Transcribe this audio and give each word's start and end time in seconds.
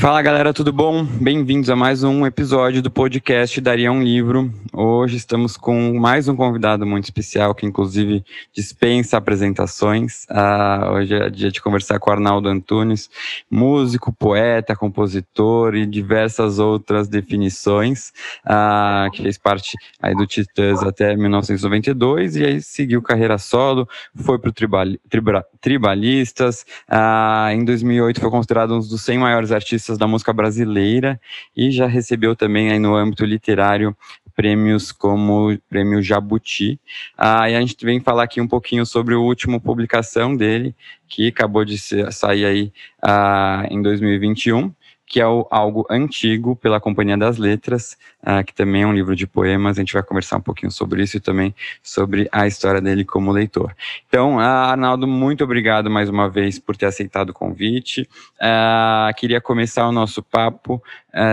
Fala 0.00 0.22
galera, 0.22 0.54
tudo 0.54 0.72
bom? 0.72 1.04
Bem-vindos 1.04 1.68
a 1.68 1.76
mais 1.76 2.02
um 2.02 2.24
episódio 2.24 2.80
do 2.80 2.90
podcast 2.90 3.60
Daria 3.60 3.92
um 3.92 4.02
Livro. 4.02 4.50
Hoje 4.72 5.18
estamos 5.18 5.58
com 5.58 5.92
mais 5.98 6.26
um 6.26 6.34
convidado 6.34 6.86
muito 6.86 7.04
especial 7.04 7.54
que, 7.54 7.66
inclusive, 7.66 8.24
dispensa 8.50 9.18
apresentações. 9.18 10.24
Ah, 10.30 10.90
hoje 10.94 11.14
é 11.14 11.28
dia 11.28 11.50
de 11.50 11.60
conversar 11.60 11.98
com 11.98 12.10
Arnaldo 12.10 12.48
Antunes, 12.48 13.10
músico, 13.50 14.10
poeta, 14.10 14.74
compositor 14.74 15.74
e 15.74 15.84
diversas 15.84 16.58
outras 16.58 17.06
definições, 17.06 18.10
ah, 18.42 19.06
que 19.12 19.22
fez 19.22 19.36
parte 19.36 19.76
aí 20.00 20.14
do 20.14 20.26
Titãs 20.26 20.82
até 20.82 21.14
1992 21.14 22.36
e 22.36 22.44
aí 22.46 22.62
seguiu 22.62 23.02
carreira 23.02 23.36
solo, 23.36 23.86
foi 24.14 24.38
para 24.38 24.48
o 24.48 24.52
tribal, 24.52 24.86
tribal, 25.10 25.44
Tribalistas. 25.60 26.64
Ah, 26.88 27.50
em 27.52 27.66
2008 27.66 28.18
foi 28.18 28.30
considerado 28.30 28.74
um 28.74 28.78
dos 28.78 29.02
100 29.02 29.18
maiores 29.18 29.52
artistas 29.52 29.89
artistas 29.90 29.98
da 29.98 30.06
música 30.06 30.32
brasileira 30.32 31.20
e 31.56 31.70
já 31.70 31.86
recebeu 31.86 32.36
também 32.36 32.70
aí 32.70 32.78
no 32.78 32.94
âmbito 32.94 33.24
literário 33.24 33.96
prêmios 34.34 34.90
como 34.90 35.50
o 35.50 35.58
prêmio 35.68 36.02
Jabuti. 36.02 36.80
Ah, 37.18 37.50
e 37.50 37.54
a 37.54 37.60
gente 37.60 37.84
vem 37.84 38.00
falar 38.00 38.22
aqui 38.22 38.40
um 38.40 38.48
pouquinho 38.48 38.86
sobre 38.86 39.14
a 39.14 39.18
última 39.18 39.60
publicação 39.60 40.34
dele, 40.34 40.74
que 41.06 41.28
acabou 41.28 41.64
de 41.64 41.76
sair 41.78 42.46
aí 42.46 42.72
ah, 43.02 43.66
em 43.70 43.82
2021, 43.82 44.72
que 45.10 45.20
é 45.20 45.26
o 45.26 45.44
Algo 45.50 45.84
Antigo, 45.90 46.54
pela 46.54 46.78
Companhia 46.78 47.18
das 47.18 47.36
Letras, 47.36 47.98
uh, 48.22 48.44
que 48.44 48.54
também 48.54 48.82
é 48.82 48.86
um 48.86 48.94
livro 48.94 49.16
de 49.16 49.26
poemas. 49.26 49.76
A 49.76 49.80
gente 49.80 49.92
vai 49.92 50.04
conversar 50.04 50.36
um 50.36 50.40
pouquinho 50.40 50.70
sobre 50.70 51.02
isso 51.02 51.16
e 51.16 51.20
também 51.20 51.52
sobre 51.82 52.28
a 52.30 52.46
história 52.46 52.80
dele 52.80 53.04
como 53.04 53.32
leitor. 53.32 53.74
Então, 54.06 54.36
uh, 54.36 54.38
Arnaldo, 54.38 55.08
muito 55.08 55.42
obrigado 55.42 55.90
mais 55.90 56.08
uma 56.08 56.30
vez 56.30 56.60
por 56.60 56.76
ter 56.76 56.86
aceitado 56.86 57.30
o 57.30 57.34
convite. 57.34 58.08
Uh, 58.36 59.12
queria 59.16 59.40
começar 59.40 59.88
o 59.88 59.92
nosso 59.92 60.22
papo 60.22 60.80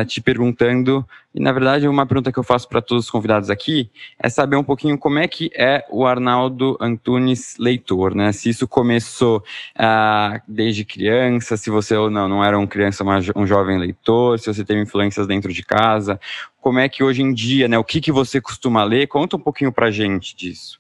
te 0.08 0.20
perguntando 0.20 1.08
e 1.38 1.39
na 1.39 1.52
verdade, 1.52 1.88
uma 1.88 2.03
pergunta 2.03 2.31
que 2.31 2.39
eu 2.39 2.43
faço 2.43 2.67
para 2.67 2.81
todos 2.81 3.05
os 3.05 3.11
convidados 3.11 3.52
aqui 3.52 3.91
é 4.17 4.27
saber 4.27 4.55
um 4.55 4.63
pouquinho 4.63 4.97
como 4.97 5.19
é 5.19 5.27
que 5.27 5.52
é 5.53 5.85
o 5.91 6.03
Arnaldo 6.03 6.75
Antunes 6.81 7.55
leitor, 7.59 8.16
né? 8.16 8.31
Se 8.31 8.49
isso 8.49 8.67
começou 8.67 9.43
ah, 9.77 10.41
desde 10.47 10.83
criança, 10.83 11.55
se 11.55 11.69
você 11.69 11.95
ou 11.95 12.09
não, 12.09 12.27
não 12.27 12.43
era 12.43 12.58
um 12.58 12.65
criança, 12.65 13.03
mas 13.03 13.30
um 13.35 13.45
jovem 13.45 13.77
leitor, 13.77 14.39
se 14.39 14.52
você 14.52 14.65
teve 14.65 14.81
influências 14.81 15.27
dentro 15.27 15.53
de 15.53 15.61
casa, 15.61 16.19
como 16.59 16.80
é 16.80 16.89
que 16.89 17.03
hoje 17.03 17.21
em 17.21 17.31
dia, 17.31 17.67
né? 17.67 17.77
O 17.77 17.83
que, 17.83 18.02
que 18.02 18.11
você 18.11 18.41
costuma 18.41 18.83
ler? 18.83 19.05
Conta 19.05 19.35
um 19.35 19.39
pouquinho 19.39 19.71
para 19.71 19.91
gente 19.91 20.35
disso. 20.35 20.80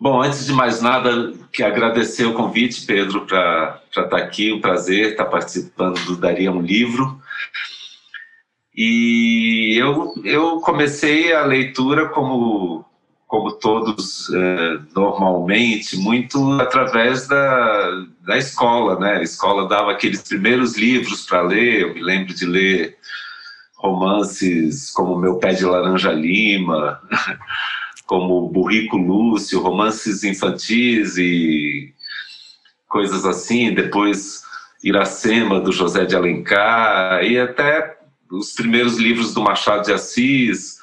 Bom, 0.00 0.22
antes 0.22 0.46
de 0.46 0.54
mais 0.54 0.80
nada, 0.80 1.34
que 1.52 1.62
agradecer 1.62 2.24
o 2.24 2.32
convite, 2.32 2.86
Pedro, 2.86 3.26
para 3.26 3.78
estar 3.90 4.04
tá 4.04 4.16
aqui. 4.16 4.54
Um 4.54 4.60
prazer 4.62 5.10
estar 5.10 5.26
participando 5.26 6.02
do 6.06 6.16
Daria 6.16 6.50
um 6.50 6.62
Livro. 6.62 7.20
E 8.76 9.76
eu, 9.78 10.14
eu 10.24 10.60
comecei 10.60 11.32
a 11.32 11.44
leitura 11.44 12.08
como, 12.08 12.84
como 13.26 13.52
todos 13.52 14.28
é, 14.30 14.78
normalmente, 14.94 15.96
muito 15.96 16.60
através 16.60 17.28
da, 17.28 18.04
da 18.26 18.36
escola, 18.36 18.98
né? 18.98 19.18
A 19.18 19.22
escola 19.22 19.68
dava 19.68 19.92
aqueles 19.92 20.22
primeiros 20.22 20.76
livros 20.76 21.24
para 21.24 21.42
ler, 21.42 21.82
eu 21.82 21.94
me 21.94 22.02
lembro 22.02 22.34
de 22.34 22.46
ler 22.46 22.96
romances 23.76 24.90
como 24.90 25.18
Meu 25.18 25.36
Pé 25.36 25.52
de 25.52 25.64
Laranja 25.64 26.10
Lima, 26.10 27.00
como 28.06 28.48
Burrico 28.48 28.96
Lúcio, 28.96 29.60
romances 29.60 30.24
infantis 30.24 31.16
e 31.16 31.94
coisas 32.88 33.24
assim, 33.24 33.72
depois 33.72 34.42
Iracema, 34.82 35.60
do 35.60 35.70
José 35.70 36.04
de 36.04 36.16
Alencar, 36.16 37.22
e 37.24 37.38
até 37.38 38.03
os 38.38 38.52
primeiros 38.52 38.96
livros 38.96 39.32
do 39.32 39.42
Machado 39.42 39.84
de 39.84 39.92
Assis 39.92 40.78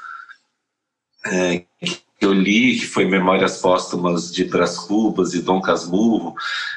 é, 1.25 1.63
que 1.79 2.25
eu 2.25 2.34
li, 2.34 2.79
que 2.79 2.85
foi 2.85 3.06
Memórias 3.06 3.57
Póstumas 3.57 4.31
de 4.31 4.45
Brás 4.45 4.78
Cubas 4.78 5.34
e 5.34 5.41
Dom 5.41 5.59
Casmurro, 5.59 6.35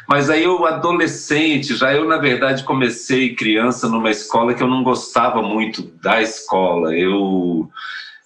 mas 0.08 0.30
aí 0.30 0.44
eu 0.44 0.64
adolescente, 0.66 1.76
já 1.76 1.94
eu 1.94 2.06
na 2.06 2.16
verdade 2.16 2.64
comecei 2.64 3.34
criança 3.34 3.88
numa 3.88 4.10
escola 4.10 4.54
que 4.54 4.62
eu 4.62 4.68
não 4.68 4.82
gostava 4.82 5.42
muito 5.42 5.82
da 5.82 6.20
escola, 6.22 6.94
eu 6.94 7.70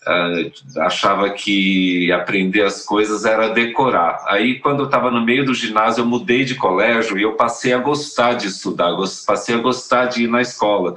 Uh, 0.06 0.80
achava 0.80 1.28
que 1.28 2.10
aprender 2.12 2.62
as 2.62 2.82
coisas 2.82 3.26
era 3.26 3.48
decorar. 3.48 4.24
Aí, 4.26 4.58
quando 4.58 4.80
eu 4.80 4.86
estava 4.86 5.10
no 5.10 5.22
meio 5.22 5.44
do 5.44 5.52
ginásio, 5.52 6.00
eu 6.00 6.06
mudei 6.06 6.46
de 6.46 6.54
colégio 6.54 7.18
e 7.18 7.22
eu 7.22 7.34
passei 7.34 7.74
a 7.74 7.78
gostar 7.78 8.32
de 8.32 8.46
estudar, 8.46 8.96
passei 9.26 9.56
a 9.56 9.58
gostar 9.58 10.06
de 10.06 10.22
ir 10.22 10.26
na 10.26 10.40
escola 10.40 10.96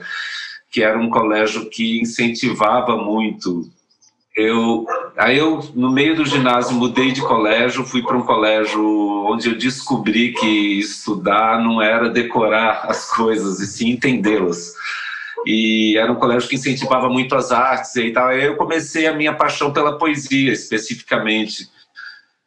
que 0.72 0.82
era 0.82 0.98
um 0.98 1.10
colégio 1.10 1.70
que 1.70 2.00
incentivava 2.00 2.96
muito. 2.96 3.70
Eu, 4.36 4.86
aí 5.18 5.38
eu, 5.38 5.60
no 5.76 5.92
meio 5.92 6.16
do 6.16 6.26
ginásio, 6.26 6.76
mudei 6.76 7.12
de 7.12 7.22
colégio, 7.22 7.86
fui 7.86 8.02
para 8.02 8.18
um 8.18 8.26
colégio 8.26 8.82
onde 9.28 9.50
eu 9.50 9.58
descobri 9.58 10.32
que 10.32 10.80
estudar 10.80 11.62
não 11.62 11.82
era 11.82 12.10
decorar 12.10 12.86
as 12.90 13.10
coisas, 13.10 13.60
e 13.60 13.68
sim 13.68 13.90
entendê-las. 13.90 14.74
E 15.46 15.98
era 15.98 16.12
um 16.12 16.16
colégio 16.16 16.48
que 16.48 16.56
incentivava 16.56 17.10
muito 17.10 17.36
as 17.36 17.52
artes 17.52 17.96
e 17.96 18.12
tal. 18.12 18.28
Aí 18.28 18.46
eu 18.46 18.56
comecei 18.56 19.08
a 19.08 19.14
minha 19.14 19.34
paixão 19.34 19.74
pela 19.74 19.98
poesia, 19.98 20.54
especificamente. 20.54 21.68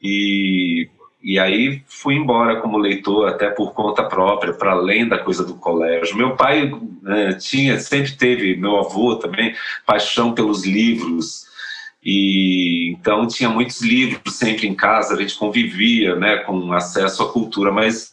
E 0.01 0.89
e 1.25 1.39
aí 1.39 1.83
fui 1.89 2.17
embora 2.17 2.61
como 2.61 2.77
leitor, 2.77 3.27
até 3.27 3.49
por 3.49 3.73
conta 3.73 4.05
própria, 4.05 4.53
para 4.53 4.73
além 4.73 5.09
da 5.09 5.17
coisa 5.17 5.43
do 5.43 5.55
colégio. 5.55 6.19
Meu 6.19 6.37
pai 6.37 6.71
né, 7.03 7.33
tinha, 7.33 7.81
sempre 7.81 8.13
teve, 8.13 8.55
meu 8.57 8.79
avô 8.79 9.17
também, 9.17 9.55
paixão 9.87 10.35
pelos 10.35 10.67
livros. 10.67 11.47
E 12.05 12.91
então 12.91 13.27
tinha 13.27 13.49
muitos 13.49 13.81
livros 13.81 14.35
sempre 14.35 14.67
em 14.67 14.75
casa, 14.75 15.15
a 15.15 15.17
gente 15.17 15.35
convivia, 15.37 16.15
né, 16.15 16.37
com 16.39 16.71
acesso 16.75 17.23
à 17.23 17.33
cultura, 17.33 17.73
mas 17.73 18.13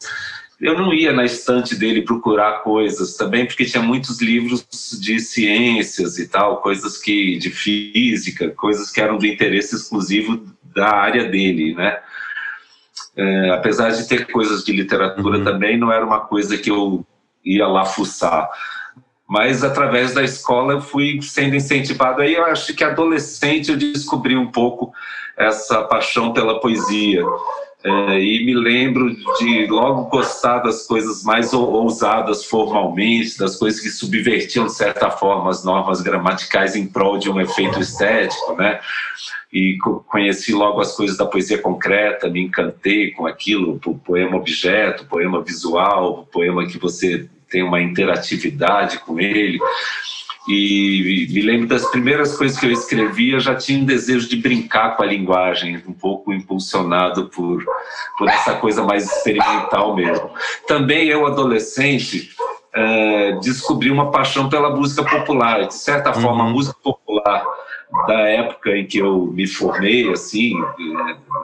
eu 0.61 0.77
não 0.77 0.93
ia 0.93 1.11
na 1.11 1.25
estante 1.25 1.75
dele 1.75 2.03
procurar 2.03 2.63
coisas 2.63 3.17
também, 3.17 3.45
porque 3.45 3.65
tinha 3.65 3.83
muitos 3.83 4.21
livros 4.21 4.65
de 5.01 5.19
ciências 5.19 6.17
e 6.17 6.29
tal, 6.29 6.61
coisas 6.61 6.97
que 6.97 7.37
de 7.37 7.49
física, 7.49 8.51
coisas 8.51 8.89
que 8.89 9.01
eram 9.01 9.17
do 9.17 9.25
interesse 9.25 9.75
exclusivo 9.75 10.45
da 10.73 10.89
área 10.89 11.25
dele, 11.25 11.73
né? 11.73 11.99
É, 13.21 13.51
apesar 13.51 13.91
de 13.91 14.07
ter 14.07 14.31
coisas 14.31 14.63
de 14.63 14.71
literatura 14.71 15.37
uhum. 15.37 15.43
também, 15.43 15.77
não 15.77 15.91
era 15.91 16.03
uma 16.03 16.21
coisa 16.21 16.57
que 16.57 16.71
eu 16.71 17.05
ia 17.45 17.67
lá 17.67 17.85
fuçar. 17.85 18.49
Mas 19.29 19.63
através 19.63 20.13
da 20.13 20.23
escola 20.23 20.73
eu 20.73 20.81
fui 20.81 21.21
sendo 21.21 21.55
incentivado. 21.55 22.21
Aí 22.21 22.33
eu 22.33 22.45
acho 22.45 22.73
que 22.73 22.83
adolescente 22.83 23.69
eu 23.69 23.77
descobri 23.77 24.35
um 24.35 24.51
pouco 24.51 24.91
essa 25.37 25.83
paixão 25.83 26.33
pela 26.33 26.59
poesia. 26.59 27.23
É, 27.83 28.19
e 28.19 28.45
me 28.45 28.53
lembro 28.53 29.15
de 29.39 29.65
logo 29.65 30.03
gostar 30.05 30.59
das 30.59 30.85
coisas 30.85 31.23
mais 31.23 31.51
ousadas 31.51 32.45
formalmente, 32.45 33.39
das 33.39 33.55
coisas 33.55 33.79
que 33.79 33.89
subvertiam 33.89 34.67
de 34.67 34.73
certa 34.73 35.09
forma 35.09 35.49
as 35.49 35.63
normas 35.63 36.01
gramaticais 36.01 36.75
em 36.75 36.85
prol 36.85 37.17
de 37.17 37.29
um 37.29 37.41
efeito 37.41 37.79
estético, 37.79 38.55
né? 38.55 38.79
E 39.51 39.77
conheci 40.07 40.53
logo 40.53 40.79
as 40.79 40.95
coisas 40.95 41.17
da 41.17 41.25
poesia 41.25 41.57
concreta, 41.57 42.29
me 42.29 42.41
encantei 42.41 43.11
com 43.11 43.25
aquilo, 43.25 43.79
o 43.85 43.97
poema 43.97 44.37
objeto, 44.37 45.05
poema 45.05 45.41
visual, 45.41 46.27
poema 46.31 46.65
que 46.67 46.77
você 46.77 47.27
tem 47.49 47.63
uma 47.63 47.81
interatividade 47.81 48.99
com 48.99 49.19
ele. 49.19 49.59
E 50.47 51.27
me 51.31 51.41
lembro 51.41 51.67
das 51.67 51.85
primeiras 51.91 52.35
coisas 52.35 52.59
que 52.59 52.65
eu 52.65 52.71
escrevia, 52.71 53.39
já 53.39 53.55
tinha 53.55 53.79
um 53.79 53.85
desejo 53.85 54.27
de 54.27 54.37
brincar 54.37 54.97
com 54.97 55.03
a 55.03 55.05
linguagem, 55.05 55.81
um 55.87 55.93
pouco 55.93 56.33
impulsionado 56.33 57.29
por, 57.29 57.63
por 58.17 58.27
essa 58.27 58.55
coisa 58.55 58.83
mais 58.83 59.05
experimental 59.05 59.95
mesmo. 59.95 60.31
Também 60.67 61.07
eu, 61.07 61.27
adolescente, 61.27 62.31
é, 62.73 63.33
descobri 63.33 63.91
uma 63.91 64.09
paixão 64.09 64.49
pela 64.49 64.75
música 64.75 65.03
popular. 65.03 65.67
De 65.67 65.75
certa 65.75 66.11
forma, 66.11 66.43
a 66.43 66.47
uhum. 66.47 66.53
música 66.53 66.77
popular 66.81 67.45
da 68.07 68.19
época 68.21 68.75
em 68.77 68.85
que 68.85 68.99
eu 68.99 69.27
me 69.27 69.45
formei, 69.45 70.09
assim, 70.09 70.53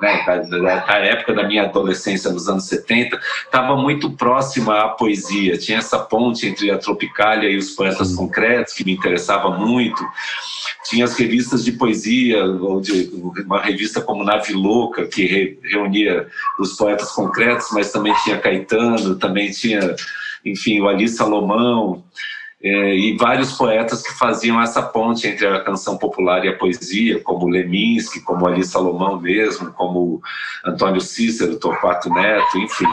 né, 0.01 0.23
da, 0.25 0.79
da, 0.79 0.97
época 0.97 1.33
da 1.33 1.44
minha 1.45 1.63
adolescência, 1.63 2.31
nos 2.31 2.47
anos 2.47 2.65
70, 2.65 3.19
estava 3.45 3.75
muito 3.75 4.11
próxima 4.11 4.81
à 4.81 4.88
poesia. 4.89 5.57
Tinha 5.57 5.79
essa 5.79 5.99
ponte 5.99 6.47
entre 6.47 6.71
a 6.71 6.77
Tropicália 6.77 7.49
e 7.49 7.57
os 7.57 7.71
poetas 7.71 8.09
Sim. 8.09 8.15
concretos, 8.15 8.73
que 8.73 8.85
me 8.85 8.94
interessava 8.94 9.49
muito. 9.51 10.01
Tinha 10.89 11.03
as 11.03 11.17
revistas 11.17 11.65
de 11.65 11.73
poesia, 11.73 12.44
ou 12.45 12.79
de, 12.79 13.11
uma 13.45 13.61
revista 13.61 13.99
como 13.99 14.23
Nave 14.23 14.53
Louca, 14.53 15.05
que 15.05 15.25
re, 15.25 15.59
reunia 15.63 16.27
os 16.59 16.77
poetas 16.77 17.11
concretos, 17.11 17.67
mas 17.73 17.91
também 17.91 18.13
tinha 18.23 18.38
Caetano, 18.38 19.15
também 19.15 19.51
tinha, 19.51 19.95
enfim, 20.45 20.79
o 20.79 20.88
Ali 20.88 21.09
Salomão 21.09 22.03
e 22.59 23.15
vários 23.19 23.54
poetas 23.54 24.01
que 24.01 24.13
faziam 24.13 24.59
essa 24.59 24.81
ponte 24.81 25.27
entre 25.27 25.45
a 25.48 25.63
canção 25.63 25.98
popular 25.98 26.44
e 26.44 26.50
a 26.50 26.57
poesia, 26.57 27.21
como 27.21 27.48
Leminski, 27.48 28.19
como 28.21 28.48
Ali 28.48 28.63
Salomão 28.63 29.19
mesmo, 29.19 29.71
como 29.74 30.21
Antônio 30.65 31.00
Cícero, 31.00 31.59
Torquato 31.59 32.09
Neto, 32.09 32.57
enfim. 32.57 32.88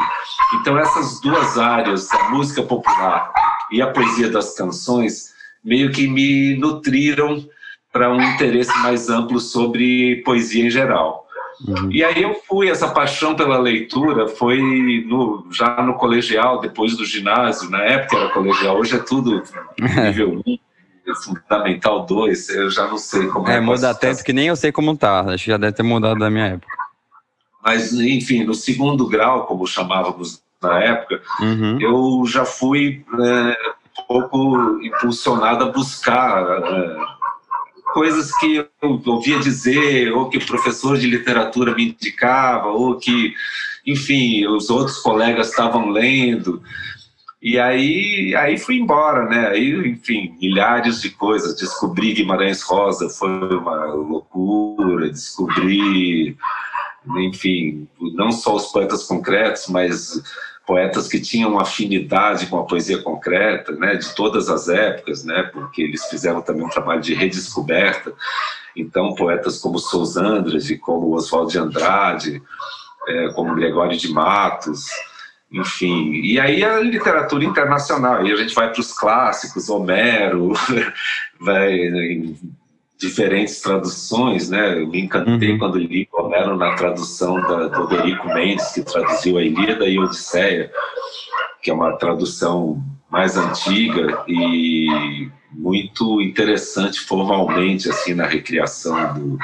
Então 0.61 0.79
essas 0.79 1.21
duas 1.21 1.59
áreas, 1.59 2.13
a 2.13 2.31
música 2.31 2.63
popular 2.63 3.33
e 3.73 3.81
a 3.81 3.87
poesia 3.87 4.29
das 4.29 4.55
canções, 4.55 5.33
meio 5.65 5.91
que 5.91 6.07
me 6.07 6.57
nutriram 6.57 7.49
para 7.91 8.13
um 8.13 8.21
interesse 8.21 8.77
mais 8.81 9.09
amplo 9.09 9.41
sobre 9.41 10.23
poesia 10.25 10.67
em 10.67 10.71
geral. 10.71 11.24
Uhum. 11.67 11.91
E 11.91 12.03
aí 12.03 12.23
eu 12.23 12.35
fui, 12.47 12.69
essa 12.69 12.89
paixão 12.89 13.35
pela 13.35 13.59
leitura 13.59 14.29
foi 14.29 14.61
no, 15.07 15.47
já 15.51 15.83
no 15.83 15.95
colegial, 15.95 16.61
depois 16.61 16.97
do 16.97 17.05
ginásio, 17.05 17.71
na 17.71 17.83
época 17.83 18.17
era 18.17 18.31
colegial, 18.31 18.79
hoje 18.79 18.97
é 18.97 18.99
tudo 18.99 19.43
nível 19.79 20.43
1, 20.47 20.59
fundamental 21.25 22.05
2, 22.07 22.49
eu 22.51 22.71
já 22.71 22.87
não 22.89 22.99
sei 22.99 23.27
como 23.29 23.49
é. 23.49 23.57
É, 23.57 23.61
muda 23.61 23.95
tanto 23.95 24.25
que 24.25 24.33
nem 24.33 24.49
eu 24.49 24.57
sei 24.57 24.73
como 24.73 24.97
tá, 24.97 25.21
acho 25.21 25.45
que 25.45 25.51
já 25.51 25.57
deve 25.57 25.73
ter 25.73 25.83
mudado 25.83 26.19
da 26.19 26.31
minha 26.31 26.47
época. 26.47 26.73
Mas, 27.65 27.93
enfim, 27.95 28.45
no 28.45 28.55
segundo 28.55 29.07
grau, 29.07 29.47
como 29.47 29.67
chamávamos 29.67 30.43
na 30.63 30.81
época, 30.81 31.23
uhum. 31.41 31.81
eu 31.81 32.25
já 32.27 32.45
fui 32.45 33.05
é, 33.19 33.57
um 34.01 34.07
pouco 34.07 34.81
impulsionado 34.83 35.65
a 35.65 35.71
buscar... 35.71 36.45
É, 36.63 37.14
coisas 37.95 38.37
que 38.39 38.57
eu 38.57 38.69
ouvia 39.07 39.39
dizer, 39.39 40.13
ou 40.13 40.29
que 40.29 40.39
o 40.39 40.47
professor 40.47 40.99
de 40.99 41.07
literatura 41.07 41.75
me 41.75 41.91
indicava, 41.91 42.69
ou 42.69 42.99
que, 42.99 43.33
enfim, 43.87 44.45
os 44.49 44.69
outros 44.69 44.99
colegas 44.99 45.51
estavam 45.51 45.89
lendo. 45.91 46.61
E 47.41 47.57
aí, 47.57 48.35
aí 48.37 48.59
fui 48.59 48.79
embora, 48.79 49.29
né? 49.29 49.49
Aí, 49.49 49.89
enfim, 49.89 50.37
milhares 50.41 51.01
de 51.01 51.11
coisas. 51.11 51.57
Descobri 51.57 52.13
Guimarães 52.13 52.63
Rosa, 52.63 53.09
foi 53.09 53.29
uma 53.29 53.85
loucura. 53.85 55.09
Descobri, 55.09 56.37
enfim, 57.19 57.87
não 58.01 58.33
só 58.33 58.57
os 58.57 58.73
poetas 58.73 59.05
concretos, 59.05 59.69
mas 59.69 60.21
poetas 60.67 61.09
que 61.09 61.21
tinham 61.21 61.59
afinidade 61.59 62.47
com 62.47 62.59
a 62.59 62.65
poesia 62.65 63.03
concreta, 63.03 63.73
né, 63.73 63.97
de 63.97 64.15
todas 64.15 64.49
as 64.49 64.69
épocas, 64.69 65.25
né, 65.25 65.51
porque 65.53 65.83
eles 65.83 66.05
fizeram 66.07 66.41
também 66.41 66.65
um 66.65 66.71
trabalho 66.71 67.01
de 67.01 67.15
redescoberta. 67.15 68.13
Então, 68.75 69.15
poetas 69.15 69.59
como 69.59 69.79
Souza 69.79 70.23
Andrade, 70.23 70.79
como 70.79 71.15
Oswald 71.15 71.53
de 71.53 71.59
Andrade, 71.59 72.43
é, 73.07 73.29
como 73.29 73.55
Gregório 73.55 73.97
de 73.97 74.09
Matos, 74.13 74.87
enfim. 75.53 76.11
E 76.13 76.41
aí 76.41 76.65
a 76.65 76.81
literatura 76.81 77.45
internacional, 77.45 78.17
aí 78.17 78.33
a 78.33 78.37
gente 78.37 78.55
vai 78.55 78.73
para 78.73 78.81
os 78.81 78.93
clássicos, 78.93 79.69
Homero, 79.69 80.53
vai 81.41 81.73
diferentes 83.05 83.61
traduções, 83.61 84.49
né? 84.49 84.81
Eu 84.81 84.89
me 84.89 85.01
encantei 85.01 85.53
uhum. 85.53 85.59
quando 85.59 85.79
li 85.79 86.09
Homero 86.13 86.57
na 86.57 86.75
tradução 86.75 87.41
da, 87.41 87.69
do 87.69 87.87
Dorico 87.87 88.29
Mendes, 88.29 88.73
que 88.73 88.83
traduziu 88.83 89.37
a 89.37 89.43
Ilíada 89.43 89.87
e 89.87 89.99
a 89.99 90.01
Odisseia, 90.01 90.71
que 91.63 91.71
é 91.71 91.75
uma 91.75 91.97
tradução 91.97 92.83
mais 93.11 93.37
antiga 93.37 94.25
e 94.27 95.29
muito 95.53 96.21
interessante 96.21 97.01
formalmente, 97.01 97.89
assim, 97.89 98.15
na 98.15 98.27
recriação 98.27 99.15
do, 99.15 99.39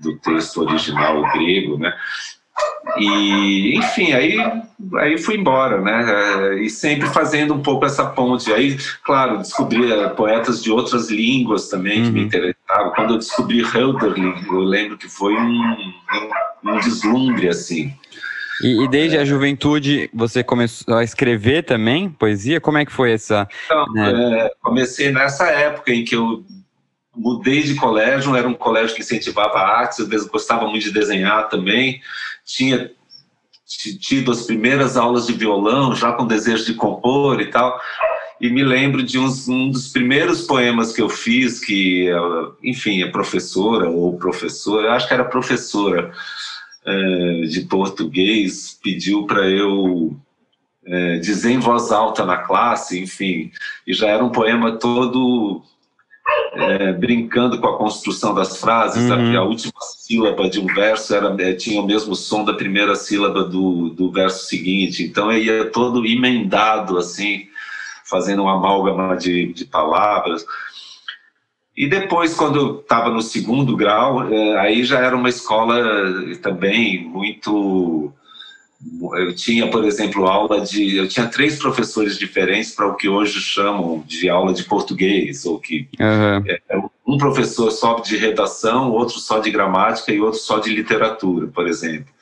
do 0.00 0.16
texto 0.18 0.62
original 0.62 1.22
grego, 1.32 1.76
né? 1.76 1.92
E, 2.96 3.76
enfim, 3.76 4.12
aí, 4.12 4.36
aí 4.96 5.18
fui 5.18 5.36
embora, 5.36 5.80
né? 5.80 6.62
E 6.62 6.70
sempre 6.70 7.08
fazendo 7.08 7.54
um 7.54 7.62
pouco 7.62 7.84
essa 7.84 8.06
ponte. 8.06 8.52
Aí, 8.52 8.76
claro, 9.02 9.38
descobri 9.38 9.90
eh, 9.90 10.08
poetas 10.10 10.62
de 10.62 10.70
outras 10.70 11.10
línguas 11.10 11.68
também 11.68 12.02
que 12.02 12.08
uhum. 12.08 12.14
me 12.14 12.22
interessavam. 12.22 12.92
Quando 12.94 13.14
eu 13.14 13.18
descobri 13.18 13.62
Hölderlin, 13.62 14.34
eu 14.46 14.60
lembro 14.60 14.96
que 14.96 15.08
foi 15.08 15.34
um, 15.34 15.92
um, 16.62 16.70
um 16.70 16.78
deslumbre, 16.78 17.48
assim. 17.48 17.92
E, 18.62 18.84
e, 18.84 18.88
desde 18.88 19.18
a 19.18 19.24
juventude 19.24 20.08
você 20.14 20.44
começou 20.44 20.96
a 20.96 21.02
escrever 21.02 21.64
também 21.64 22.08
poesia? 22.08 22.60
Como 22.60 22.78
é 22.78 22.84
que 22.84 22.92
foi 22.92 23.12
essa? 23.12 23.48
Então, 23.66 23.92
né? 23.92 24.46
é, 24.46 24.50
comecei 24.62 25.10
nessa 25.10 25.48
época 25.48 25.92
em 25.92 26.04
que 26.04 26.14
eu 26.14 26.44
mudei 27.14 27.62
de 27.62 27.74
colégio, 27.74 28.34
era 28.34 28.48
um 28.48 28.54
colégio 28.54 28.94
que 28.94 29.02
incentivava 29.02 29.58
artes, 29.58 29.98
eu 29.98 30.28
gostava 30.28 30.66
muito 30.66 30.84
de 30.84 30.92
desenhar 30.92 31.48
também, 31.48 32.00
tinha 32.44 32.90
tido 34.00 34.30
as 34.30 34.42
primeiras 34.42 34.96
aulas 34.96 35.26
de 35.26 35.32
violão, 35.32 35.94
já 35.94 36.12
com 36.12 36.26
desejo 36.26 36.64
de 36.66 36.74
compor 36.74 37.40
e 37.40 37.50
tal, 37.50 37.80
e 38.40 38.50
me 38.50 38.62
lembro 38.62 39.02
de 39.02 39.18
uns, 39.18 39.48
um 39.48 39.70
dos 39.70 39.88
primeiros 39.88 40.42
poemas 40.42 40.92
que 40.92 41.00
eu 41.00 41.08
fiz, 41.08 41.60
que, 41.60 42.08
enfim, 42.62 43.02
a 43.02 43.10
professora 43.10 43.88
ou 43.88 44.18
professora, 44.18 44.92
acho 44.92 45.08
que 45.08 45.14
era 45.14 45.24
professora 45.24 46.12
é, 46.84 47.40
de 47.42 47.62
português, 47.62 48.78
pediu 48.82 49.24
para 49.24 49.48
eu 49.48 50.14
é, 50.86 51.18
dizer 51.18 51.52
em 51.52 51.58
voz 51.58 51.90
alta 51.90 52.24
na 52.26 52.36
classe, 52.36 53.00
enfim, 53.00 53.50
e 53.86 53.94
já 53.94 54.08
era 54.08 54.24
um 54.24 54.30
poema 54.30 54.72
todo 54.72 55.62
é, 56.54 56.92
brincando 56.92 57.58
com 57.60 57.66
a 57.66 57.76
construção 57.76 58.34
das 58.34 58.56
frases, 58.56 59.10
uhum. 59.10 59.36
a, 59.36 59.40
a, 59.40 59.44
última 59.44 59.72
sílaba 59.80 60.48
de 60.48 60.60
um 60.60 60.66
verso 60.66 61.14
era, 61.14 61.34
é, 61.42 61.52
tinha 61.52 61.80
o 61.80 61.86
mesmo 61.86 62.14
som 62.14 62.44
da 62.44 62.54
primeira 62.54 62.94
sílaba 62.94 63.44
do, 63.44 63.90
do 63.90 64.10
verso 64.10 64.46
seguinte, 64.46 65.02
então 65.02 65.30
eu 65.30 65.38
ia 65.38 65.70
todo 65.70 66.06
emendado, 66.06 66.96
assim, 66.96 67.46
fazendo 68.04 68.42
uma 68.42 68.54
amálgama 68.54 69.16
de, 69.16 69.52
de 69.52 69.64
palavras. 69.64 70.44
E 71.76 71.88
depois, 71.88 72.34
quando 72.34 72.58
eu 72.58 72.80
estava 72.80 73.10
no 73.10 73.20
segundo 73.20 73.76
grau, 73.76 74.32
é, 74.32 74.58
aí 74.60 74.84
já 74.84 75.00
era 75.00 75.16
uma 75.16 75.28
escola 75.28 75.76
também 76.40 77.04
muito 77.04 78.12
eu 79.16 79.34
tinha, 79.34 79.70
por 79.70 79.84
exemplo, 79.84 80.26
aula 80.26 80.60
de. 80.60 80.96
Eu 80.96 81.08
tinha 81.08 81.26
três 81.26 81.58
professores 81.58 82.18
diferentes 82.18 82.72
para 82.72 82.86
o 82.86 82.94
que 82.94 83.08
hoje 83.08 83.40
chamam 83.40 84.04
de 84.06 84.28
aula 84.28 84.52
de 84.52 84.64
português, 84.64 85.44
ou 85.46 85.58
que 85.58 85.88
uhum. 85.98 86.88
um 87.06 87.18
professor 87.18 87.70
só 87.70 87.98
de 88.00 88.16
redação, 88.16 88.90
outro 88.90 89.18
só 89.18 89.38
de 89.38 89.50
gramática 89.50 90.12
e 90.12 90.20
outro 90.20 90.40
só 90.40 90.58
de 90.58 90.74
literatura, 90.74 91.46
por 91.46 91.66
exemplo. 91.66 92.12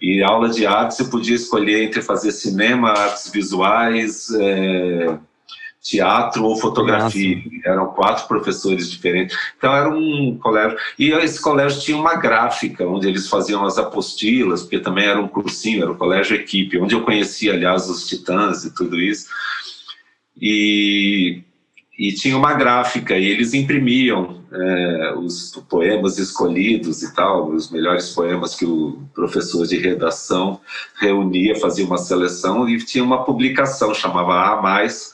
E 0.00 0.22
aula 0.22 0.48
de 0.48 0.66
arte 0.66 0.96
você 0.96 1.04
podia 1.04 1.36
escolher 1.36 1.84
entre 1.84 2.02
fazer 2.02 2.32
cinema, 2.32 2.90
artes 2.90 3.30
visuais, 3.30 4.28
é, 4.34 5.18
teatro 5.82 6.44
ou 6.44 6.56
fotografia. 6.56 7.36
Nossa. 7.36 7.68
Eram 7.68 7.86
quatro 7.88 8.28
professores 8.28 8.88
diferentes. 8.88 9.36
Então 9.58 9.74
era 9.74 9.90
um 9.90 10.38
colégio. 10.38 10.78
E 10.98 11.10
esse 11.10 11.42
colégio 11.42 11.80
tinha 11.80 11.96
uma 11.96 12.14
gráfica, 12.14 12.86
onde 12.86 13.08
eles 13.08 13.28
faziam 13.28 13.64
as 13.64 13.76
apostilas, 13.76 14.62
porque 14.62 14.78
também 14.78 15.04
era 15.04 15.20
um 15.20 15.28
cursinho, 15.28 15.82
era 15.82 15.92
um 15.92 15.96
colégio 15.96 16.36
equipe, 16.36 16.78
onde 16.78 16.94
eu 16.94 17.02
conhecia, 17.02 17.52
aliás, 17.52 17.90
os 17.90 18.06
titãs 18.06 18.64
e 18.64 18.72
tudo 18.72 18.98
isso. 19.00 19.26
E, 20.40 21.42
e 21.98 22.12
tinha 22.12 22.36
uma 22.36 22.54
gráfica, 22.54 23.18
e 23.18 23.26
eles 23.26 23.52
imprimiam 23.52 24.40
é, 24.52 25.14
os 25.16 25.50
poemas 25.68 26.18
escolhidos 26.18 27.02
e 27.02 27.14
tal, 27.14 27.50
os 27.50 27.70
melhores 27.70 28.10
poemas 28.10 28.54
que 28.54 28.64
o 28.64 29.02
professor 29.14 29.66
de 29.66 29.78
redação 29.78 30.60
reunia, 31.00 31.56
fazia 31.56 31.84
uma 31.84 31.98
seleção, 31.98 32.68
e 32.68 32.78
tinha 32.78 33.02
uma 33.02 33.24
publicação, 33.24 33.94
chamava 33.94 34.52
A 34.52 34.62
Mais, 34.62 35.12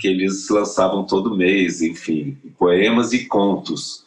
que 0.00 0.08
eles 0.08 0.48
lançavam 0.48 1.04
todo 1.04 1.36
mês, 1.36 1.82
enfim, 1.82 2.36
poemas 2.58 3.12
e 3.12 3.26
contos. 3.26 4.06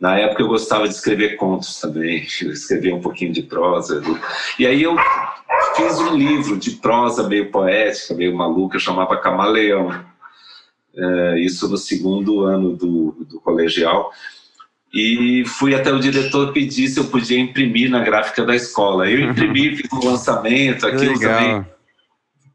Na 0.00 0.18
época 0.18 0.42
eu 0.42 0.48
gostava 0.48 0.88
de 0.88 0.94
escrever 0.94 1.36
contos 1.36 1.78
também, 1.78 2.26
eu 2.40 2.52
escrevia 2.52 2.94
um 2.94 3.00
pouquinho 3.00 3.32
de 3.32 3.42
prosa. 3.42 4.02
E 4.58 4.66
aí 4.66 4.82
eu 4.82 4.96
fiz 5.76 5.98
um 5.98 6.16
livro 6.16 6.56
de 6.56 6.72
prosa 6.72 7.28
meio 7.28 7.50
poética, 7.50 8.14
meio 8.14 8.34
maluca, 8.34 8.78
chamava 8.78 9.20
Camaleão. 9.20 10.04
É, 10.98 11.40
isso 11.40 11.68
no 11.68 11.76
segundo 11.76 12.40
ano 12.40 12.74
do, 12.74 13.14
do 13.28 13.38
colegial. 13.40 14.10
E 14.94 15.44
fui 15.44 15.74
até 15.74 15.92
o 15.92 16.00
diretor 16.00 16.54
pedir 16.54 16.88
se 16.88 16.98
eu 16.98 17.04
podia 17.04 17.38
imprimir 17.38 17.90
na 17.90 18.00
gráfica 18.00 18.42
da 18.42 18.56
escola. 18.56 19.10
Eu 19.10 19.20
imprimi, 19.30 19.76
fiz 19.76 19.92
um 19.92 20.02
lançamento, 20.02 20.86
aquilo 20.86 21.20
também 21.20 21.66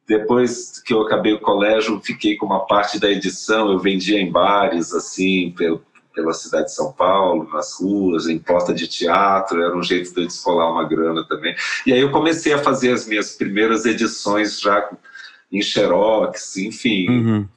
depois 0.08 0.82
que 0.86 0.94
eu 0.94 1.02
acabei 1.02 1.34
o 1.34 1.40
colégio, 1.40 2.02
fiquei 2.04 2.36
com 2.36 2.46
uma 2.46 2.66
parte 2.66 3.00
da 3.00 3.10
edição, 3.10 3.72
eu 3.72 3.80
vendia 3.80 4.20
em 4.20 4.32
bares, 4.32 4.94
assim, 4.94 5.54
pela 6.14 6.34
cidade 6.34 6.66
de 6.66 6.74
São 6.74 6.92
Paulo, 6.92 7.50
nas 7.52 7.80
ruas, 7.80 8.28
em 8.28 8.38
porta 8.38 8.74
de 8.74 8.88
teatro, 8.88 9.62
era 9.62 9.76
um 9.76 9.84
jeito 9.84 10.14
de 10.14 10.22
eu 10.22 10.28
descolar 10.28 10.72
uma 10.72 10.88
grana 10.88 11.26
também. 11.28 11.56
E 11.86 11.94
aí 11.94 12.02
eu 12.02 12.12
comecei 12.12 12.54
a 12.54 12.60
fazer 12.60 12.92
as 12.92 13.08
minhas 13.08 13.36
primeiras 13.36 13.86
edições 13.86 14.60
já 14.60 14.90
em 15.52 15.62
xerox, 15.62 16.58
enfim. 16.58 17.10
Uhum. 17.10 17.48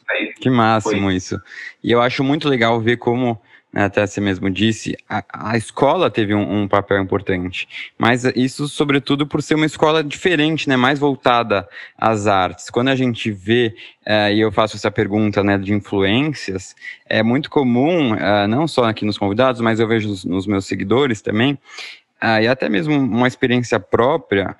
que 0.40 0.50
máximo 0.50 1.02
foi... 1.02 1.14
isso. 1.14 1.40
E 1.82 1.92
eu 1.92 2.00
acho 2.00 2.24
muito 2.24 2.48
legal 2.48 2.80
ver 2.80 2.96
como 2.96 3.40
até 3.74 4.06
você 4.06 4.20
mesmo 4.20 4.48
disse, 4.48 4.96
a, 5.08 5.24
a 5.32 5.56
escola 5.56 6.10
teve 6.10 6.34
um, 6.34 6.62
um, 6.62 6.68
papel 6.68 7.02
importante, 7.02 7.68
mas 7.98 8.24
isso 8.36 8.68
sobretudo 8.68 9.26
por 9.26 9.42
ser 9.42 9.56
uma 9.56 9.66
escola 9.66 10.02
diferente, 10.04 10.68
né, 10.68 10.76
mais 10.76 10.98
voltada 10.98 11.68
às 11.98 12.26
artes. 12.26 12.70
Quando 12.70 12.88
a 12.88 12.94
gente 12.94 13.32
vê, 13.32 13.74
uh, 14.06 14.32
e 14.32 14.40
eu 14.40 14.52
faço 14.52 14.76
essa 14.76 14.90
pergunta 14.90 15.42
né, 15.42 15.58
de 15.58 15.72
influências, 15.74 16.76
é 17.04 17.22
muito 17.22 17.50
comum, 17.50 18.12
uh, 18.12 18.46
não 18.48 18.68
só 18.68 18.84
aqui 18.84 19.04
nos 19.04 19.18
convidados, 19.18 19.60
mas 19.60 19.80
eu 19.80 19.88
vejo 19.88 20.08
nos, 20.08 20.24
nos 20.24 20.46
meus 20.46 20.66
seguidores 20.66 21.20
também, 21.20 21.54
uh, 22.22 22.40
e 22.40 22.46
até 22.46 22.68
mesmo 22.68 22.94
uma 22.96 23.26
experiência 23.26 23.80
própria, 23.80 24.56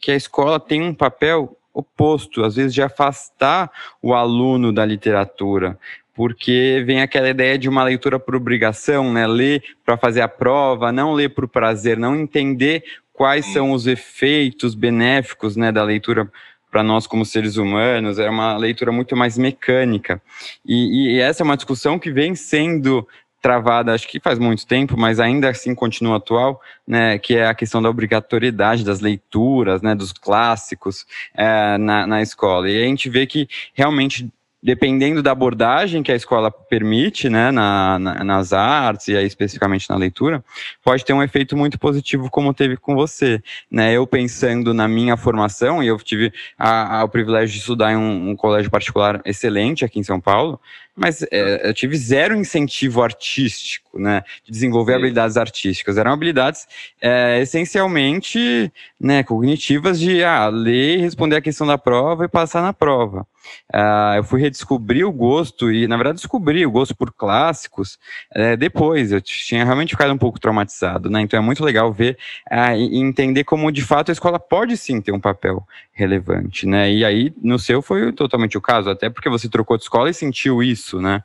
que 0.00 0.10
a 0.10 0.16
escola 0.16 0.58
tem 0.58 0.82
um 0.82 0.92
papel 0.92 1.56
oposto, 1.72 2.42
às 2.42 2.56
vezes 2.56 2.72
de 2.72 2.82
afastar 2.82 3.70
o 4.00 4.14
aluno 4.14 4.72
da 4.72 4.84
literatura, 4.84 5.78
porque 6.16 6.82
vem 6.86 7.02
aquela 7.02 7.28
ideia 7.28 7.58
de 7.58 7.68
uma 7.68 7.84
leitura 7.84 8.18
por 8.18 8.34
obrigação, 8.34 9.12
né? 9.12 9.26
Ler 9.26 9.62
para 9.84 9.98
fazer 9.98 10.22
a 10.22 10.28
prova, 10.28 10.90
não 10.90 11.12
ler 11.12 11.28
por 11.28 11.46
prazer, 11.46 11.98
não 11.98 12.16
entender 12.16 12.82
quais 13.12 13.46
são 13.52 13.72
os 13.72 13.86
efeitos 13.86 14.74
benéficos, 14.74 15.56
né, 15.56 15.72
da 15.72 15.82
leitura 15.82 16.30
para 16.70 16.82
nós 16.82 17.06
como 17.06 17.24
seres 17.24 17.56
humanos, 17.56 18.18
é 18.18 18.28
uma 18.28 18.56
leitura 18.56 18.92
muito 18.92 19.16
mais 19.16 19.38
mecânica. 19.38 20.20
E, 20.64 21.14
e, 21.14 21.20
essa 21.20 21.42
é 21.42 21.44
uma 21.44 21.56
discussão 21.56 21.98
que 21.98 22.10
vem 22.10 22.34
sendo 22.34 23.06
travada, 23.40 23.94
acho 23.94 24.08
que 24.08 24.20
faz 24.20 24.38
muito 24.38 24.66
tempo, 24.66 24.96
mas 24.98 25.18
ainda 25.18 25.48
assim 25.48 25.74
continua 25.74 26.16
atual, 26.16 26.60
né, 26.86 27.18
que 27.18 27.36
é 27.36 27.46
a 27.46 27.54
questão 27.54 27.80
da 27.80 27.88
obrigatoriedade 27.88 28.84
das 28.84 29.00
leituras, 29.00 29.80
né, 29.80 29.94
dos 29.94 30.12
clássicos 30.12 31.06
é, 31.34 31.78
na, 31.78 32.06
na 32.06 32.20
escola. 32.20 32.68
E 32.68 32.82
a 32.82 32.86
gente 32.86 33.08
vê 33.08 33.26
que 33.26 33.48
realmente 33.72 34.30
dependendo 34.66 35.22
da 35.22 35.30
abordagem 35.30 36.02
que 36.02 36.10
a 36.10 36.16
escola 36.16 36.50
permite, 36.50 37.28
né, 37.28 37.52
na, 37.52 38.00
na, 38.00 38.24
nas 38.24 38.52
artes 38.52 39.06
e 39.06 39.16
aí 39.16 39.24
especificamente 39.24 39.88
na 39.88 39.94
leitura, 39.94 40.44
pode 40.82 41.04
ter 41.04 41.12
um 41.12 41.22
efeito 41.22 41.56
muito 41.56 41.78
positivo 41.78 42.28
como 42.28 42.52
teve 42.52 42.76
com 42.76 42.96
você, 42.96 43.40
né? 43.70 43.92
Eu 43.92 44.08
pensando 44.08 44.74
na 44.74 44.88
minha 44.88 45.16
formação 45.16 45.84
e 45.84 45.86
eu 45.86 45.96
tive 45.98 46.32
a, 46.58 46.98
a, 46.98 47.04
o 47.04 47.08
privilégio 47.08 47.54
de 47.54 47.60
estudar 47.60 47.92
em 47.92 47.96
um, 47.96 48.30
um 48.30 48.34
colégio 48.34 48.68
particular 48.68 49.22
excelente 49.24 49.84
aqui 49.84 50.00
em 50.00 50.02
São 50.02 50.20
Paulo, 50.20 50.60
mas 50.96 51.22
é, 51.30 51.68
eu 51.68 51.72
tive 51.72 51.96
zero 51.96 52.34
incentivo 52.34 53.02
artístico, 53.02 54.00
né, 54.00 54.24
de 54.44 54.50
desenvolver 54.50 54.94
Sim. 54.94 54.98
habilidades 54.98 55.36
artísticas. 55.36 55.96
Eram 55.96 56.10
habilidades 56.10 56.66
é, 57.00 57.40
essencialmente, 57.40 58.72
né, 58.98 59.22
cognitivas 59.22 60.00
de 60.00 60.24
ah, 60.24 60.48
ler, 60.48 60.98
responder 60.98 61.36
a 61.36 61.40
questão 61.40 61.68
da 61.68 61.78
prova 61.78 62.24
e 62.24 62.28
passar 62.28 62.62
na 62.62 62.72
prova. 62.72 63.24
Uh, 63.74 64.16
eu 64.16 64.24
fui 64.24 64.40
redescobrir 64.40 65.06
o 65.06 65.12
gosto 65.12 65.70
e, 65.72 65.86
na 65.86 65.96
verdade, 65.96 66.16
descobri 66.16 66.64
o 66.64 66.70
gosto 66.70 66.94
por 66.94 67.12
clássicos 67.12 67.98
é, 68.34 68.56
depois. 68.56 69.12
Eu 69.12 69.20
tinha 69.20 69.64
realmente 69.64 69.90
ficado 69.90 70.12
um 70.12 70.18
pouco 70.18 70.40
traumatizado, 70.40 71.10
né? 71.10 71.20
Então 71.20 71.38
é 71.38 71.42
muito 71.42 71.64
legal 71.64 71.92
ver 71.92 72.16
uh, 72.50 72.76
e 72.76 72.98
entender 72.98 73.44
como, 73.44 73.70
de 73.70 73.82
fato, 73.82 74.10
a 74.10 74.12
escola 74.12 74.38
pode 74.38 74.76
sim 74.76 75.00
ter 75.00 75.12
um 75.12 75.20
papel 75.20 75.66
relevante, 75.92 76.66
né? 76.66 76.92
E 76.92 77.04
aí, 77.04 77.32
no 77.42 77.58
seu, 77.58 77.82
foi 77.82 78.12
totalmente 78.12 78.56
o 78.56 78.60
caso, 78.60 78.90
até 78.90 79.08
porque 79.08 79.28
você 79.28 79.48
trocou 79.48 79.76
de 79.76 79.84
escola 79.84 80.10
e 80.10 80.14
sentiu 80.14 80.62
isso, 80.62 81.00
né? 81.00 81.22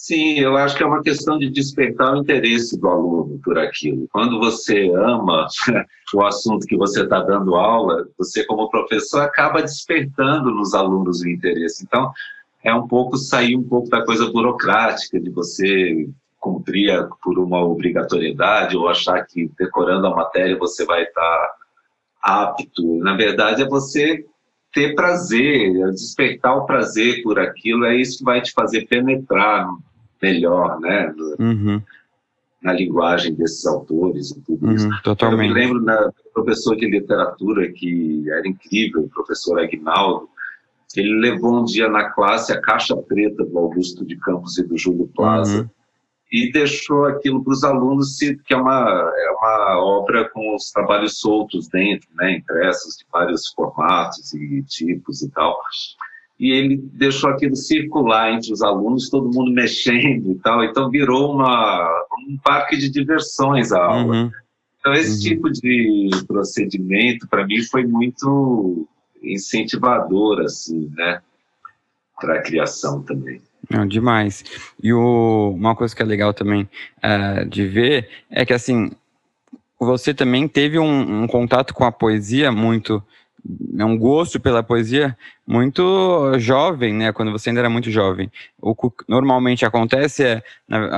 Sim, 0.00 0.38
eu 0.38 0.56
acho 0.56 0.74
que 0.78 0.82
é 0.82 0.86
uma 0.86 1.02
questão 1.02 1.38
de 1.38 1.50
despertar 1.50 2.14
o 2.14 2.16
interesse 2.16 2.80
do 2.80 2.88
aluno 2.88 3.38
por 3.44 3.58
aquilo. 3.58 4.08
Quando 4.10 4.38
você 4.38 4.90
ama 4.94 5.46
o 6.14 6.24
assunto 6.24 6.66
que 6.66 6.74
você 6.74 7.02
está 7.02 7.20
dando 7.20 7.54
aula, 7.54 8.08
você, 8.16 8.42
como 8.46 8.70
professor, 8.70 9.20
acaba 9.20 9.60
despertando 9.60 10.50
nos 10.52 10.72
alunos 10.72 11.20
o 11.20 11.28
interesse. 11.28 11.84
Então, 11.84 12.10
é 12.64 12.72
um 12.72 12.88
pouco 12.88 13.18
sair 13.18 13.54
um 13.54 13.62
pouco 13.62 13.90
da 13.90 14.02
coisa 14.02 14.32
burocrática 14.32 15.20
de 15.20 15.28
você 15.28 16.08
cumprir 16.38 17.06
por 17.22 17.38
uma 17.38 17.62
obrigatoriedade 17.62 18.78
ou 18.78 18.88
achar 18.88 19.26
que 19.26 19.50
decorando 19.58 20.06
a 20.06 20.16
matéria 20.16 20.56
você 20.56 20.82
vai 20.86 21.02
estar 21.02 21.20
tá 21.20 21.54
apto. 22.22 22.96
Na 23.00 23.14
verdade, 23.18 23.62
é 23.62 23.68
você 23.68 24.24
ter 24.72 24.94
prazer, 24.94 25.76
é 25.76 25.90
despertar 25.90 26.56
o 26.56 26.64
prazer 26.64 27.22
por 27.22 27.38
aquilo, 27.38 27.84
é 27.84 27.96
isso 27.96 28.18
que 28.18 28.24
vai 28.24 28.40
te 28.40 28.52
fazer 28.52 28.86
penetrar 28.86 29.68
melhor, 30.22 30.78
né? 30.80 31.14
Uhum. 31.38 31.82
Na 32.62 32.72
linguagem 32.72 33.34
desses 33.34 33.64
autores 33.66 34.30
e 34.30 34.40
tudo 34.40 34.66
uhum, 34.66 34.74
isso. 34.74 34.88
Totalmente. 35.02 35.48
Eu 35.48 35.54
me 35.54 35.60
lembro 35.60 35.84
da 35.84 36.12
professor 36.34 36.76
de 36.76 36.90
literatura 36.90 37.70
que 37.72 38.24
era 38.30 38.46
incrível, 38.46 39.02
o 39.02 39.08
professor 39.08 39.58
Agnaldo, 39.58 40.28
ele 40.96 41.20
levou 41.20 41.60
um 41.60 41.64
dia 41.64 41.88
na 41.88 42.10
classe 42.10 42.52
a 42.52 42.60
caixa 42.60 42.96
preta 42.96 43.44
do 43.44 43.58
Augusto 43.58 44.04
de 44.04 44.16
Campos 44.16 44.58
e 44.58 44.64
do 44.64 44.76
Júlio 44.76 45.08
Plaza. 45.14 45.62
Uhum 45.62 45.70
e 46.32 46.52
deixou 46.52 47.06
aquilo 47.06 47.42
para 47.42 47.52
os 47.52 47.64
alunos, 47.64 48.18
que 48.18 48.54
é 48.54 48.56
uma, 48.56 49.12
é 49.16 49.30
uma 49.32 49.84
obra 49.84 50.28
com 50.28 50.54
os 50.54 50.70
trabalhos 50.70 51.18
soltos 51.18 51.68
dentro, 51.68 52.08
né, 52.14 52.36
impressos 52.36 52.96
de 52.96 53.04
vários 53.12 53.48
formatos 53.48 54.32
e 54.32 54.62
tipos 54.62 55.22
e 55.22 55.30
tal. 55.30 55.58
E 56.40 56.50
ele 56.50 56.78
deixou 56.94 57.28
aquilo 57.28 57.54
circular 57.54 58.32
entre 58.32 58.50
os 58.50 58.62
alunos, 58.62 59.10
todo 59.10 59.32
mundo 59.32 59.52
mexendo 59.52 60.32
e 60.32 60.34
tal. 60.36 60.64
Então 60.64 60.90
virou 60.90 61.34
uma, 61.34 62.06
um 62.28 62.38
parque 62.42 62.78
de 62.78 62.88
diversões 62.88 63.70
a 63.70 63.84
aula. 63.84 64.14
Uhum. 64.14 64.30
Então 64.80 64.94
esse 64.94 65.12
uhum. 65.12 65.34
tipo 65.34 65.50
de 65.52 66.10
procedimento, 66.26 67.28
para 67.28 67.46
mim, 67.46 67.62
foi 67.62 67.86
muito 67.86 68.88
incentivador, 69.22 70.40
assim, 70.40 70.90
né, 70.96 71.20
para 72.18 72.36
a 72.36 72.42
criação 72.42 73.02
também. 73.02 73.40
Não, 73.68 73.86
demais. 73.86 74.42
E 74.82 74.92
o, 74.92 75.52
uma 75.54 75.76
coisa 75.76 75.94
que 75.94 76.02
é 76.02 76.04
legal 76.04 76.32
também 76.32 76.68
uh, 76.98 77.46
de 77.46 77.66
ver 77.66 78.08
é 78.30 78.44
que, 78.44 78.52
assim, 78.52 78.90
você 79.78 80.12
também 80.12 80.48
teve 80.48 80.78
um, 80.78 81.22
um, 81.22 81.26
contato 81.26 81.72
com 81.72 81.84
a 81.84 81.92
poesia 81.92 82.50
muito, 82.50 83.02
né, 83.44 83.84
um 83.84 83.96
gosto 83.96 84.38
pela 84.38 84.62
poesia 84.62 85.16
muito 85.46 86.38
jovem, 86.38 86.94
né? 86.94 87.12
Quando 87.12 87.32
você 87.32 87.50
ainda 87.50 87.60
era 87.60 87.70
muito 87.70 87.90
jovem. 87.90 88.30
O 88.60 88.74
que 88.74 89.04
normalmente 89.08 89.64
acontece 89.64 90.24
é 90.24 90.42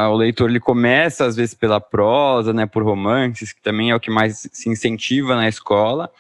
o 0.09 0.15
leitor 0.15 0.51
ele 0.51 0.61
começa 0.61 1.25
às 1.25 1.37
vezes 1.37 1.55
pela 1.55 1.81
prosa, 1.81 2.53
né? 2.53 2.67
Por 2.67 2.83
romances, 2.83 3.53
que 3.53 3.63
também 3.63 3.91
é 3.91 3.95
o 3.95 4.01
que 4.01 4.11
mais 4.11 4.49
se 4.53 4.69
incentiva 4.69 5.37
na 5.37 5.49
escola, 5.49 6.11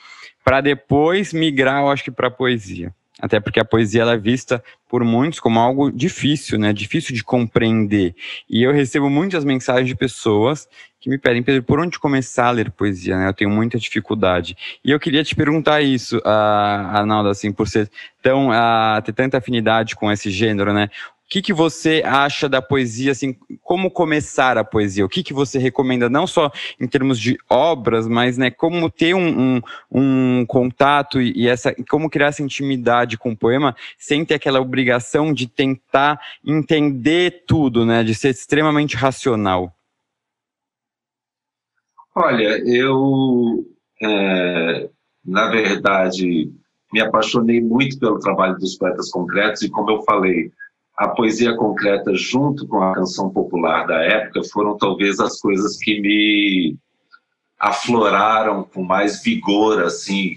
para 0.45 0.61
depois 0.61 1.33
migrar, 1.33 1.83
eu 1.83 1.91
acho 1.91 2.05
que 2.05 2.11
para 2.11 2.31
poesia 2.31 2.95
até 3.23 3.39
porque 3.39 3.61
a 3.61 3.65
poesia 3.65 4.03
ela 4.03 4.15
é 4.15 4.19
vista 4.19 4.63
por 4.89 5.05
muitos 5.05 5.39
como 5.39 5.61
algo 5.61 5.93
difícil, 5.93 6.59
né? 6.59 6.73
Difícil 6.73 7.15
de 7.15 7.23
compreender. 7.23 8.17
E 8.51 8.65
eu 8.65 8.73
recebo 8.73 9.09
muitas 9.09 9.45
mensagens 9.45 9.87
de 9.87 9.95
pessoas 9.95 10.69
que 11.01 11.09
me 11.09 11.17
pedem, 11.17 11.43
Pedro, 11.43 11.63
por 11.63 11.79
onde 11.79 12.01
começar 12.01 12.47
a 12.47 12.51
ler 12.51 12.73
poesia, 12.73 13.17
né? 13.17 13.29
Eu 13.29 13.33
tenho 13.33 13.51
muita 13.51 13.79
dificuldade. 13.79 14.57
E 14.85 14.91
eu 14.91 14.99
queria 14.99 15.23
te 15.23 15.37
perguntar 15.37 15.83
isso, 15.83 16.19
uh, 16.19 16.23
Arnaldo, 16.27 17.29
assim, 17.29 17.53
por 17.53 17.69
ser 17.69 17.89
tão, 18.21 18.51
uh, 18.51 19.01
ter 19.05 19.13
tanta 19.13 19.39
afinidade 19.39 19.95
com 19.95 20.11
esse 20.11 20.29
gênero, 20.29 20.73
né? 20.73 20.91
Que, 21.33 21.41
que 21.41 21.53
você 21.55 22.03
acha 22.05 22.47
da 22.47 22.61
poesia, 22.61 23.11
assim, 23.11 23.35
como 23.63 23.91
começar 23.91 24.59
a 24.59 24.65
poesia? 24.65 25.03
O 25.03 25.09
que, 25.09 25.23
que 25.23 25.33
você 25.33 25.59
recomenda, 25.59 26.11
não 26.11 26.27
só 26.27 26.53
em 26.79 26.87
termos 26.87 27.19
de 27.19 27.39
obras, 27.49 28.07
mas, 28.07 28.37
né, 28.37 28.51
como 28.51 28.91
ter 28.91 29.15
um, 29.15 29.57
um, 29.57 29.63
um 29.91 30.45
contato 30.47 31.23
e, 31.23 31.33
e, 31.35 31.49
essa, 31.49 31.75
como 31.89 32.11
criar 32.11 32.27
essa 32.27 32.43
intimidade 32.43 33.17
com 33.17 33.31
o 33.31 33.37
poema, 33.37 33.75
sem 33.97 34.27
ter 34.27 34.35
aquela 34.35 34.61
obrigação 34.61 35.33
de 35.33 35.47
tentar 35.47 36.21
entender 36.45 37.45
tudo, 37.47 37.87
né, 37.87 38.05
de 38.05 38.15
ser 38.15 38.29
extremamente 38.29 38.95
racional? 38.95 39.75
Olha, 42.15 42.63
eu, 42.67 43.65
é, 44.03 44.91
na 45.25 45.49
verdade, 45.49 46.53
me 46.93 47.01
apaixonei 47.01 47.63
muito 47.63 47.99
pelo 47.99 48.19
trabalho 48.19 48.59
dos 48.59 48.77
poetas 48.77 49.11
concretos 49.11 49.63
e, 49.63 49.71
como 49.71 49.91
eu 49.93 50.03
falei, 50.03 50.53
a 51.03 51.09
poesia 51.09 51.57
concreta 51.57 52.15
junto 52.15 52.65
com 52.69 52.81
a 52.81 52.95
canção 52.95 53.29
popular 53.29 53.87
da 53.87 54.01
época 54.03 54.43
foram 54.53 54.79
talvez 54.79 55.19
as 55.19 55.41
coisas 55.41 55.77
que 55.77 56.01
me 56.01 56.77
afloraram 57.59 58.63
com 58.63 58.85
mais 58.85 59.21
vigor 59.21 59.83
assim 59.83 60.37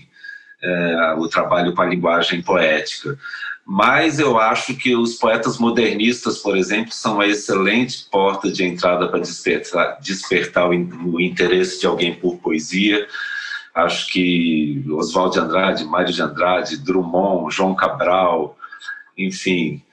é, 0.63 1.13
o 1.19 1.27
trabalho 1.27 1.75
com 1.75 1.83
a 1.83 1.85
linguagem 1.85 2.41
poética. 2.41 3.15
Mas 3.63 4.19
eu 4.19 4.39
acho 4.39 4.75
que 4.75 4.95
os 4.95 5.15
poetas 5.15 5.59
modernistas, 5.59 6.39
por 6.39 6.57
exemplo, 6.57 6.91
são 6.91 7.15
uma 7.15 7.27
excelente 7.27 8.07
porta 8.09 8.51
de 8.51 8.63
entrada 8.63 9.07
para 9.07 9.19
despertar, 9.19 9.99
despertar 10.01 10.67
o, 10.67 10.71
o 10.71 11.21
interesse 11.21 11.79
de 11.79 11.85
alguém 11.85 12.15
por 12.15 12.37
poesia. 12.37 13.07
Acho 13.73 14.07
que 14.07 14.83
Oswald 14.89 15.33
de 15.33 15.39
Andrade, 15.39 15.85
Mário 15.85 16.13
de 16.13 16.21
Andrade, 16.21 16.77
Drummond, 16.77 17.53
João 17.53 17.75
Cabral, 17.75 18.57
enfim, 19.15 19.83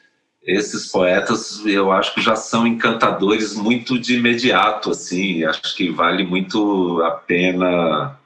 esses 0.44 0.90
poetas 0.90 1.64
eu 1.64 1.92
acho 1.92 2.14
que 2.14 2.20
já 2.20 2.34
são 2.34 2.66
encantadores 2.66 3.54
muito 3.54 3.98
de 3.98 4.16
imediato, 4.16 4.90
assim, 4.90 5.44
acho 5.44 5.76
que 5.76 5.90
vale 5.90 6.24
muito 6.24 7.00
a 7.02 7.12
pena 7.12 8.18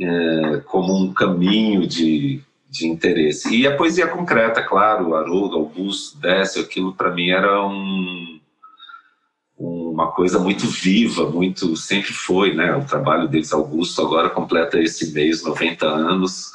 é, 0.00 0.62
como 0.66 0.96
um 0.96 1.12
caminho 1.12 1.86
de, 1.86 2.40
de 2.68 2.88
interesse. 2.88 3.54
E 3.54 3.66
a 3.66 3.76
poesia 3.76 4.06
concreta, 4.06 4.62
claro, 4.62 5.14
Haroldo, 5.14 5.56
Augusto, 5.56 6.18
Décio, 6.18 6.62
aquilo 6.62 6.94
para 6.94 7.10
mim 7.10 7.28
era 7.28 7.66
um, 7.66 8.40
uma 9.58 10.10
coisa 10.10 10.38
muito 10.38 10.66
viva, 10.66 11.28
muito 11.30 11.76
sempre 11.76 12.12
foi, 12.12 12.54
né? 12.54 12.74
O 12.74 12.84
trabalho 12.84 13.28
deles, 13.28 13.52
Augusto, 13.52 14.00
agora 14.00 14.30
completa 14.30 14.80
esse 14.80 15.12
mês 15.12 15.44
90 15.44 15.86
anos 15.86 16.50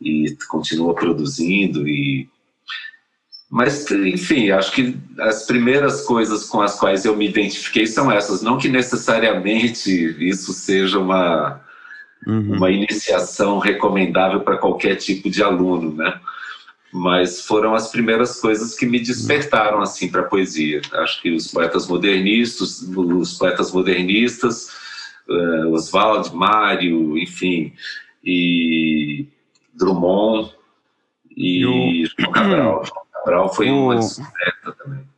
e 0.00 0.36
continua 0.48 0.94
produzindo 0.94 1.88
e 1.88 2.28
mas, 3.54 3.88
enfim, 3.88 4.50
acho 4.50 4.72
que 4.72 4.98
as 5.16 5.46
primeiras 5.46 6.00
coisas 6.00 6.44
com 6.44 6.60
as 6.60 6.76
quais 6.76 7.04
eu 7.04 7.16
me 7.16 7.28
identifiquei 7.28 7.86
são 7.86 8.10
essas. 8.10 8.42
Não 8.42 8.58
que 8.58 8.68
necessariamente 8.68 9.92
isso 10.18 10.52
seja 10.52 10.98
uma, 10.98 11.60
uhum. 12.26 12.56
uma 12.56 12.68
iniciação 12.72 13.60
recomendável 13.60 14.40
para 14.40 14.58
qualquer 14.58 14.96
tipo 14.96 15.30
de 15.30 15.40
aluno, 15.40 15.94
né? 15.94 16.20
Mas 16.92 17.46
foram 17.46 17.76
as 17.76 17.92
primeiras 17.92 18.40
coisas 18.40 18.74
que 18.74 18.86
me 18.86 18.98
despertaram 18.98 19.80
assim 19.80 20.10
para 20.10 20.22
a 20.22 20.28
poesia. 20.28 20.82
Acho 20.92 21.22
que 21.22 21.30
os 21.30 21.46
poetas 21.46 21.86
modernistas, 21.86 22.82
os 22.82 23.34
poetas 23.34 23.70
modernistas, 23.70 24.66
uh, 25.28 25.72
Oswald, 25.72 26.34
Mário, 26.34 27.16
enfim, 27.16 27.72
e 28.24 29.28
Drummond 29.72 30.52
e, 31.36 31.64
e 31.64 32.06
João 32.18 32.32
Cabral. 32.32 32.82
Cabral 33.24 33.52
foi 33.52 33.70
o... 33.70 33.84
uma 33.84 33.96
descoberta 33.96 34.72
também. 34.72 35.14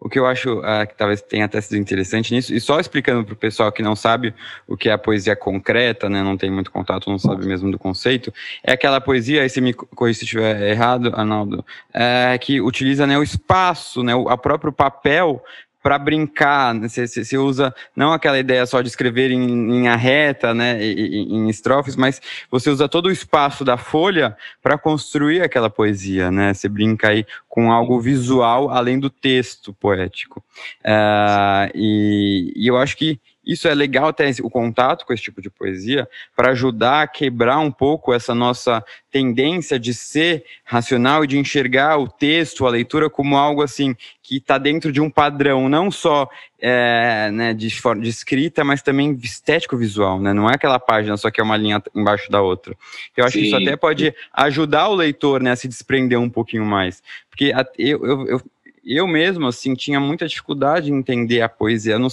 O 0.00 0.08
que 0.08 0.16
eu 0.16 0.26
acho 0.26 0.60
uh, 0.60 0.86
que 0.88 0.94
talvez 0.96 1.20
tenha 1.20 1.44
até 1.44 1.60
sido 1.60 1.76
interessante 1.76 2.32
nisso, 2.32 2.54
e 2.54 2.60
só 2.60 2.78
explicando 2.78 3.24
para 3.24 3.32
o 3.32 3.36
pessoal 3.36 3.72
que 3.72 3.82
não 3.82 3.96
sabe 3.96 4.32
o 4.64 4.76
que 4.76 4.88
é 4.88 4.92
a 4.92 4.98
poesia 4.98 5.34
concreta, 5.34 6.08
né, 6.08 6.22
não 6.22 6.36
tem 6.36 6.48
muito 6.52 6.70
contato, 6.70 7.10
não 7.10 7.18
sabe 7.18 7.44
mesmo 7.44 7.68
do 7.68 7.80
conceito, 7.80 8.32
é 8.62 8.72
aquela 8.74 9.00
poesia, 9.00 9.42
aí 9.42 9.48
você 9.48 9.60
me 9.60 9.74
corrija 9.74 10.20
se 10.20 10.24
estiver 10.24 10.70
errado, 10.70 11.12
Arnaldo, 11.12 11.64
é, 11.92 12.38
que 12.38 12.60
utiliza 12.60 13.08
né, 13.08 13.18
o 13.18 13.24
espaço, 13.24 14.04
né, 14.04 14.14
o 14.14 14.28
a 14.28 14.38
próprio 14.38 14.72
papel 14.72 15.42
para 15.82 15.98
brincar, 15.98 16.78
você, 16.78 17.06
você, 17.06 17.38
usa 17.38 17.74
não 17.94 18.12
aquela 18.12 18.38
ideia 18.38 18.66
só 18.66 18.82
de 18.82 18.88
escrever 18.88 19.30
em 19.30 19.70
linha 19.70 19.96
reta, 19.96 20.52
né, 20.52 20.82
em, 20.84 21.36
em 21.36 21.48
estrofes, 21.48 21.96
mas 21.96 22.20
você 22.50 22.68
usa 22.68 22.88
todo 22.88 23.06
o 23.06 23.12
espaço 23.12 23.64
da 23.64 23.76
folha 23.76 24.36
para 24.62 24.76
construir 24.76 25.42
aquela 25.42 25.70
poesia, 25.70 26.30
né? 26.30 26.52
Você 26.52 26.68
brinca 26.68 27.08
aí 27.08 27.24
com 27.48 27.72
algo 27.72 28.00
visual 28.00 28.70
além 28.70 28.98
do 28.98 29.08
texto 29.08 29.72
poético. 29.72 30.44
Uh, 30.84 31.70
e, 31.74 32.52
e 32.56 32.66
eu 32.66 32.76
acho 32.76 32.96
que 32.96 33.20
isso 33.48 33.66
é 33.66 33.74
legal 33.74 34.12
ter 34.12 34.30
o 34.42 34.50
contato 34.50 35.06
com 35.06 35.12
esse 35.14 35.22
tipo 35.22 35.40
de 35.40 35.48
poesia 35.48 36.06
para 36.36 36.50
ajudar 36.50 37.02
a 37.02 37.06
quebrar 37.06 37.58
um 37.60 37.70
pouco 37.70 38.12
essa 38.12 38.34
nossa 38.34 38.84
tendência 39.10 39.80
de 39.80 39.94
ser 39.94 40.44
racional 40.62 41.24
e 41.24 41.26
de 41.26 41.38
enxergar 41.38 41.96
o 41.96 42.06
texto, 42.06 42.66
a 42.66 42.70
leitura 42.70 43.08
como 43.08 43.38
algo 43.38 43.62
assim 43.62 43.96
que 44.22 44.36
está 44.36 44.58
dentro 44.58 44.92
de 44.92 45.00
um 45.00 45.08
padrão, 45.08 45.66
não 45.66 45.90
só 45.90 46.28
é, 46.60 47.30
né, 47.32 47.54
de, 47.54 47.68
de, 47.68 48.08
escrita, 48.10 48.62
mas 48.62 48.82
também 48.82 49.18
estético-visual, 49.22 50.20
né? 50.20 50.34
Não 50.34 50.50
é 50.50 50.54
aquela 50.54 50.78
página 50.78 51.16
só 51.16 51.30
que 51.30 51.40
é 51.40 51.44
uma 51.44 51.56
linha 51.56 51.82
embaixo 51.96 52.30
da 52.30 52.42
outra. 52.42 52.76
Eu 53.16 53.24
acho 53.24 53.32
Sim. 53.32 53.40
que 53.40 53.46
isso 53.46 53.56
até 53.56 53.74
pode 53.78 54.14
ajudar 54.34 54.88
o 54.88 54.94
leitor 54.94 55.42
né, 55.42 55.52
a 55.52 55.56
se 55.56 55.66
desprender 55.66 56.20
um 56.20 56.28
pouquinho 56.28 56.66
mais, 56.66 57.02
porque 57.30 57.54
eu, 57.78 58.04
eu, 58.04 58.26
eu, 58.26 58.42
eu 58.84 59.06
mesmo 59.06 59.46
assim 59.46 59.74
tinha 59.74 59.98
muita 59.98 60.28
dificuldade 60.28 60.92
em 60.92 60.98
entender 60.98 61.40
a 61.40 61.48
poesia. 61.48 61.94
Eu 61.94 61.98
não, 61.98 62.08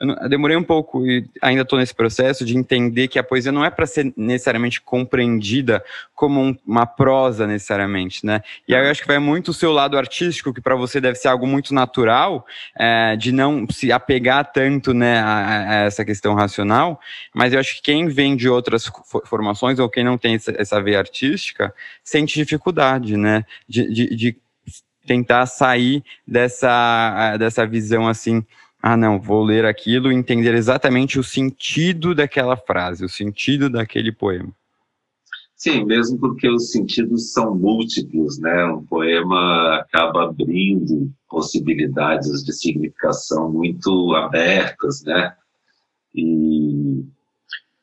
eu 0.00 0.28
demorei 0.28 0.56
um 0.56 0.62
pouco 0.62 1.06
e 1.06 1.28
ainda 1.42 1.62
estou 1.62 1.78
nesse 1.78 1.94
processo 1.94 2.44
de 2.44 2.56
entender 2.56 3.08
que 3.08 3.18
a 3.18 3.22
poesia 3.22 3.50
não 3.50 3.64
é 3.64 3.70
para 3.70 3.86
ser 3.86 4.12
necessariamente 4.16 4.80
compreendida 4.80 5.84
como 6.14 6.40
um, 6.40 6.56
uma 6.66 6.86
prosa 6.86 7.46
necessariamente, 7.46 8.24
né? 8.24 8.42
E 8.66 8.74
aí 8.74 8.84
eu 8.84 8.90
acho 8.90 9.02
que 9.02 9.08
vai 9.08 9.18
muito 9.18 9.48
o 9.48 9.54
seu 9.54 9.72
lado 9.72 9.98
artístico, 9.98 10.52
que 10.52 10.60
para 10.60 10.76
você 10.76 11.00
deve 11.00 11.16
ser 11.16 11.28
algo 11.28 11.46
muito 11.46 11.74
natural, 11.74 12.46
é, 12.78 13.16
de 13.16 13.32
não 13.32 13.66
se 13.70 13.90
apegar 13.90 14.52
tanto, 14.52 14.94
né, 14.94 15.20
a, 15.20 15.36
a, 15.36 15.74
essa 15.86 16.04
questão 16.04 16.34
racional. 16.34 17.00
Mas 17.34 17.52
eu 17.52 17.60
acho 17.60 17.76
que 17.76 17.82
quem 17.82 18.08
vem 18.08 18.36
de 18.36 18.48
outras 18.48 18.90
formações 19.26 19.78
ou 19.78 19.88
quem 19.88 20.04
não 20.04 20.16
tem 20.16 20.34
essa, 20.34 20.54
essa 20.56 20.80
veia 20.80 20.98
artística 20.98 21.74
sente 22.04 22.34
dificuldade, 22.34 23.16
né, 23.16 23.44
de, 23.68 23.92
de, 23.92 24.16
de 24.16 24.36
tentar 25.06 25.46
sair 25.46 26.04
dessa 26.26 27.36
dessa 27.38 27.66
visão 27.66 28.06
assim 28.06 28.44
ah, 28.82 28.96
não, 28.96 29.20
vou 29.20 29.42
ler 29.42 29.64
aquilo 29.64 30.12
e 30.12 30.14
entender 30.14 30.54
exatamente 30.54 31.18
o 31.18 31.24
sentido 31.24 32.14
daquela 32.14 32.56
frase, 32.56 33.04
o 33.04 33.08
sentido 33.08 33.68
daquele 33.68 34.12
poema. 34.12 34.52
Sim, 35.56 35.84
mesmo 35.84 36.16
porque 36.18 36.48
os 36.48 36.70
sentidos 36.70 37.32
são 37.32 37.52
múltiplos, 37.56 38.38
né? 38.38 38.64
Um 38.66 38.84
poema 38.84 39.78
acaba 39.80 40.24
abrindo 40.24 41.12
possibilidades 41.28 42.44
de 42.44 42.52
significação 42.52 43.52
muito 43.52 44.14
abertas, 44.14 45.02
né? 45.02 45.34
E 46.14 47.04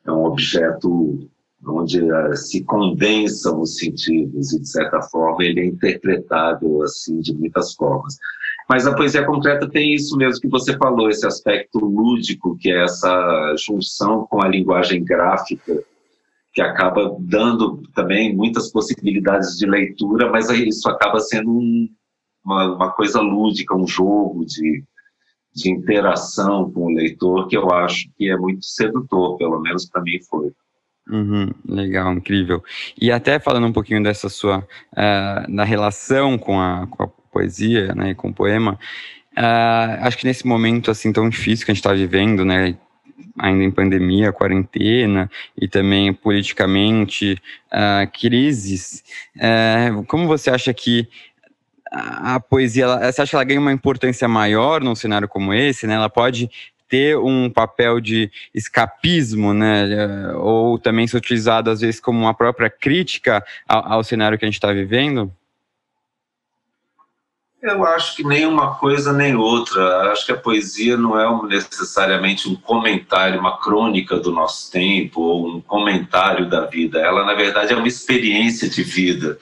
é 0.05 0.11
um 0.11 0.23
objeto 0.23 1.29
onde 1.67 2.01
uh, 2.01 2.35
se 2.35 2.63
condensam 2.63 3.61
os 3.61 3.77
sentidos 3.77 4.53
e 4.53 4.59
de 4.59 4.69
certa 4.69 5.01
forma 5.01 5.43
ele 5.43 5.61
é 5.61 5.65
interpretável 5.65 6.81
assim 6.83 7.19
de 7.19 7.33
muitas 7.33 7.73
formas. 7.73 8.17
Mas 8.67 8.87
a 8.87 8.95
poesia 8.95 9.25
concreta 9.25 9.69
tem 9.69 9.93
isso 9.93 10.17
mesmo 10.17 10.41
que 10.41 10.47
você 10.47 10.75
falou, 10.77 11.09
esse 11.09 11.25
aspecto 11.25 11.79
lúdico, 11.79 12.57
que 12.57 12.71
é 12.71 12.83
essa 12.83 13.55
junção 13.57 14.25
com 14.25 14.41
a 14.41 14.47
linguagem 14.47 15.03
gráfica, 15.03 15.83
que 16.51 16.61
acaba 16.61 17.15
dando 17.19 17.83
também 17.93 18.35
muitas 18.35 18.71
possibilidades 18.71 19.57
de 19.57 19.67
leitura, 19.67 20.31
mas 20.31 20.49
isso 20.49 20.89
acaba 20.89 21.19
sendo 21.19 21.51
um, 21.51 21.89
uma, 22.43 22.75
uma, 22.75 22.91
coisa 22.91 23.19
lúdica, 23.19 23.75
um 23.75 23.85
jogo 23.85 24.45
de, 24.45 24.83
de 25.53 25.69
interação 25.69 26.71
com 26.71 26.85
o 26.85 26.95
leitor, 26.95 27.47
que 27.47 27.57
eu 27.57 27.69
acho 27.71 28.09
que 28.17 28.31
é 28.31 28.37
muito 28.37 28.65
sedutor, 28.65 29.37
pelo 29.37 29.59
menos 29.59 29.85
para 29.85 30.01
mim 30.01 30.17
foi. 30.27 30.51
Uhum, 31.07 31.51
legal, 31.67 32.11
incrível. 32.13 32.63
E 32.99 33.11
até 33.11 33.37
falando 33.39 33.67
um 33.67 33.73
pouquinho 33.73 34.01
dessa 34.01 34.27
sua, 34.27 34.59
uh, 34.59 35.55
da 35.55 35.63
relação 35.63 36.37
com 36.37 36.59
a, 36.59 36.87
com 36.87 37.03
a 37.03 37.07
poesia, 37.31 37.93
né, 37.93 38.15
com 38.15 38.33
poema, 38.33 38.73
uh, 39.37 40.01
acho 40.01 40.17
que 40.17 40.25
nesse 40.25 40.47
momento 40.47 40.89
assim 40.89 41.13
tão 41.13 41.29
difícil 41.29 41.63
que 41.65 41.71
a 41.71 41.75
gente 41.75 41.81
está 41.81 41.93
vivendo, 41.93 42.43
né, 42.43 42.75
ainda 43.37 43.63
em 43.63 43.69
pandemia, 43.69 44.33
quarentena 44.33 45.29
e 45.55 45.67
também 45.67 46.11
politicamente 46.11 47.37
uh, 47.71 48.11
crises, 48.11 49.03
como 50.07 50.25
você 50.27 50.49
acha 50.49 50.73
que 50.73 51.07
a 51.91 52.39
poesia, 52.39 52.83
ela, 52.83 53.11
você 53.11 53.21
acha 53.21 53.29
que 53.29 53.35
ela 53.35 53.43
ganha 53.43 53.59
uma 53.59 53.71
importância 53.71 54.27
maior 54.27 54.81
num 54.81 54.95
cenário 54.95 55.27
como 55.27 55.53
esse, 55.53 55.87
né? 55.87 55.93
Ela 55.93 56.09
pode 56.09 56.49
ter 56.87 57.17
um 57.17 57.49
papel 57.49 57.99
de 57.99 58.31
escapismo, 58.53 59.53
né? 59.53 60.33
Ou 60.35 60.77
também 60.77 61.07
ser 61.07 61.17
utilizado 61.17 61.69
às 61.69 61.81
vezes 61.81 61.99
como 61.99 62.19
uma 62.19 62.33
própria 62.33 62.69
crítica 62.69 63.43
ao, 63.67 63.93
ao 63.93 64.03
cenário 64.03 64.37
que 64.37 64.45
a 64.45 64.47
gente 64.47 64.55
está 64.55 64.71
vivendo? 64.71 65.31
Eu 67.65 67.83
acho 67.83 68.15
que 68.15 68.23
nem 68.23 68.45
uma 68.45 68.75
coisa 68.75 69.11
nem 69.11 69.35
outra. 69.35 70.11
Acho 70.11 70.27
que 70.27 70.31
a 70.31 70.37
poesia 70.37 70.95
não 70.95 71.19
é 71.19 71.47
necessariamente 71.47 72.47
um 72.47 72.55
comentário, 72.55 73.39
uma 73.39 73.57
crônica 73.57 74.17
do 74.19 74.31
nosso 74.31 74.71
tempo 74.71 75.19
ou 75.19 75.47
um 75.47 75.61
comentário 75.61 76.47
da 76.47 76.67
vida. 76.67 76.99
Ela, 76.99 77.25
na 77.25 77.33
verdade, 77.33 77.73
é 77.73 77.75
uma 77.75 77.87
experiência 77.87 78.69
de 78.69 78.83
vida. 78.83 79.39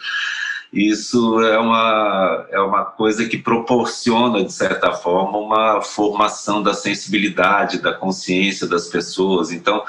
Isso 0.74 1.40
é 1.42 1.60
uma, 1.60 2.48
é 2.50 2.60
uma 2.60 2.84
coisa 2.84 3.30
que 3.30 3.38
proporciona, 3.38 4.44
de 4.44 4.52
certa 4.52 4.92
forma, 4.92 5.38
uma 5.38 5.82
formação 5.84 6.64
da 6.64 6.74
sensibilidade, 6.74 7.80
da 7.80 7.94
consciência 7.94 8.66
das 8.66 8.88
pessoas. 8.88 9.52
Então, 9.52 9.84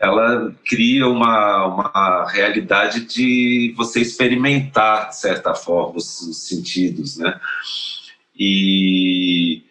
ela 0.00 0.50
cria 0.64 1.06
uma, 1.06 1.66
uma 1.66 2.26
realidade 2.30 3.04
de 3.04 3.74
você 3.76 4.00
experimentar, 4.00 5.10
de 5.10 5.18
certa 5.18 5.54
forma, 5.54 5.98
os, 5.98 6.22
os 6.22 6.48
sentidos, 6.48 7.18
né? 7.18 7.38
E, 8.34 9.62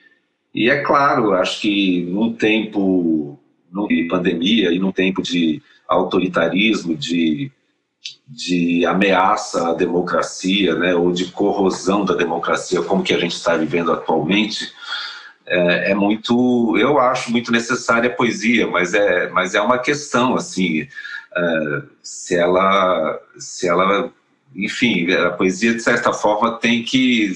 e 0.53 0.69
é 0.69 0.83
claro, 0.83 1.33
acho 1.33 1.61
que 1.61 2.03
num 2.03 2.33
tempo 2.33 3.39
de 3.87 4.03
pandemia 4.03 4.71
e 4.71 4.77
num 4.77 4.91
tempo 4.91 5.23
de 5.23 5.59
autoritarismo, 5.87 6.95
de, 6.95 7.51
de 8.31 8.85
ameaça 8.85 9.69
à 9.69 9.73
democracia, 9.73 10.73
né, 10.75 10.95
ou 10.95 11.11
de 11.11 11.25
corrosão 11.25 12.05
da 12.05 12.15
democracia, 12.15 12.81
como 12.81 13.03
que 13.03 13.13
a 13.13 13.19
gente 13.19 13.35
está 13.35 13.57
vivendo 13.57 13.91
atualmente, 13.91 14.71
é, 15.45 15.91
é, 15.91 15.95
muito, 15.95 16.77
eu 16.77 16.97
acho 16.97 17.29
muito 17.29 17.51
necessária 17.51 18.09
a 18.09 18.13
poesia, 18.13 18.67
mas 18.67 18.93
é, 18.93 19.29
mas 19.29 19.53
é 19.53 19.61
uma 19.61 19.77
questão 19.77 20.35
assim, 20.35 20.87
é, 21.35 21.81
se 22.01 22.37
ela, 22.37 23.19
se 23.37 23.67
ela 23.67 24.09
enfim, 24.55 25.11
a 25.11 25.31
poesia, 25.31 25.73
de 25.73 25.81
certa 25.81 26.13
forma, 26.13 26.57
tem 26.57 26.83
que 26.83 27.33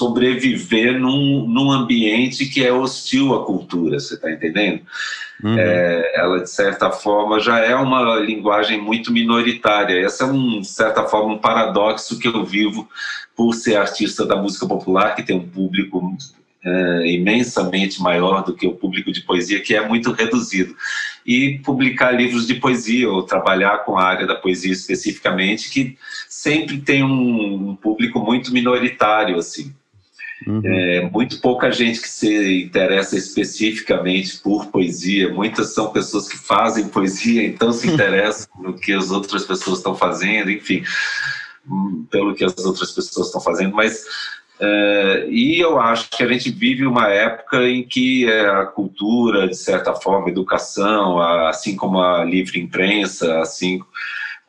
sobreviver 0.00 0.98
num, 0.98 1.46
num 1.46 1.70
ambiente 1.70 2.46
que 2.46 2.64
é 2.64 2.72
hostil 2.72 3.34
à 3.34 3.44
cultura, 3.44 4.00
você 4.00 4.14
está 4.14 4.32
entendendo? 4.32 4.80
Uhum. 5.44 5.58
É, 5.58 6.12
ela, 6.14 6.40
de 6.40 6.48
certa 6.48 6.90
forma, 6.90 7.38
já 7.38 7.58
é 7.58 7.74
uma 7.74 8.18
linguagem 8.18 8.80
muito 8.80 9.12
minoritária. 9.12 10.02
Essa 10.02 10.24
é, 10.24 10.26
um, 10.26 10.60
de 10.62 10.68
certa 10.68 11.04
forma, 11.04 11.34
um 11.34 11.38
paradoxo 11.38 12.18
que 12.18 12.28
eu 12.28 12.44
vivo 12.46 12.88
por 13.36 13.52
ser 13.52 13.76
artista 13.76 14.24
da 14.24 14.36
música 14.36 14.66
popular, 14.66 15.14
que 15.14 15.22
tem 15.22 15.36
um 15.36 15.46
público 15.46 16.16
é, 16.64 17.12
imensamente 17.12 18.00
maior 18.00 18.42
do 18.42 18.54
que 18.54 18.66
o 18.66 18.74
público 18.74 19.12
de 19.12 19.20
poesia, 19.20 19.60
que 19.60 19.74
é 19.74 19.86
muito 19.86 20.12
reduzido. 20.12 20.74
E 21.26 21.58
publicar 21.58 22.12
livros 22.12 22.46
de 22.46 22.54
poesia, 22.54 23.10
ou 23.10 23.22
trabalhar 23.22 23.84
com 23.84 23.98
a 23.98 24.04
área 24.04 24.26
da 24.26 24.34
poesia 24.34 24.72
especificamente, 24.72 25.70
que 25.70 25.98
sempre 26.26 26.78
tem 26.78 27.04
um, 27.04 27.70
um 27.70 27.76
público 27.76 28.18
muito 28.20 28.50
minoritário, 28.50 29.36
assim. 29.36 29.74
Uhum. 30.46 30.62
É, 30.64 31.10
muito 31.10 31.40
pouca 31.40 31.70
gente 31.70 32.00
que 32.00 32.08
se 32.08 32.62
interessa 32.64 33.16
especificamente 33.16 34.38
por 34.38 34.66
poesia. 34.66 35.32
Muitas 35.32 35.74
são 35.74 35.92
pessoas 35.92 36.28
que 36.28 36.38
fazem 36.38 36.88
poesia, 36.88 37.46
então 37.46 37.72
se 37.72 37.88
interessam 37.92 38.48
no 38.58 38.74
que 38.74 38.92
as 38.92 39.10
outras 39.10 39.44
pessoas 39.44 39.78
estão 39.78 39.94
fazendo, 39.94 40.50
enfim, 40.50 40.82
hum, 41.68 42.06
pelo 42.10 42.34
que 42.34 42.44
as 42.44 42.56
outras 42.64 42.90
pessoas 42.90 43.26
estão 43.26 43.40
fazendo. 43.40 43.74
Mas 43.74 44.04
é, 44.60 45.26
e 45.30 45.58
eu 45.58 45.80
acho 45.80 46.10
que 46.10 46.22
a 46.22 46.28
gente 46.28 46.50
vive 46.50 46.86
uma 46.86 47.08
época 47.08 47.66
em 47.66 47.82
que 47.82 48.30
é, 48.30 48.46
a 48.46 48.66
cultura, 48.66 49.48
de 49.48 49.56
certa 49.56 49.94
forma, 49.94 50.26
a 50.26 50.30
educação, 50.30 51.18
assim 51.48 51.74
como 51.74 51.98
a 51.98 52.22
livre 52.22 52.60
imprensa, 52.60 53.40
assim 53.40 53.80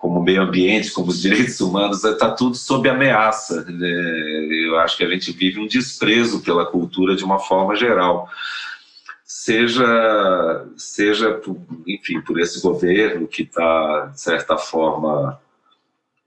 como 0.02 0.22
meio 0.22 0.42
ambiente, 0.42 0.92
como 0.92 1.10
os 1.10 1.22
direitos 1.22 1.62
humanos, 1.62 2.04
está 2.04 2.32
tudo 2.32 2.56
sob 2.56 2.90
ameaça. 2.90 3.64
Né? 3.64 4.48
Eu 4.68 4.80
acho 4.80 4.98
que 4.98 5.04
a 5.04 5.10
gente 5.10 5.32
vive 5.32 5.60
um 5.60 5.68
desprezo 5.68 6.42
pela 6.42 6.66
cultura 6.66 7.16
de 7.16 7.24
uma 7.24 7.38
forma 7.38 7.76
geral. 7.76 8.28
Seja, 9.24 10.66
seja 10.76 11.40
enfim, 11.88 12.20
por 12.22 12.40
esse 12.40 12.62
governo 12.62 13.28
que 13.28 13.44
está, 13.44 14.08
de 14.08 14.20
certa 14.20 14.58
forma, 14.58 15.40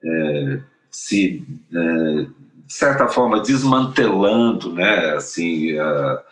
é, 0.03 0.61
se 0.91 1.45
é, 1.73 2.27
de 2.67 2.73
certa 2.73 3.09
forma, 3.09 3.41
desmantelando 3.41 4.73
né, 4.73 5.15
assim, 5.17 5.77
a, 5.79 6.23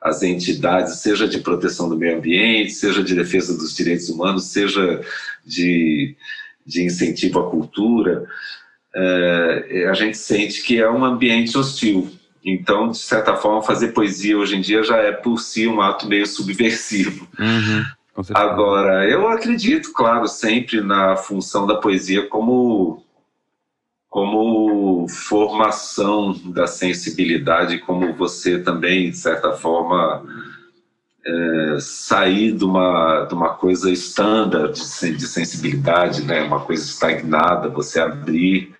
as 0.00 0.22
entidades, 0.22 1.00
seja 1.00 1.28
de 1.28 1.40
proteção 1.40 1.88
do 1.88 1.96
meio 1.96 2.16
ambiente, 2.16 2.72
seja 2.72 3.02
de 3.02 3.14
defesa 3.14 3.56
dos 3.56 3.74
direitos 3.74 4.08
humanos, 4.08 4.44
seja 4.44 5.00
de, 5.44 6.16
de 6.66 6.84
incentivo 6.84 7.38
à 7.38 7.50
cultura, 7.50 8.26
é, 8.94 9.86
a 9.88 9.94
gente 9.94 10.18
sente 10.18 10.62
que 10.62 10.80
é 10.80 10.90
um 10.90 11.04
ambiente 11.04 11.56
hostil. 11.56 12.10
Então, 12.44 12.90
de 12.90 12.98
certa 12.98 13.36
forma, 13.36 13.62
fazer 13.62 13.88
poesia 13.88 14.38
hoje 14.38 14.56
em 14.56 14.60
dia 14.60 14.82
já 14.82 14.98
é 14.98 15.12
por 15.12 15.38
si 15.38 15.66
um 15.66 15.80
ato 15.80 16.06
meio 16.06 16.26
subversivo. 16.26 17.26
Uhum, 17.38 17.84
Agora, 18.32 19.08
eu 19.08 19.28
acredito, 19.28 19.92
claro, 19.92 20.26
sempre 20.26 20.80
na 20.80 21.16
função 21.16 21.66
da 21.66 21.74
poesia 21.74 22.26
como 22.26 23.02
como 24.08 25.06
formação 25.08 26.32
da 26.46 26.66
sensibilidade, 26.66 27.80
como 27.80 28.14
você 28.14 28.58
também, 28.58 29.10
de 29.10 29.16
certa 29.18 29.52
forma, 29.52 30.24
é, 31.26 31.76
sair 31.80 32.52
de 32.52 32.64
uma, 32.64 33.24
de 33.24 33.34
uma 33.34 33.54
coisa 33.54 33.90
estándar 33.90 34.70
de, 34.70 34.80
de 35.12 35.26
sensibilidade, 35.26 36.22
né? 36.22 36.42
uma 36.42 36.60
coisa 36.60 36.84
estagnada, 36.84 37.68
você 37.68 38.00
abrir 38.00 38.74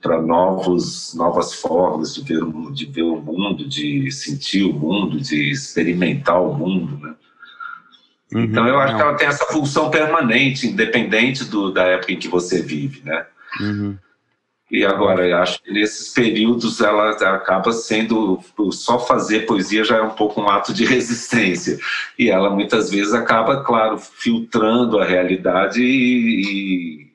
para 0.00 0.20
novos 0.20 1.14
novas 1.14 1.54
formas 1.54 2.12
de 2.12 2.24
ver, 2.24 2.40
de 2.72 2.86
ver 2.86 3.02
o 3.02 3.20
mundo, 3.20 3.68
de 3.68 4.10
sentir 4.10 4.64
o 4.64 4.72
mundo, 4.72 5.20
de 5.20 5.52
experimentar 5.52 6.42
o 6.42 6.52
mundo. 6.52 6.98
Né? 6.98 7.14
Uhum, 8.34 8.44
então, 8.44 8.66
eu 8.66 8.80
acho 8.80 8.94
não. 8.94 8.98
que 8.98 9.06
ela 9.06 9.16
tem 9.16 9.28
essa 9.28 9.44
função 9.46 9.88
permanente, 9.88 10.66
independente 10.66 11.44
do, 11.44 11.70
da 11.70 11.84
época 11.84 12.12
em 12.12 12.18
que 12.18 12.26
você 12.26 12.60
vive. 12.60 13.00
Né? 13.04 13.26
Uhum. 13.60 13.96
E 14.72 14.86
agora, 14.86 15.28
eu 15.28 15.36
acho 15.36 15.62
que 15.62 15.70
nesses 15.70 16.14
períodos 16.14 16.80
ela 16.80 17.10
acaba 17.10 17.72
sendo, 17.72 18.40
só 18.70 18.98
fazer 18.98 19.44
poesia 19.44 19.84
já 19.84 19.98
é 19.98 20.02
um 20.02 20.14
pouco 20.14 20.40
um 20.40 20.48
ato 20.48 20.72
de 20.72 20.86
resistência. 20.88 21.78
E 22.18 22.30
ela 22.30 22.48
muitas 22.48 22.90
vezes 22.90 23.12
acaba, 23.12 23.62
claro, 23.62 23.98
filtrando 23.98 24.98
a 24.98 25.04
realidade 25.04 25.82
e, 25.82 27.06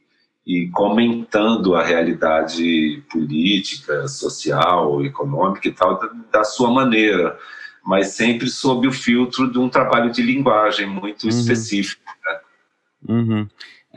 e 0.46 0.68
comentando 0.68 1.74
a 1.74 1.84
realidade 1.84 3.04
política, 3.10 4.08
social, 4.08 5.04
econômica 5.04 5.68
e 5.68 5.72
tal, 5.72 5.98
da, 5.98 6.10
da, 6.32 6.44
sua 6.44 6.70
maneira, 6.70 7.40
mas 7.84 8.10
sempre 8.10 8.48
sob 8.52 8.88
o 8.88 8.92
filtro 8.92 9.52
de 9.52 9.58
um 9.58 9.68
trabalho 9.68 10.12
de 10.12 10.22
linguagem 10.22 10.86
muito 10.86 11.24
uhum. 11.24 11.30
específico. 11.30 12.04
Né? 12.24 12.40
Uhum. 13.10 13.48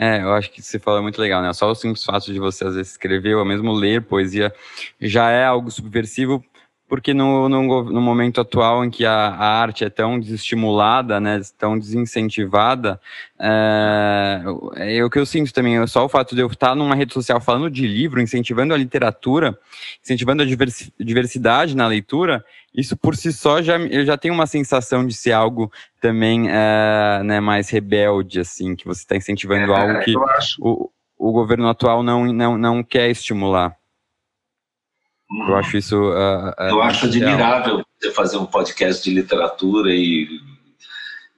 É, 0.03 0.23
eu 0.23 0.33
acho 0.33 0.51
que 0.51 0.63
você 0.63 0.79
falou 0.79 1.03
muito 1.03 1.21
legal, 1.21 1.43
né? 1.43 1.53
Só 1.53 1.71
o 1.71 1.75
simples 1.75 2.03
fato 2.03 2.33
de 2.33 2.39
você 2.39 2.65
às 2.65 2.75
vezes 2.75 2.93
escrever 2.93 3.37
ou 3.37 3.45
mesmo 3.45 3.71
ler 3.71 4.01
poesia 4.01 4.51
já 4.99 5.29
é 5.29 5.45
algo 5.45 5.71
subversivo, 5.71 6.43
porque 6.89 7.13
no, 7.13 7.51
no, 7.51 7.85
no 7.85 8.01
momento 8.01 8.41
atual 8.41 8.83
em 8.83 8.89
que 8.89 9.05
a, 9.05 9.13
a, 9.13 9.61
arte 9.61 9.85
é 9.85 9.91
tão 9.91 10.19
desestimulada, 10.19 11.21
né, 11.21 11.39
tão 11.59 11.79
desincentivada, 11.79 12.99
é, 13.39 14.43
é, 14.77 15.05
o 15.05 15.11
que 15.11 15.19
eu 15.19 15.27
sinto 15.27 15.53
também, 15.53 15.77
é 15.77 15.87
só 15.87 16.03
o 16.07 16.09
fato 16.09 16.35
de 16.35 16.41
eu 16.41 16.47
estar 16.47 16.75
numa 16.75 16.95
rede 16.95 17.13
social 17.13 17.39
falando 17.39 17.71
de 17.71 17.87
livro, 17.87 18.23
incentivando 18.23 18.73
a 18.73 18.79
literatura, 18.79 19.59
incentivando 20.03 20.43
a 20.43 20.47
diversidade 20.99 21.77
na 21.77 21.87
leitura, 21.87 22.43
isso 22.75 22.97
por 22.97 23.17
si 23.17 23.33
só 23.33 23.61
já, 23.61 23.77
eu 23.79 24.05
já 24.05 24.17
tenho 24.17 24.33
uma 24.33 24.47
sensação 24.47 25.07
de 25.07 25.13
ser 25.13 25.33
algo 25.33 25.73
também 26.01 26.49
é, 26.49 27.23
né, 27.25 27.41
mais 27.41 27.69
rebelde, 27.69 28.41
assim, 28.41 28.77
que 28.77 28.87
você 28.87 29.01
está 29.03 29.17
incentivando 29.17 29.73
é, 29.73 29.77
algo 29.77 30.01
que 30.01 30.15
o, 30.61 30.91
o 31.19 31.33
governo 31.33 31.69
atual 31.69 32.03
não, 32.03 32.33
não, 32.33 32.57
não 32.57 32.83
quer 32.83 33.11
estimular. 33.11 33.77
Hum. 35.31 35.49
Eu 35.49 35.57
acho 35.57 35.77
isso. 35.77 35.97
Uh, 35.97 36.55
eu 36.59 36.83
acho 36.83 37.07
admirável 37.07 37.85
você 38.01 38.11
fazer 38.13 38.37
um 38.37 38.47
podcast 38.47 39.03
de 39.03 39.15
literatura 39.15 39.91
e, 39.93 40.29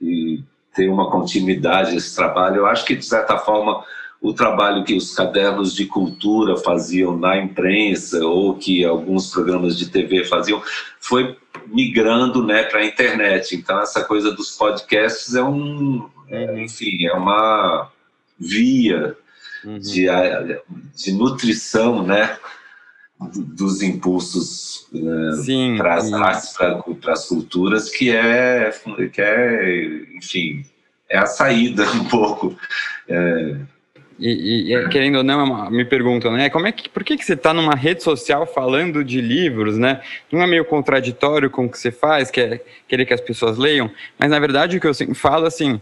e 0.01 0.43
ter 0.75 0.89
uma 0.89 1.11
continuidade 1.11 1.93
nesse 1.93 2.15
trabalho. 2.15 2.57
Eu 2.57 2.67
acho 2.67 2.85
que, 2.85 2.95
de 2.95 3.05
certa 3.05 3.39
forma, 3.39 3.85
o 4.23 4.33
trabalho 4.33 4.85
que 4.85 4.95
os 4.95 5.13
cadernos 5.13 5.75
de 5.75 5.85
cultura 5.85 6.57
faziam 6.57 7.19
na 7.19 7.37
imprensa 7.37 8.25
ou 8.25 8.57
que 8.57 8.85
alguns 8.85 9.33
programas 9.33 9.77
de 9.77 9.91
TV 9.91 10.25
faziam 10.25 10.63
foi 11.01 11.37
migrando 11.67 12.47
né, 12.47 12.63
para 12.63 12.81
a 12.81 12.87
internet. 12.87 13.57
Então, 13.57 13.81
essa 13.81 14.05
coisa 14.05 14.31
dos 14.31 14.53
podcasts 14.53 15.35
é 15.35 15.43
um, 15.43 16.09
é, 16.29 16.63
enfim, 16.63 17.05
é 17.05 17.13
uma 17.13 17.91
via 18.39 19.17
uhum. 19.65 19.79
de, 19.81 20.07
de 20.95 21.13
nutrição, 21.13 22.07
né? 22.07 22.39
dos 23.31 23.83
impulsos 23.83 24.89
uh, 24.93 25.77
para 25.77 25.95
as 25.95 26.13
artes, 26.13 26.57
para 27.01 27.13
as 27.13 27.29
culturas, 27.29 27.89
que 27.89 28.11
é, 28.11 28.69
que 29.13 29.23
é, 29.23 30.17
enfim, 30.17 30.65
é 31.09 31.19
a 31.19 31.27
saída 31.27 31.89
um 31.93 32.05
pouco. 32.07 32.57
É, 33.09 33.57
e, 34.25 34.73
e, 34.73 34.89
querendo 34.89 35.17
ou 35.17 35.25
não, 35.25 35.67
é 35.67 35.71
me 35.71 35.85
perguntam, 35.85 36.33
né? 36.33 36.49
Como 36.49 36.67
é 36.67 36.73
que, 36.73 36.89
por 36.89 37.03
que, 37.03 37.17
que 37.17 37.25
você 37.25 37.33
está 37.33 37.53
numa 37.53 37.75
rede 37.75 38.05
social 38.05 38.47
falando 38.47 39.03
de 39.03 39.21
livros, 39.21 39.77
né? 39.77 40.01
Não 40.31 40.41
é 40.41 40.47
meio 40.47 40.65
contraditório 40.65 41.51
com 41.51 41.65
o 41.65 41.69
que 41.69 41.77
você 41.77 41.91
faz, 41.91 42.31
que 42.31 42.41
é 42.41 42.61
querer 42.87 43.05
que 43.05 43.13
as 43.13 43.21
pessoas 43.21 43.59
leiam, 43.59 43.91
mas 44.17 44.31
na 44.31 44.39
verdade 44.39 44.77
o 44.77 44.81
que 44.81 44.87
eu 44.87 44.95
falo 45.15 45.47
assim, 45.47 45.81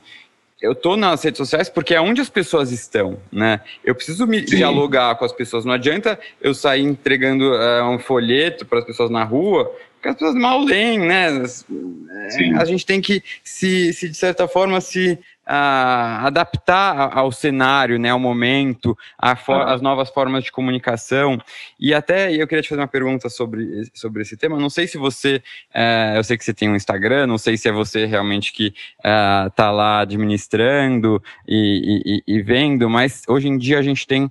eu 0.60 0.74
tô 0.74 0.96
nas 0.96 1.22
redes 1.22 1.36
sociais 1.36 1.68
porque 1.68 1.94
é 1.94 2.00
onde 2.00 2.22
as 2.22 2.30
pessoas 2.30 2.72
estão, 2.72 3.18
né? 3.30 3.60
Eu 3.84 3.94
preciso 3.94 4.26
me 4.26 4.40
Sim. 4.40 4.56
dialogar 4.56 5.14
com 5.16 5.24
as 5.24 5.32
pessoas. 5.32 5.64
Não 5.64 5.72
adianta 5.72 6.18
eu 6.40 6.54
sair 6.54 6.82
entregando 6.82 7.52
uh, 7.52 7.90
um 7.90 7.98
folheto 7.98 8.64
para 8.64 8.78
as 8.78 8.84
pessoas 8.84 9.10
na 9.10 9.22
rua, 9.22 9.70
porque 9.94 10.08
as 10.08 10.14
pessoas 10.14 10.34
mal 10.34 10.62
leem, 10.62 10.98
né? 10.98 11.46
Sim. 11.46 12.54
A 12.56 12.64
gente 12.64 12.86
tem 12.86 13.00
que 13.00 13.22
se, 13.44 13.92
se 13.92 14.08
de 14.08 14.16
certa 14.16 14.48
forma 14.48 14.80
se 14.80 15.18
uh, 15.50 16.26
adaptar 16.26 17.18
ao 17.18 17.32
cenário, 17.32 17.98
né, 17.98 18.10
ao 18.10 18.18
momento, 18.18 18.96
às 19.18 19.82
novas 19.82 20.08
formas 20.08 20.44
de 20.44 20.52
comunicação. 20.52 21.38
E 21.78 21.92
até 21.92 22.32
eu 22.32 22.46
queria 22.46 22.62
te 22.62 22.68
fazer 22.68 22.80
uma 22.80 22.86
pergunta 22.86 23.28
sobre, 23.28 23.82
sobre 23.92 24.22
esse 24.22 24.36
tema. 24.36 24.58
Não 24.58 24.70
sei 24.70 24.86
se 24.86 24.96
você, 24.96 25.42
uh, 25.74 26.16
eu 26.16 26.24
sei 26.24 26.38
que 26.38 26.44
você 26.44 26.54
tem 26.54 26.70
um 26.70 26.76
Instagram, 26.76 27.26
não 27.26 27.38
sei 27.38 27.56
se 27.56 27.68
é 27.68 27.72
você 27.72 28.06
realmente 28.06 28.52
que 28.52 28.72
está 28.98 29.72
uh, 29.72 29.74
lá 29.74 30.00
administrando 30.00 31.22
e, 31.48 32.22
e, 32.26 32.36
e 32.36 32.42
vendo, 32.42 32.88
mas 32.88 33.22
hoje 33.28 33.48
em 33.48 33.58
dia 33.58 33.78
a 33.78 33.82
gente 33.82 34.06
tem 34.06 34.30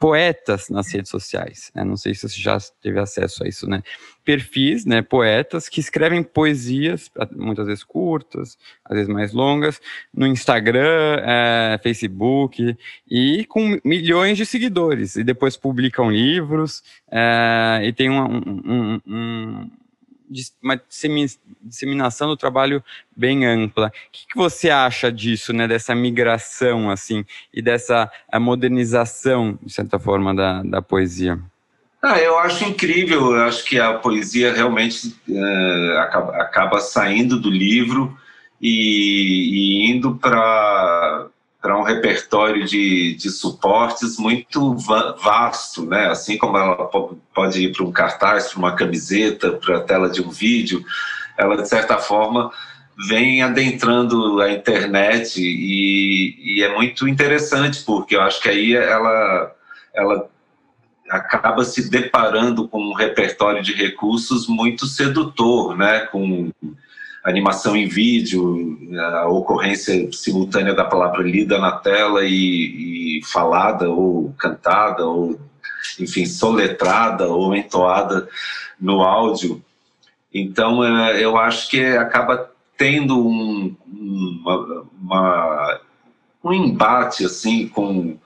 poetas 0.00 0.70
nas 0.70 0.90
redes 0.90 1.10
sociais. 1.10 1.70
Né? 1.74 1.84
Não 1.84 1.94
sei 1.94 2.14
se 2.14 2.26
você 2.26 2.40
já 2.40 2.56
teve 2.80 2.98
acesso 2.98 3.44
a 3.44 3.46
isso, 3.46 3.68
né? 3.68 3.82
Perfis, 4.24 4.86
né? 4.86 5.02
Poetas 5.02 5.68
que 5.68 5.78
escrevem 5.78 6.22
poesias, 6.22 7.10
muitas 7.36 7.66
vezes 7.66 7.84
curtas, 7.84 8.56
às 8.82 8.96
vezes 8.96 9.12
mais 9.12 9.34
longas, 9.34 9.78
no 10.12 10.26
Instagram, 10.26 11.20
é, 11.22 11.78
Facebook, 11.82 12.76
e 13.08 13.44
com 13.44 13.78
milhões 13.84 14.38
de 14.38 14.46
seguidores. 14.46 15.16
E 15.16 15.22
depois 15.22 15.54
publicam 15.56 16.10
livros, 16.10 16.82
é, 17.10 17.82
e 17.84 17.92
tem 17.92 18.08
um, 18.08 18.24
um, 18.24 19.00
um 19.06 19.70
uma 20.62 20.80
disseminação 21.66 22.28
do 22.28 22.36
trabalho 22.36 22.82
bem 23.16 23.44
ampla. 23.44 23.88
O 23.88 23.90
que, 24.12 24.26
que, 24.28 24.36
você 24.36 24.70
acha 24.70 25.10
disso, 25.10 25.52
né, 25.52 25.66
dessa 25.66 25.94
migração, 25.94 26.90
assim, 26.90 27.24
e 27.52 27.60
dessa 27.60 28.10
modernização, 28.34 29.58
de 29.62 29.72
certa 29.72 29.98
forma, 29.98 30.34
da, 30.34 30.62
da 30.62 30.82
poesia? 30.82 31.38
Ah, 32.02 32.18
eu 32.18 32.38
acho 32.38 32.64
incrível, 32.64 33.34
eu 33.34 33.42
acho 33.42 33.64
que 33.64 33.78
a 33.78 33.94
poesia 33.94 34.54
realmente 34.54 35.14
é, 35.28 35.98
acaba, 35.98 36.36
acaba, 36.36 36.80
saindo 36.80 37.38
do 37.38 37.50
livro 37.50 38.16
e, 38.60 39.84
e 39.86 39.90
indo 39.90 40.14
para 40.14 41.28
para 41.60 41.78
um 41.78 41.82
repertório 41.82 42.64
de, 42.64 43.14
de 43.14 43.30
suportes 43.30 44.18
muito 44.18 44.74
vasto, 45.22 45.84
né? 45.84 46.06
Assim 46.06 46.38
como 46.38 46.56
ela 46.56 46.90
pode 47.34 47.62
ir 47.62 47.72
para 47.72 47.84
um 47.84 47.92
cartaz, 47.92 48.48
para 48.48 48.58
uma 48.58 48.74
camiseta, 48.74 49.52
para 49.52 49.76
a 49.76 49.80
tela 49.80 50.08
de 50.08 50.22
um 50.22 50.30
vídeo, 50.30 50.82
ela 51.36 51.56
de 51.56 51.68
certa 51.68 51.98
forma 51.98 52.50
vem 53.08 53.42
adentrando 53.42 54.40
a 54.40 54.50
internet 54.50 55.40
e, 55.40 56.56
e 56.56 56.62
é 56.62 56.74
muito 56.74 57.06
interessante 57.08 57.82
porque 57.82 58.16
eu 58.16 58.20
acho 58.20 58.40
que 58.42 58.48
aí 58.48 58.74
ela 58.74 59.54
ela 59.94 60.30
acaba 61.10 61.64
se 61.64 61.90
deparando 61.90 62.68
com 62.68 62.80
um 62.80 62.94
repertório 62.94 63.62
de 63.62 63.72
recursos 63.74 64.46
muito 64.46 64.86
sedutor, 64.86 65.76
né? 65.76 66.00
Com 66.06 66.52
animação 67.24 67.76
em 67.76 67.86
vídeo, 67.86 68.78
a 68.98 69.28
ocorrência 69.28 70.10
simultânea 70.12 70.74
da 70.74 70.84
palavra 70.84 71.22
lida 71.22 71.58
na 71.58 71.72
tela 71.72 72.24
e, 72.24 73.18
e 73.18 73.24
falada 73.24 73.90
ou 73.90 74.34
cantada 74.38 75.04
ou 75.04 75.38
enfim 75.98 76.24
soletrada 76.24 77.28
ou 77.28 77.54
entoada 77.54 78.28
no 78.80 79.02
áudio. 79.02 79.62
Então 80.32 80.82
é, 80.84 81.22
eu 81.22 81.36
acho 81.36 81.68
que 81.68 81.84
acaba 81.84 82.50
tendo 82.76 83.26
um, 83.26 83.76
uma, 83.86 84.86
uma, 85.00 85.80
um 86.42 86.52
embate 86.52 87.24
assim 87.24 87.68
com 87.68 88.18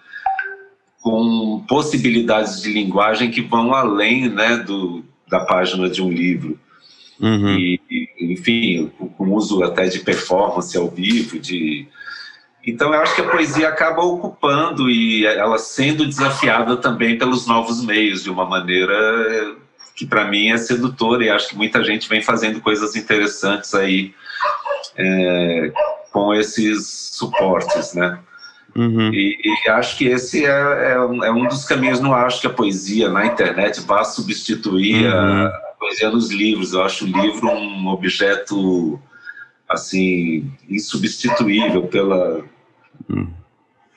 com 1.05 1.63
possibilidades 1.69 2.63
de 2.63 2.73
linguagem 2.73 3.31
que 3.31 3.43
vão 3.43 3.75
além 3.75 4.27
né, 4.31 4.57
do, 4.57 5.05
da 5.29 5.41
página 5.41 5.91
de 5.91 6.01
um 6.01 6.09
livro. 6.09 6.59
Uhum. 7.21 7.59
E, 7.59 8.04
enfim, 8.35 8.93
com 9.17 9.31
uso 9.33 9.63
até 9.63 9.87
de 9.87 10.01
performance 10.01 10.77
ao 10.77 10.89
vivo, 10.89 11.39
de 11.39 11.89
então 12.67 12.95
eu 12.95 13.01
acho 13.01 13.15
que 13.15 13.21
a 13.21 13.29
poesia 13.29 13.69
acaba 13.69 14.03
ocupando 14.03 14.89
e 14.89 15.27
ela 15.27 15.59
sendo 15.59 16.07
desafiada 16.07 16.77
também 16.77 17.19
pelos 17.19 17.47
novos 17.47 17.85
meios 17.85 18.23
de 18.23 18.31
uma 18.31 18.47
maneira 18.47 19.55
que 19.95 20.07
para 20.07 20.25
mim 20.25 20.51
é 20.51 20.57
sedutora 20.57 21.25
e 21.25 21.31
acho 21.31 21.51
que 21.51 21.57
muita 21.57 21.85
gente 21.85 22.09
vem 22.09 22.23
fazendo 22.23 22.61
coisas 22.61 22.97
interessantes 22.97 23.75
aí 23.75 24.15
é, 24.97 25.73
com 26.11 26.35
esses 26.35 27.11
suportes, 27.13 27.95
né? 27.95 28.19
Uhum. 28.75 29.13
E, 29.13 29.39
e, 29.45 29.71
acho 29.71 29.97
que 29.97 30.07
esse 30.07 30.45
é, 30.45 30.49
é, 30.49 30.93
é, 30.95 31.31
um 31.31 31.47
dos 31.47 31.65
caminhos. 31.65 32.01
Não 32.01 32.13
acho 32.13 32.41
que 32.41 32.47
a 32.49 32.51
poesia 32.51 33.09
na 33.09 33.25
internet 33.25 33.81
vá 33.83 34.03
substituir 34.03 35.07
uhum. 35.07 35.13
a, 35.13 35.61
poesia 35.85 36.11
nos 36.11 36.31
livros. 36.31 36.73
Eu 36.73 36.83
acho 36.83 37.05
o 37.05 37.09
livro 37.09 37.47
um 37.49 37.89
objeto 37.89 38.99
assim 39.69 40.51
insubstituível 40.69 41.87
pela 41.89 42.45
hum. 43.09 43.29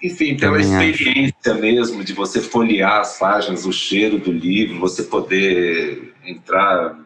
enfim 0.02 0.36
pela 0.38 0.60
experiência 0.60 1.52
acho. 1.52 1.62
mesmo 1.62 2.04
de 2.04 2.14
você 2.14 2.42
folhear 2.42 3.00
as 3.00 3.18
páginas, 3.18 3.66
o 3.66 3.72
cheiro 3.72 4.18
do 4.18 4.32
livro, 4.32 4.80
você 4.80 5.04
poder 5.04 6.14
entrar 6.26 6.98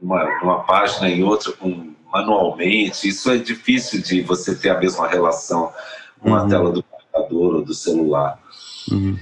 numa, 0.00 0.40
numa 0.40 0.60
página 0.64 1.08
em 1.08 1.22
outra 1.22 1.52
com 1.52 1.94
manualmente. 2.12 3.08
Isso 3.08 3.30
é 3.30 3.38
difícil 3.38 4.00
de 4.00 4.22
você 4.22 4.54
ter 4.54 4.70
a 4.70 4.78
mesma 4.78 5.08
relação 5.08 5.72
com 6.20 6.34
a 6.34 6.42
uhum. 6.42 6.48
tela 6.48 6.70
do 6.70 6.82
computador 6.82 7.56
ou 7.56 7.64
do 7.64 7.74
celular. 7.74 8.40
Uhum 8.90 9.16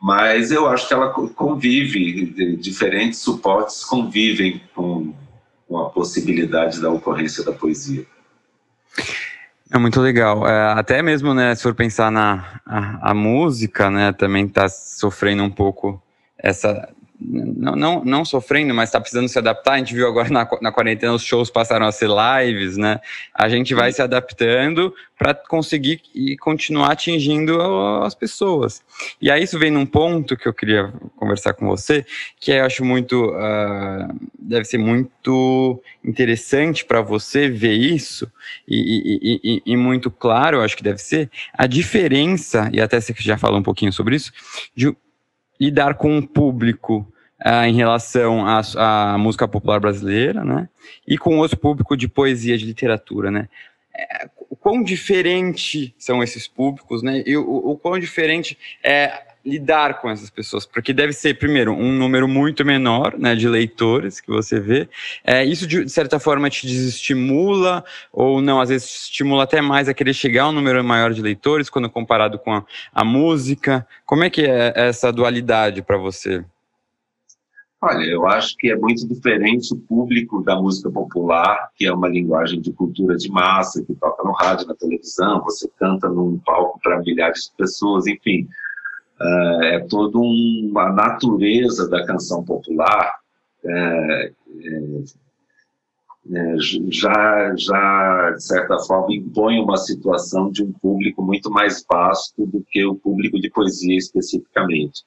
mas 0.00 0.50
eu 0.50 0.66
acho 0.66 0.88
que 0.88 0.94
ela 0.94 1.10
convive, 1.10 2.56
diferentes 2.56 3.18
suportes 3.18 3.84
convivem 3.84 4.62
com, 4.74 5.12
com 5.68 5.78
a 5.78 5.90
possibilidade 5.90 6.80
da 6.80 6.90
ocorrência 6.90 7.44
da 7.44 7.52
poesia. 7.52 8.06
É 9.72 9.78
muito 9.78 10.00
legal. 10.00 10.48
É, 10.48 10.72
até 10.72 11.02
mesmo, 11.02 11.34
né, 11.34 11.54
se 11.54 11.62
for 11.62 11.74
pensar 11.74 12.10
na 12.10 12.60
a, 12.66 13.10
a 13.10 13.14
música, 13.14 13.90
né, 13.90 14.12
também 14.12 14.46
está 14.46 14.68
sofrendo 14.68 15.44
um 15.44 15.50
pouco 15.50 16.02
essa 16.36 16.88
não, 17.20 17.76
não, 17.76 18.04
não 18.04 18.24
sofrendo, 18.24 18.74
mas 18.74 18.88
está 18.88 19.00
precisando 19.00 19.28
se 19.28 19.38
adaptar. 19.38 19.74
A 19.74 19.78
gente 19.78 19.94
viu 19.94 20.08
agora 20.08 20.30
na, 20.30 20.48
na 20.62 20.72
quarentena 20.72 21.12
os 21.12 21.22
shows 21.22 21.50
passaram 21.50 21.86
a 21.86 21.92
ser 21.92 22.08
lives, 22.08 22.76
né? 22.76 22.98
A 23.34 23.48
gente 23.48 23.74
vai 23.74 23.92
se 23.92 24.00
adaptando 24.00 24.94
para 25.18 25.34
conseguir 25.34 26.00
e 26.14 26.34
continuar 26.38 26.92
atingindo 26.92 27.60
as 28.02 28.14
pessoas. 28.14 28.82
E 29.20 29.30
aí 29.30 29.42
isso 29.42 29.58
vem 29.58 29.70
num 29.70 29.84
ponto 29.84 30.34
que 30.34 30.48
eu 30.48 30.54
queria 30.54 30.90
conversar 31.14 31.52
com 31.52 31.66
você, 31.66 32.06
que 32.40 32.50
eu 32.50 32.64
acho 32.64 32.82
muito, 32.82 33.26
uh, 33.26 34.08
deve 34.38 34.64
ser 34.64 34.78
muito 34.78 35.82
interessante 36.02 36.86
para 36.86 37.02
você 37.02 37.50
ver 37.50 37.74
isso 37.74 38.32
e, 38.66 38.78
e, 39.22 39.40
e, 39.42 39.62
e, 39.66 39.76
muito 39.76 40.10
claro, 40.10 40.56
eu 40.56 40.62
acho 40.62 40.74
que 40.74 40.82
deve 40.82 40.98
ser 40.98 41.30
a 41.52 41.66
diferença 41.66 42.70
e 42.72 42.80
até 42.80 42.98
você 42.98 43.14
já 43.18 43.36
falou 43.36 43.58
um 43.58 43.62
pouquinho 43.62 43.92
sobre 43.92 44.16
isso 44.16 44.32
de 44.74 44.96
lidar 45.60 45.94
com 45.94 46.18
o 46.18 46.26
público 46.26 47.06
uh, 47.44 47.64
em 47.66 47.74
relação 47.74 48.46
à, 48.46 48.62
à, 48.76 49.18
música 49.18 49.46
popular 49.46 49.78
brasileira, 49.78 50.44
né? 50.44 50.68
E 51.06 51.18
com 51.18 51.38
outro 51.38 51.58
público 51.58 51.96
de 51.96 52.08
poesia, 52.08 52.56
de 52.56 52.64
literatura, 52.64 53.30
né? 53.30 53.48
É, 53.94 54.28
quão 54.60 54.82
diferente 54.82 55.94
são 55.98 56.22
esses 56.22 56.48
públicos, 56.48 57.02
né? 57.02 57.22
E 57.26 57.36
o, 57.36 57.70
o 57.72 57.76
quão 57.76 57.98
diferente 57.98 58.56
é 58.82 59.29
lidar 59.44 60.00
com 60.00 60.10
essas 60.10 60.30
pessoas, 60.30 60.66
porque 60.66 60.92
deve 60.92 61.12
ser, 61.12 61.38
primeiro, 61.38 61.72
um 61.72 61.92
número 61.92 62.28
muito 62.28 62.64
menor 62.64 63.18
né, 63.18 63.34
de 63.34 63.48
leitores 63.48 64.20
que 64.20 64.28
você 64.28 64.60
vê. 64.60 64.88
É, 65.24 65.44
isso, 65.44 65.66
de 65.66 65.88
certa 65.88 66.18
forma, 66.18 66.50
te 66.50 66.66
desestimula, 66.66 67.84
ou 68.12 68.40
não, 68.40 68.60
às 68.60 68.68
vezes 68.68 69.04
estimula 69.04 69.44
até 69.44 69.60
mais 69.60 69.88
a 69.88 69.94
querer 69.94 70.14
chegar 70.14 70.44
a 70.44 70.48
um 70.48 70.52
número 70.52 70.82
maior 70.84 71.12
de 71.12 71.22
leitores 71.22 71.70
quando 71.70 71.88
comparado 71.88 72.38
com 72.38 72.52
a, 72.52 72.64
a 72.92 73.04
música. 73.04 73.86
Como 74.04 74.24
é 74.24 74.30
que 74.30 74.42
é 74.42 74.72
essa 74.76 75.12
dualidade 75.12 75.82
para 75.82 75.96
você? 75.96 76.44
Olha, 77.82 78.04
eu 78.04 78.26
acho 78.26 78.54
que 78.58 78.70
é 78.70 78.76
muito 78.76 79.08
diferente 79.08 79.72
o 79.72 79.78
público 79.78 80.42
da 80.42 80.54
música 80.54 80.90
popular, 80.90 81.70
que 81.74 81.86
é 81.86 81.92
uma 81.92 82.08
linguagem 82.08 82.60
de 82.60 82.70
cultura 82.74 83.16
de 83.16 83.30
massa, 83.30 83.82
que 83.82 83.94
toca 83.94 84.22
no 84.22 84.32
rádio, 84.32 84.66
na 84.66 84.74
televisão, 84.74 85.42
você 85.42 85.66
canta 85.78 86.06
num 86.06 86.38
palco 86.44 86.78
para 86.82 87.00
milhares 87.00 87.44
de 87.44 87.56
pessoas, 87.56 88.06
enfim. 88.06 88.46
Uh, 89.20 89.62
é 89.64 89.80
toda 89.80 90.18
uma 90.18 90.90
natureza 90.90 91.86
da 91.88 92.06
canção 92.06 92.42
popular 92.42 93.20
é, 93.64 93.70
é, 93.70 94.32
é, 96.32 96.56
já, 96.58 97.54
já, 97.56 98.30
de 98.30 98.42
certa 98.42 98.78
forma, 98.78 99.14
impõe 99.14 99.58
uma 99.58 99.76
situação 99.76 100.50
de 100.50 100.62
um 100.62 100.72
público 100.72 101.22
muito 101.22 101.50
mais 101.50 101.84
vasto 101.90 102.46
do 102.46 102.64
que 102.70 102.84
o 102.84 102.94
público 102.94 103.38
de 103.40 103.50
poesia 103.50 103.96
especificamente. 103.96 105.02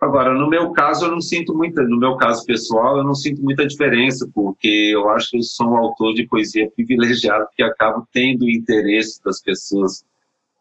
Agora, 0.00 0.32
no 0.32 0.48
meu 0.48 0.70
caso, 0.72 1.04
eu 1.04 1.10
não 1.10 1.20
sinto 1.20 1.54
muita, 1.54 1.82
no 1.82 1.98
meu 1.98 2.16
caso 2.16 2.46
pessoal, 2.46 2.96
eu 2.96 3.04
não 3.04 3.14
sinto 3.14 3.42
muita 3.42 3.66
diferença, 3.66 4.28
porque 4.34 4.90
eu 4.94 5.10
acho 5.10 5.30
que 5.30 5.36
eu 5.38 5.42
sou 5.42 5.68
um 5.68 5.76
autor 5.76 6.14
de 6.14 6.26
poesia 6.26 6.70
privilegiado 6.70 7.46
que 7.54 7.62
acabo 7.62 8.06
tendo 8.10 8.46
o 8.46 8.50
interesse 8.50 9.22
das 9.22 9.42
pessoas 9.42 10.02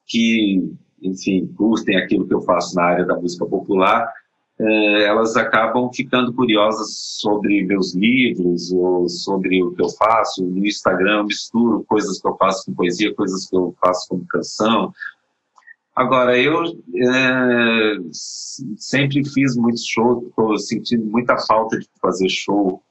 que 0.05 0.73
enfim, 1.01 1.47
curtem 1.57 1.97
aquilo 1.97 2.27
que 2.27 2.33
eu 2.33 2.41
faço 2.41 2.75
na 2.75 2.83
área 2.83 3.05
da 3.05 3.15
música 3.15 3.45
popular, 3.45 4.11
eh, 4.59 5.03
elas 5.03 5.37
acabam 5.37 5.89
ficando 5.93 6.33
curiosas 6.33 6.89
sobre 7.19 7.63
meus 7.63 7.95
livros 7.95 8.71
ou 8.71 9.07
sobre 9.07 9.63
o 9.63 9.71
que 9.71 9.81
eu 9.81 9.89
faço. 9.89 10.45
No 10.45 10.65
Instagram 10.65 11.19
eu 11.19 11.23
misturo 11.25 11.85
coisas 11.87 12.21
que 12.21 12.27
eu 12.27 12.35
faço 12.35 12.65
com 12.65 12.73
poesia, 12.73 13.13
coisas 13.15 13.47
que 13.47 13.55
eu 13.55 13.73
faço 13.79 14.09
com 14.09 14.25
canção. 14.25 14.93
Agora, 15.95 16.37
eu 16.37 16.63
é, 16.95 17.97
sempre 18.11 19.23
fiz 19.29 19.57
muitos 19.57 19.85
shows, 19.85 20.23
estou 20.27 20.57
sentindo 20.57 21.05
muita 21.05 21.37
falta 21.37 21.77
de 21.77 21.87
fazer 22.01 22.29
show 22.29 22.81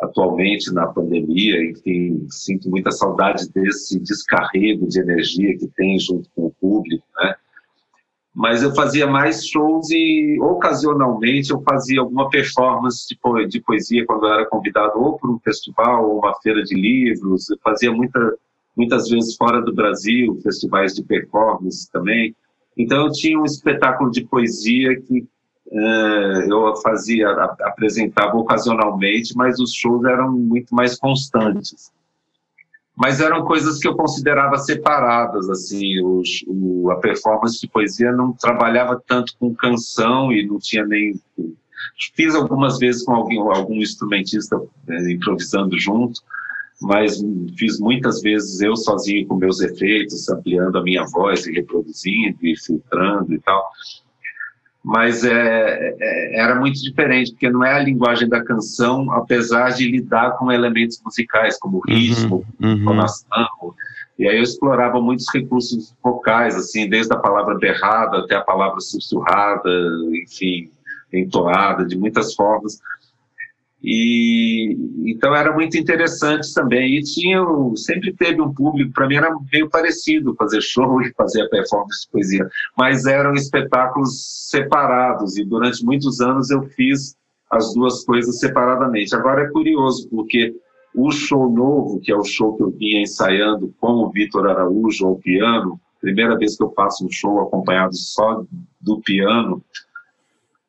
atualmente 0.00 0.72
na 0.72 0.86
pandemia, 0.86 1.70
enfim, 1.70 2.26
sinto 2.28 2.68
muita 2.68 2.90
saudade 2.90 3.48
desse 3.50 3.98
descarrego 4.00 4.86
de 4.86 5.00
energia 5.00 5.56
que 5.56 5.68
tem 5.68 5.98
junto 5.98 6.28
com 6.34 6.46
o 6.46 6.54
público, 6.60 7.04
né? 7.16 7.34
Mas 8.34 8.62
eu 8.62 8.74
fazia 8.74 9.06
mais 9.06 9.46
shows 9.46 9.90
e 9.90 10.38
ocasionalmente 10.40 11.50
eu 11.50 11.60
fazia 11.62 12.00
alguma 12.00 12.30
performance 12.30 13.06
de, 13.06 13.16
po 13.16 13.44
de 13.44 13.60
poesia 13.60 14.06
quando 14.06 14.26
eu 14.26 14.32
era 14.32 14.46
convidado 14.46 14.98
ou 14.98 15.18
para 15.18 15.30
um 15.30 15.38
festival 15.38 16.08
ou 16.08 16.18
uma 16.18 16.34
feira 16.40 16.62
de 16.62 16.74
livros. 16.74 17.50
Eu 17.50 17.58
fazia 17.62 17.92
muita, 17.92 18.18
muitas 18.74 19.08
vezes 19.08 19.36
fora 19.36 19.60
do 19.60 19.74
Brasil, 19.74 20.40
festivais 20.42 20.94
de 20.94 21.02
performance 21.02 21.90
também. 21.92 22.34
Então 22.76 23.06
eu 23.06 23.12
tinha 23.12 23.38
um 23.38 23.44
espetáculo 23.44 24.10
de 24.10 24.24
poesia 24.24 24.98
que 25.02 25.20
uh, 25.66 26.50
eu 26.50 26.74
fazia, 26.76 27.28
apresentava 27.60 28.34
ocasionalmente, 28.38 29.36
mas 29.36 29.60
os 29.60 29.74
shows 29.74 30.04
eram 30.04 30.32
muito 30.32 30.74
mais 30.74 30.98
constantes 30.98 31.92
mas 32.96 33.20
eram 33.20 33.44
coisas 33.44 33.78
que 33.78 33.88
eu 33.88 33.96
considerava 33.96 34.58
separadas, 34.58 35.48
assim, 35.48 36.00
os, 36.04 36.44
o, 36.46 36.90
a 36.90 36.96
performance 36.96 37.60
de 37.60 37.68
poesia 37.68 38.12
não 38.12 38.32
trabalhava 38.32 39.02
tanto 39.06 39.34
com 39.38 39.54
canção 39.54 40.30
e 40.32 40.46
não 40.46 40.58
tinha 40.58 40.84
nem... 40.84 41.18
Fiz 42.14 42.34
algumas 42.34 42.78
vezes 42.78 43.04
com 43.04 43.14
alguém, 43.14 43.38
algum 43.38 43.76
instrumentista 43.76 44.60
né, 44.86 45.12
improvisando 45.12 45.78
junto, 45.78 46.20
mas 46.80 47.22
fiz 47.56 47.78
muitas 47.78 48.20
vezes 48.20 48.60
eu 48.60 48.76
sozinho 48.76 49.26
com 49.26 49.36
meus 49.36 49.60
efeitos, 49.60 50.28
ampliando 50.28 50.76
a 50.76 50.82
minha 50.82 51.04
voz 51.04 51.46
e 51.46 51.52
reproduzindo 51.52 52.38
e 52.42 52.56
filtrando 52.56 53.32
e 53.32 53.38
tal 53.40 53.70
mas 54.84 55.24
é, 55.24 55.94
é, 56.00 56.40
era 56.40 56.56
muito 56.56 56.80
diferente, 56.82 57.32
porque 57.32 57.48
não 57.48 57.64
é 57.64 57.74
a 57.74 57.82
linguagem 57.82 58.28
da 58.28 58.42
canção, 58.42 59.12
apesar 59.12 59.70
de 59.70 59.88
lidar 59.88 60.32
com 60.38 60.50
elementos 60.50 61.00
musicais, 61.04 61.58
como 61.58 61.76
uhum, 61.76 61.82
ritmo, 61.94 62.44
uhum, 62.60 62.72
entonação, 62.72 63.74
e 64.18 64.28
aí 64.28 64.36
eu 64.36 64.42
explorava 64.42 65.00
muitos 65.00 65.26
recursos 65.32 65.94
vocais, 66.02 66.56
assim, 66.56 66.88
desde 66.88 67.12
a 67.12 67.18
palavra 67.18 67.56
berrada 67.56 68.18
até 68.18 68.34
a 68.34 68.40
palavra 68.40 68.80
sussurrada, 68.80 69.70
enfim, 70.12 70.70
entoada, 71.12 71.84
de 71.84 71.96
muitas 71.96 72.34
formas, 72.34 72.80
e 73.82 74.76
então 75.04 75.34
era 75.34 75.52
muito 75.52 75.76
interessante 75.76 76.52
também. 76.54 76.98
E 76.98 77.02
tinha, 77.02 77.40
sempre 77.76 78.12
teve 78.12 78.40
um 78.40 78.52
público, 78.52 78.92
para 78.92 79.08
mim 79.08 79.16
era 79.16 79.34
meio 79.52 79.68
parecido 79.68 80.34
fazer 80.36 80.60
show 80.60 81.00
e 81.02 81.12
fazer 81.14 81.42
a 81.42 81.48
performance 81.48 82.04
de 82.04 82.10
poesia, 82.10 82.48
mas 82.76 83.06
eram 83.06 83.34
espetáculos 83.34 84.48
separados 84.48 85.36
e 85.36 85.44
durante 85.44 85.84
muitos 85.84 86.20
anos 86.20 86.50
eu 86.50 86.62
fiz 86.62 87.16
as 87.50 87.74
duas 87.74 88.04
coisas 88.04 88.38
separadamente. 88.38 89.14
Agora 89.14 89.42
é 89.42 89.50
curioso 89.50 90.08
porque 90.08 90.54
o 90.94 91.10
show 91.10 91.50
novo, 91.50 92.00
que 92.00 92.12
é 92.12 92.16
o 92.16 92.24
show 92.24 92.56
que 92.56 92.62
eu 92.62 92.70
vinha 92.70 93.02
ensaiando 93.02 93.74
com 93.80 93.92
o 93.92 94.10
Vitor 94.10 94.46
Araújo 94.46 95.06
ao 95.06 95.16
piano, 95.16 95.80
primeira 96.00 96.36
vez 96.36 96.56
que 96.56 96.62
eu 96.62 96.72
faço 96.72 97.06
um 97.06 97.10
show 97.10 97.40
acompanhado 97.40 97.94
só 97.94 98.44
do 98.80 99.00
piano, 99.00 99.62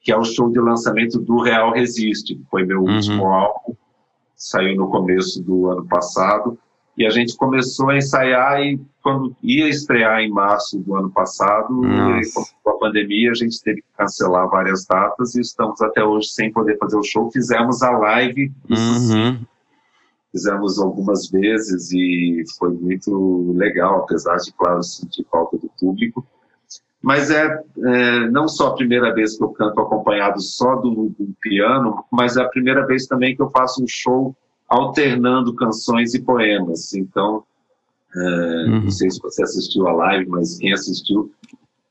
que 0.03 0.11
é 0.11 0.17
o 0.17 0.23
show 0.23 0.51
de 0.51 0.59
lançamento 0.59 1.17
do 1.17 1.41
Real 1.41 1.71
Resiste, 1.71 2.35
que 2.35 2.45
foi 2.51 2.65
meu 2.65 2.81
uhum. 2.81 2.95
último 2.95 3.25
álbum, 3.25 3.73
saiu 4.35 4.75
no 4.75 4.89
começo 4.89 5.41
do 5.41 5.71
ano 5.71 5.87
passado, 5.87 6.59
e 6.97 7.05
a 7.05 7.09
gente 7.09 7.35
começou 7.37 7.89
a 7.89 7.97
ensaiar 7.97 8.61
e 8.61 8.79
quando 9.01 9.35
ia 9.41 9.67
estrear 9.67 10.19
em 10.19 10.29
março 10.29 10.77
do 10.77 10.95
ano 10.95 11.09
passado, 11.09 11.81
com 12.61 12.69
a 12.69 12.77
pandemia, 12.77 13.31
a 13.31 13.33
gente 13.33 13.61
teve 13.63 13.81
que 13.81 13.87
cancelar 13.97 14.47
várias 14.49 14.85
datas 14.85 15.33
e 15.35 15.41
estamos 15.41 15.81
até 15.81 16.03
hoje 16.03 16.27
sem 16.27 16.51
poder 16.51 16.77
fazer 16.77 16.97
o 16.97 17.03
show. 17.03 17.31
Fizemos 17.31 17.81
a 17.81 17.91
live, 17.91 18.51
uhum. 18.69 19.39
fizemos 20.31 20.79
algumas 20.79 21.29
vezes 21.29 21.91
e 21.91 22.43
foi 22.59 22.73
muito 22.73 23.53
legal, 23.55 24.03
apesar 24.03 24.35
de, 24.37 24.53
claro, 24.53 24.83
sentir 24.83 25.25
falta 25.31 25.57
do 25.57 25.71
público 25.79 26.25
mas 27.03 27.29
é, 27.29 27.61
é, 27.79 28.29
não 28.29 28.47
só 28.47 28.67
a 28.67 28.75
primeira 28.75 29.13
vez 29.13 29.35
que 29.37 29.43
eu 29.43 29.49
canto 29.49 29.81
acompanhado 29.81 30.39
só 30.39 30.77
do, 30.77 31.13
do, 31.19 31.35
piano, 31.41 32.05
mas 32.09 32.37
é 32.37 32.41
a 32.41 32.47
primeira 32.47 32.87
vez 32.87 33.05
também 33.05 33.35
que 33.35 33.41
eu 33.41 33.49
faço 33.49 33.83
um 33.83 33.87
show 33.87 34.33
alternando 34.69 35.53
canções 35.53 36.13
e 36.13 36.21
poemas. 36.21 36.93
Então, 36.93 37.43
é, 38.15 38.19
uhum. 38.19 38.83
não 38.83 38.91
sei 38.91 39.11
se 39.11 39.21
você 39.21 39.43
assistiu 39.43 39.85
a 39.85 39.91
live, 39.91 40.29
mas 40.29 40.57
quem 40.57 40.71
assistiu 40.71 41.29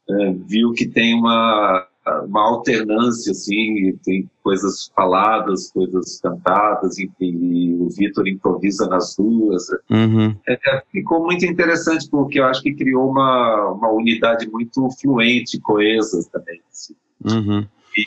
é, 0.08 0.32
viu 0.46 0.72
que 0.72 0.88
tem 0.88 1.14
uma 1.14 1.86
uma 2.26 2.42
alternância, 2.48 3.30
assim, 3.30 3.96
tem 4.04 4.28
coisas 4.42 4.90
faladas, 4.94 5.70
coisas 5.70 6.20
cantadas, 6.20 6.98
enfim, 6.98 7.38
e 7.40 7.74
o 7.74 7.88
Vitor 7.88 8.26
improvisa 8.26 8.88
nas 8.88 9.14
duas. 9.16 9.68
Uhum. 9.88 10.34
É, 10.48 10.54
é, 10.54 10.82
ficou 10.90 11.22
muito 11.22 11.46
interessante, 11.46 12.08
porque 12.10 12.40
eu 12.40 12.44
acho 12.44 12.62
que 12.62 12.74
criou 12.74 13.08
uma, 13.08 13.70
uma 13.70 13.90
unidade 13.92 14.50
muito 14.50 14.88
fluente, 15.00 15.60
coesa 15.60 16.28
também. 16.32 16.60
Assim. 16.70 16.94
Uhum. 17.24 17.66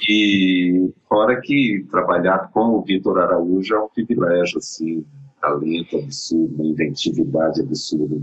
E 0.10 0.91
fora 1.08 1.39
que 1.39 1.86
trabalhar 1.89 2.49
com 2.51 2.77
o 2.77 2.81
Vitor 2.81 3.19
Araújo 3.19 3.75
é 3.75 3.79
um 3.79 3.88
privilégio, 3.88 4.58
assim, 4.58 5.05
talento 5.39 5.97
absurdo, 5.97 6.63
inventividade 6.65 7.62
absurda. 7.62 8.15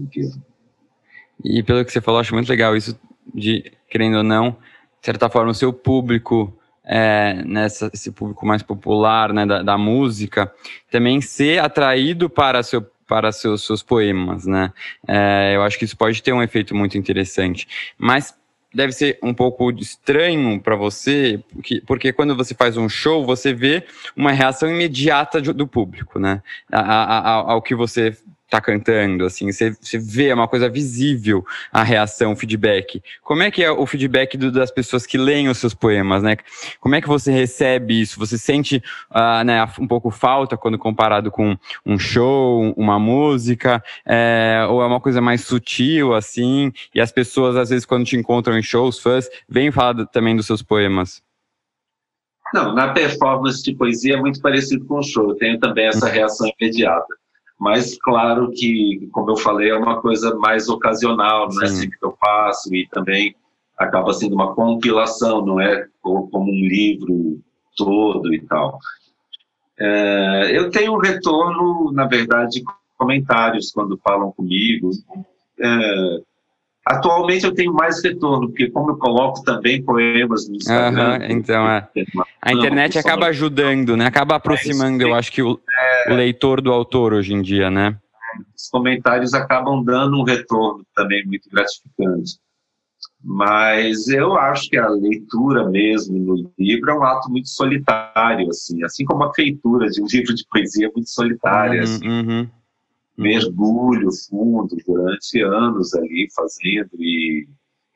E 1.44 1.62
pelo 1.62 1.84
que 1.84 1.92
você 1.92 2.00
falou, 2.00 2.20
acho 2.20 2.34
muito 2.34 2.48
legal 2.48 2.76
isso 2.76 2.98
de, 3.32 3.72
querendo 3.88 4.18
ou 4.18 4.22
não, 4.24 4.56
certa 5.02 5.28
forma, 5.28 5.50
o 5.50 5.54
seu 5.54 5.72
público, 5.72 6.56
é, 6.84 7.42
nessa, 7.44 7.90
esse 7.92 8.10
público 8.10 8.46
mais 8.46 8.62
popular 8.62 9.32
né, 9.32 9.44
da, 9.44 9.62
da 9.62 9.78
música, 9.78 10.52
também 10.90 11.20
ser 11.20 11.58
atraído 11.58 12.30
para 12.30 12.62
seu 12.62 12.86
para 13.04 13.30
seus, 13.30 13.66
seus 13.66 13.82
poemas, 13.82 14.46
né? 14.46 14.72
É, 15.06 15.52
eu 15.54 15.62
acho 15.62 15.78
que 15.78 15.84
isso 15.84 15.94
pode 15.94 16.22
ter 16.22 16.32
um 16.32 16.42
efeito 16.42 16.74
muito 16.74 16.96
interessante. 16.96 17.68
Mas 17.98 18.34
deve 18.72 18.92
ser 18.92 19.18
um 19.22 19.34
pouco 19.34 19.70
estranho 19.72 20.58
para 20.58 20.76
você, 20.76 21.42
porque, 21.52 21.82
porque, 21.86 22.12
quando 22.12 22.34
você 22.34 22.54
faz 22.54 22.78
um 22.78 22.88
show, 22.88 23.26
você 23.26 23.52
vê 23.52 23.84
uma 24.16 24.32
reação 24.32 24.70
imediata 24.70 25.42
do 25.42 25.66
público, 25.66 26.18
né? 26.18 26.42
A, 26.70 26.80
a, 26.80 27.18
a, 27.18 27.32
ao 27.52 27.60
que 27.60 27.74
você 27.74 28.16
tá 28.52 28.60
cantando, 28.60 29.24
assim, 29.24 29.50
você, 29.50 29.74
vê 29.98 30.28
é 30.28 30.34
uma 30.34 30.46
coisa 30.46 30.68
visível 30.68 31.42
a 31.72 31.82
reação, 31.82 32.32
o 32.32 32.36
feedback. 32.36 33.02
Como 33.22 33.42
é 33.42 33.50
que 33.50 33.64
é 33.64 33.70
o 33.70 33.86
feedback 33.86 34.36
do, 34.36 34.52
das 34.52 34.70
pessoas 34.70 35.06
que 35.06 35.16
leem 35.16 35.48
os 35.48 35.56
seus 35.56 35.72
poemas, 35.72 36.22
né? 36.22 36.36
Como 36.78 36.94
é 36.94 37.00
que 37.00 37.08
você 37.08 37.32
recebe 37.32 37.98
isso? 37.98 38.18
Você 38.18 38.36
sente 38.36 38.76
uh, 39.10 39.42
né, 39.42 39.66
um 39.80 39.86
pouco 39.86 40.10
falta 40.10 40.54
quando 40.54 40.76
comparado 40.76 41.30
com 41.30 41.56
um 41.86 41.98
show, 41.98 42.74
uma 42.76 42.98
música, 42.98 43.82
é, 44.04 44.66
ou 44.68 44.82
é 44.82 44.86
uma 44.86 45.00
coisa 45.00 45.22
mais 45.22 45.40
sutil, 45.40 46.12
assim, 46.12 46.70
e 46.94 47.00
as 47.00 47.10
pessoas, 47.10 47.56
às 47.56 47.70
vezes, 47.70 47.86
quando 47.86 48.04
te 48.04 48.16
encontram 48.16 48.58
em 48.58 48.62
shows, 48.62 48.98
fãs, 48.98 49.30
vêm 49.48 49.72
falar 49.72 50.04
também 50.08 50.36
dos 50.36 50.44
seus 50.44 50.60
poemas? 50.60 51.22
Não, 52.52 52.74
na 52.74 52.92
performance 52.92 53.62
de 53.62 53.74
poesia 53.74 54.12
é 54.12 54.20
muito 54.20 54.42
parecido 54.42 54.84
com 54.84 54.98
o 54.98 55.02
show. 55.02 55.30
Eu 55.30 55.36
tenho 55.36 55.58
também 55.58 55.86
essa 55.86 56.06
reação 56.06 56.46
imediata. 56.60 57.21
Mas, 57.62 57.96
claro 57.96 58.50
que, 58.50 59.08
como 59.12 59.30
eu 59.30 59.36
falei, 59.36 59.70
é 59.70 59.76
uma 59.76 60.00
coisa 60.00 60.34
mais 60.34 60.68
ocasional, 60.68 61.48
não 61.48 61.62
é 61.62 61.68
sempre 61.68 61.96
que 61.96 62.04
eu 62.04 62.12
faço, 62.20 62.74
e 62.74 62.88
também 62.88 63.36
acaba 63.78 64.12
sendo 64.12 64.34
uma 64.34 64.52
compilação, 64.52 65.46
não 65.46 65.60
é 65.60 65.86
como 66.00 66.42
um 66.42 66.66
livro 66.66 67.40
todo 67.76 68.34
e 68.34 68.40
tal. 68.40 68.80
É, 69.78 70.50
eu 70.58 70.72
tenho 70.72 70.94
um 70.94 70.98
retorno, 70.98 71.92
na 71.92 72.04
verdade, 72.04 72.64
comentários 72.98 73.70
quando 73.70 73.96
falam 74.02 74.32
comigo. 74.32 74.90
É, 75.60 76.20
atualmente 76.84 77.44
eu 77.44 77.54
tenho 77.54 77.72
mais 77.72 78.02
retorno, 78.02 78.48
porque 78.48 78.70
como 78.70 78.90
eu 78.90 78.96
coloco 78.96 79.42
também 79.42 79.82
poemas 79.82 80.48
no 80.48 80.56
Instagram... 80.56 81.18
Uhum, 81.18 81.26
então, 81.30 81.68
é. 81.68 81.88
A 82.40 82.52
internet 82.52 82.98
acaba 82.98 83.26
ajudando, 83.26 83.96
né? 83.96 84.06
Acaba 84.06 84.36
aproximando, 84.36 85.02
eu 85.02 85.14
acho 85.14 85.30
que 85.32 85.42
o, 85.42 85.58
o 86.08 86.14
leitor 86.14 86.60
do 86.60 86.72
autor 86.72 87.12
hoje 87.12 87.32
em 87.32 87.42
dia, 87.42 87.70
né? 87.70 87.96
Os 88.56 88.68
comentários 88.68 89.34
acabam 89.34 89.82
dando 89.84 90.18
um 90.18 90.24
retorno 90.24 90.84
também 90.94 91.24
muito 91.26 91.48
gratificante. 91.50 92.38
Mas 93.24 94.08
eu 94.08 94.36
acho 94.36 94.68
que 94.68 94.76
a 94.76 94.88
leitura 94.88 95.68
mesmo 95.68 96.18
no 96.18 96.52
livro 96.58 96.90
é 96.90 96.94
um 96.94 97.04
ato 97.04 97.30
muito 97.30 97.48
solitário, 97.48 98.48
assim, 98.48 98.82
assim 98.82 99.04
como 99.04 99.22
a 99.24 99.32
feitura 99.32 99.88
de 99.88 100.02
um 100.02 100.06
livro 100.06 100.34
de 100.34 100.44
poesia 100.50 100.88
é 100.88 100.90
muito 100.90 101.08
solitária, 101.08 101.78
uhum, 101.78 101.84
assim. 101.84 102.08
Uhum. 102.08 102.48
Mergulho 103.16 104.08
fundo 104.28 104.76
durante 104.86 105.40
anos 105.42 105.94
ali 105.94 106.28
fazendo 106.34 106.90
e, 106.98 107.46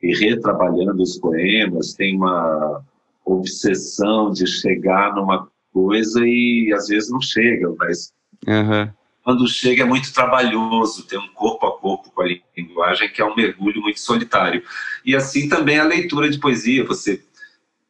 e 0.01 0.15
retrabalhando 0.15 1.01
os 1.01 1.17
poemas, 1.17 1.93
tem 1.93 2.15
uma 2.15 2.83
obsessão 3.25 4.31
de 4.31 4.47
chegar 4.47 5.13
numa 5.15 5.47
coisa 5.73 6.21
e 6.25 6.71
às 6.73 6.87
vezes 6.87 7.11
não 7.11 7.21
chega, 7.21 7.73
mas 7.77 8.13
uhum. 8.47 8.89
quando 9.23 9.47
chega 9.47 9.83
é 9.83 9.85
muito 9.85 10.13
trabalhoso, 10.13 11.05
tem 11.05 11.19
um 11.19 11.27
corpo 11.33 11.65
a 11.67 11.77
corpo 11.77 12.11
com 12.11 12.21
a 12.21 12.27
linguagem 12.57 13.09
que 13.09 13.21
é 13.21 13.25
um 13.25 13.35
mergulho 13.35 13.81
muito 13.81 13.99
solitário. 13.99 14.63
E 15.05 15.15
assim 15.15 15.49
também 15.49 15.77
a 15.79 15.83
leitura 15.83 16.29
de 16.29 16.39
poesia, 16.39 16.85
você 16.85 17.21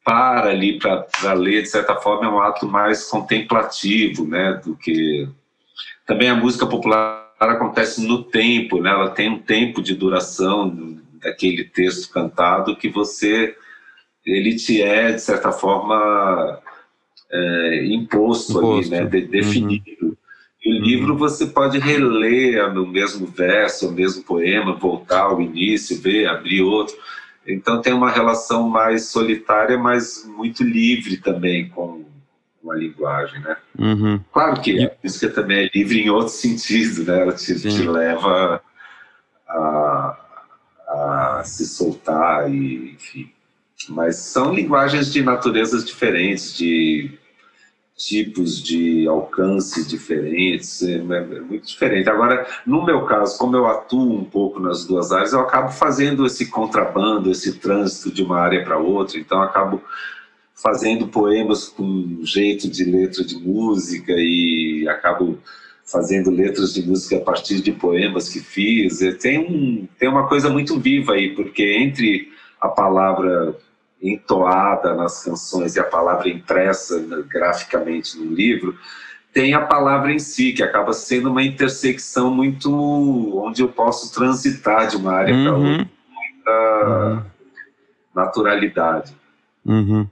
para 0.03 0.51
ali 0.51 0.79
para 0.79 1.33
ler, 1.33 1.63
de 1.63 1.69
certa 1.69 1.95
forma 1.95 2.25
é 2.25 2.29
um 2.29 2.39
ato 2.39 2.65
mais 2.65 3.09
contemplativo, 3.09 4.25
né, 4.25 4.53
do 4.53 4.73
que... 4.75 5.27
Também 6.05 6.29
a 6.29 6.35
música 6.35 6.65
popular 6.65 7.27
acontece 7.39 8.05
no 8.05 8.23
tempo, 8.23 8.81
né, 8.81 8.89
ela 8.89 9.09
tem 9.09 9.29
um 9.29 9.39
tempo 9.39 9.81
de 9.81 9.93
duração, 9.93 10.97
daquele 11.21 11.63
texto 11.63 12.11
cantado 12.11 12.75
que 12.75 12.89
você 12.89 13.55
ele 14.25 14.55
te 14.55 14.81
é 14.81 15.13
de 15.13 15.21
certa 15.21 15.51
forma 15.51 16.59
é, 17.31 17.85
imposto, 17.85 18.57
imposto, 18.59 18.93
ali, 18.93 19.03
né, 19.03 19.05
de, 19.05 19.21
definido. 19.21 19.85
Uhum. 20.01 20.15
E 20.63 20.73
o 20.73 20.77
uhum. 20.77 20.83
livro 20.83 21.17
você 21.17 21.45
pode 21.45 21.79
reler 21.79 22.73
no 22.73 22.85
mesmo 22.85 23.25
verso, 23.25 23.87
o 23.87 23.91
mesmo 23.91 24.23
poema, 24.23 24.73
voltar 24.73 25.21
ao 25.21 25.41
início, 25.41 26.01
ver, 26.01 26.27
abrir 26.27 26.61
outro. 26.61 26.95
Então 27.47 27.81
tem 27.81 27.93
uma 27.93 28.11
relação 28.11 28.67
mais 28.67 29.05
solitária, 29.05 29.77
mas 29.77 30.25
muito 30.27 30.63
livre 30.63 31.17
também 31.17 31.69
com 31.69 32.05
a 32.71 32.75
linguagem, 32.75 33.39
né? 33.41 33.57
Uhum. 33.77 34.19
Claro 34.31 34.61
que 34.61 34.85
a 34.85 34.91
música 35.03 35.29
também 35.29 35.65
é 35.65 35.69
livre 35.73 36.01
em 36.01 36.09
outro 36.09 36.33
sentido, 36.33 37.03
né? 37.03 37.21
Ela 37.21 37.33
te, 37.33 37.59
te 37.59 37.83
leva 37.83 38.61
a, 39.47 40.17
a 40.87 41.41
se 41.45 41.65
soltar 41.65 42.49
e, 42.51 42.93
enfim. 42.93 43.31
Mas 43.89 44.17
são 44.17 44.53
linguagens 44.53 45.11
de 45.11 45.21
naturezas 45.21 45.85
diferentes, 45.85 46.55
de 46.57 47.17
tipos 47.97 48.61
de 48.61 49.07
alcance 49.07 49.87
diferentes, 49.87 50.83
é, 50.83 50.97
é, 50.97 51.41
muito 51.41 51.67
diferente. 51.67 52.07
Agora, 52.07 52.45
no 52.65 52.85
meu 52.85 53.05
caso, 53.05 53.37
como 53.39 53.55
eu 53.55 53.65
atuo 53.65 54.19
um 54.19 54.23
pouco 54.23 54.59
nas 54.59 54.85
duas 54.85 55.11
áreas, 55.11 55.33
eu 55.33 55.39
acabo 55.39 55.71
fazendo 55.71 56.25
esse 56.25 56.45
contrabando, 56.45 57.31
esse 57.31 57.57
trânsito 57.57 58.11
de 58.11 58.21
uma 58.23 58.39
área 58.39 58.63
para 58.63 58.77
outra, 58.77 59.17
então 59.17 59.41
acabo 59.41 59.81
fazendo 60.57 61.07
poemas 61.07 61.69
com 61.69 62.19
jeito 62.23 62.67
de 62.67 62.83
letra 62.83 63.23
de 63.23 63.37
música 63.37 64.11
e 64.15 64.87
acabo 64.89 65.37
fazendo 65.85 66.31
letras 66.31 66.73
de 66.73 66.85
música 66.85 67.17
a 67.17 67.21
partir 67.21 67.61
de 67.61 67.71
poemas 67.71 68.27
que 68.27 68.39
fiz. 68.39 68.99
Tem, 69.21 69.37
um, 69.37 69.87
tem 69.99 70.09
uma 70.09 70.27
coisa 70.27 70.49
muito 70.49 70.79
viva 70.79 71.13
aí, 71.13 71.35
porque 71.35 71.63
entre 71.63 72.31
a 72.59 72.67
palavra 72.67 73.55
entoada 74.01 74.95
nas 74.95 75.23
canções 75.23 75.75
e 75.75 75.79
a 75.79 75.83
palavra 75.83 76.27
impressa 76.27 76.99
graficamente 77.29 78.17
no 78.17 78.33
livro, 78.33 78.75
tem 79.31 79.53
a 79.53 79.61
palavra 79.61 80.11
em 80.11 80.19
si, 80.19 80.53
que 80.53 80.63
acaba 80.63 80.91
sendo 80.93 81.29
uma 81.29 81.43
intersecção 81.43 82.33
muito 82.33 82.71
onde 83.37 83.61
eu 83.61 83.69
posso 83.69 84.11
transitar 84.11 84.87
de 84.87 84.97
uma 84.97 85.13
área 85.13 85.35
uhum. 85.35 85.43
para 85.43 85.55
outra 85.55 85.85
com 85.85 86.13
muita 86.13 86.89
uhum. 86.89 87.21
naturalidade. 88.15 89.15
Uhum. 89.63 90.07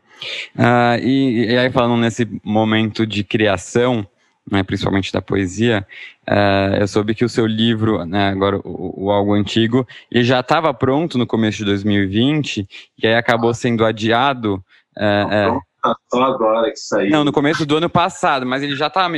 Uh, 0.56 1.00
e, 1.02 1.46
e, 1.52 1.58
aí 1.58 1.72
falando 1.72 2.00
nesse 2.00 2.28
momento 2.44 3.06
de 3.06 3.24
criação, 3.24 4.08
né, 4.50 4.64
principalmente 4.64 5.12
da 5.12 5.22
poesia, 5.22 5.86
uh, 6.28 6.76
eu 6.80 6.88
soube 6.88 7.16
que 7.16 7.26
o 7.26 7.30
seu 7.30 7.46
livro, 7.46 8.06
né, 8.06 8.30
agora 8.30 8.58
o, 8.64 9.06
o 9.06 9.12
Algo 9.12 9.34
Antigo, 9.34 9.88
ele 10.12 10.24
já 10.24 10.40
estava 10.40 10.74
pronto 10.74 11.18
no 11.18 11.26
começo 11.26 11.60
de 11.60 11.66
2020 11.66 12.68
e 13.02 13.08
aí 13.08 13.16
acabou 13.16 13.54
sendo 13.54 13.84
adiado. 13.86 14.64
Uh, 14.98 15.60
só 16.12 16.24
agora 16.24 16.70
que 16.72 16.78
saiu. 16.78 17.10
Não, 17.10 17.24
no 17.24 17.32
começo 17.32 17.66
do 17.66 17.78
ano 17.78 17.90
passado, 17.90 18.46
mas 18.46 18.64
ele 18.64 18.76
já 18.76 18.90
tá. 18.90 19.10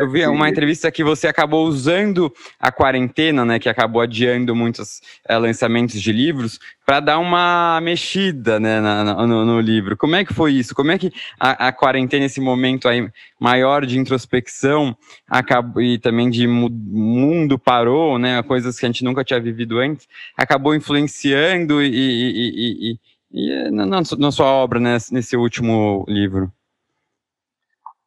Eu 0.00 0.10
vi 0.10 0.26
uma 0.26 0.48
entrevista 0.48 0.90
que 0.90 1.04
você 1.04 1.28
acabou 1.28 1.66
usando 1.66 2.32
a 2.58 2.72
quarentena, 2.72 3.44
né? 3.44 3.58
Que 3.58 3.68
acabou 3.68 4.02
adiando 4.02 4.54
muitos 4.54 5.00
é, 5.28 5.36
lançamentos 5.36 6.00
de 6.00 6.12
livros, 6.12 6.58
para 6.84 7.00
dar 7.00 7.18
uma 7.18 7.80
mexida 7.80 8.58
né, 8.58 8.80
na, 8.80 9.04
na, 9.04 9.26
no, 9.26 9.44
no, 9.44 9.60
livro. 9.60 9.96
Como 9.96 10.16
é 10.16 10.24
que 10.24 10.34
foi 10.34 10.52
isso? 10.52 10.74
Como 10.74 10.90
é 10.90 10.98
que 10.98 11.12
a, 11.38 11.68
a 11.68 11.72
quarentena, 11.72 12.26
esse 12.26 12.40
momento 12.40 12.88
aí 12.88 13.08
maior 13.38 13.86
de 13.86 13.98
introspecção 13.98 14.96
acabou, 15.28 15.80
e 15.80 15.98
também 15.98 16.28
de 16.28 16.46
mundo 16.46 17.58
parou, 17.58 18.18
né? 18.18 18.42
Coisas 18.42 18.78
que 18.78 18.86
a 18.86 18.88
gente 18.88 19.04
nunca 19.04 19.24
tinha 19.24 19.40
vivido 19.40 19.78
antes, 19.78 20.08
acabou 20.36 20.74
influenciando 20.74 21.82
e, 21.82 21.86
e, 21.88 22.90
e 22.90 22.92
e 22.92 22.98
é 23.34 23.70
na, 23.70 23.86
na, 23.86 24.30
sua 24.30 24.46
obra, 24.46 24.78
né, 24.78 24.98
nesse 25.10 25.36
último 25.36 26.04
livro? 26.08 26.52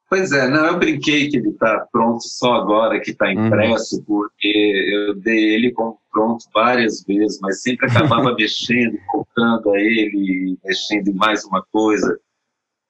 Pois 0.08 0.32
é, 0.32 0.48
não, 0.48 0.66
eu 0.68 0.78
brinquei 0.78 1.30
que 1.30 1.38
ele 1.38 1.50
está 1.50 1.88
pronto 1.92 2.22
só 2.22 2.54
agora, 2.54 3.00
que 3.00 3.12
está 3.12 3.26
uhum. 3.26 3.48
impresso, 3.48 3.98
uhum. 3.98 4.04
porque 4.04 4.48
eu 4.94 5.16
dei 5.16 5.56
ele 5.56 5.72
como 5.72 6.00
pronto 6.12 6.46
várias 6.54 7.04
vezes, 7.04 7.40
mas 7.42 7.62
sempre 7.62 7.88
acabava 7.88 8.34
mexendo, 8.38 8.98
voltando 9.12 9.72
a 9.72 9.80
ele, 9.80 10.58
mexendo 10.64 11.08
em 11.08 11.14
mais 11.14 11.44
uma 11.44 11.64
coisa. 11.72 12.20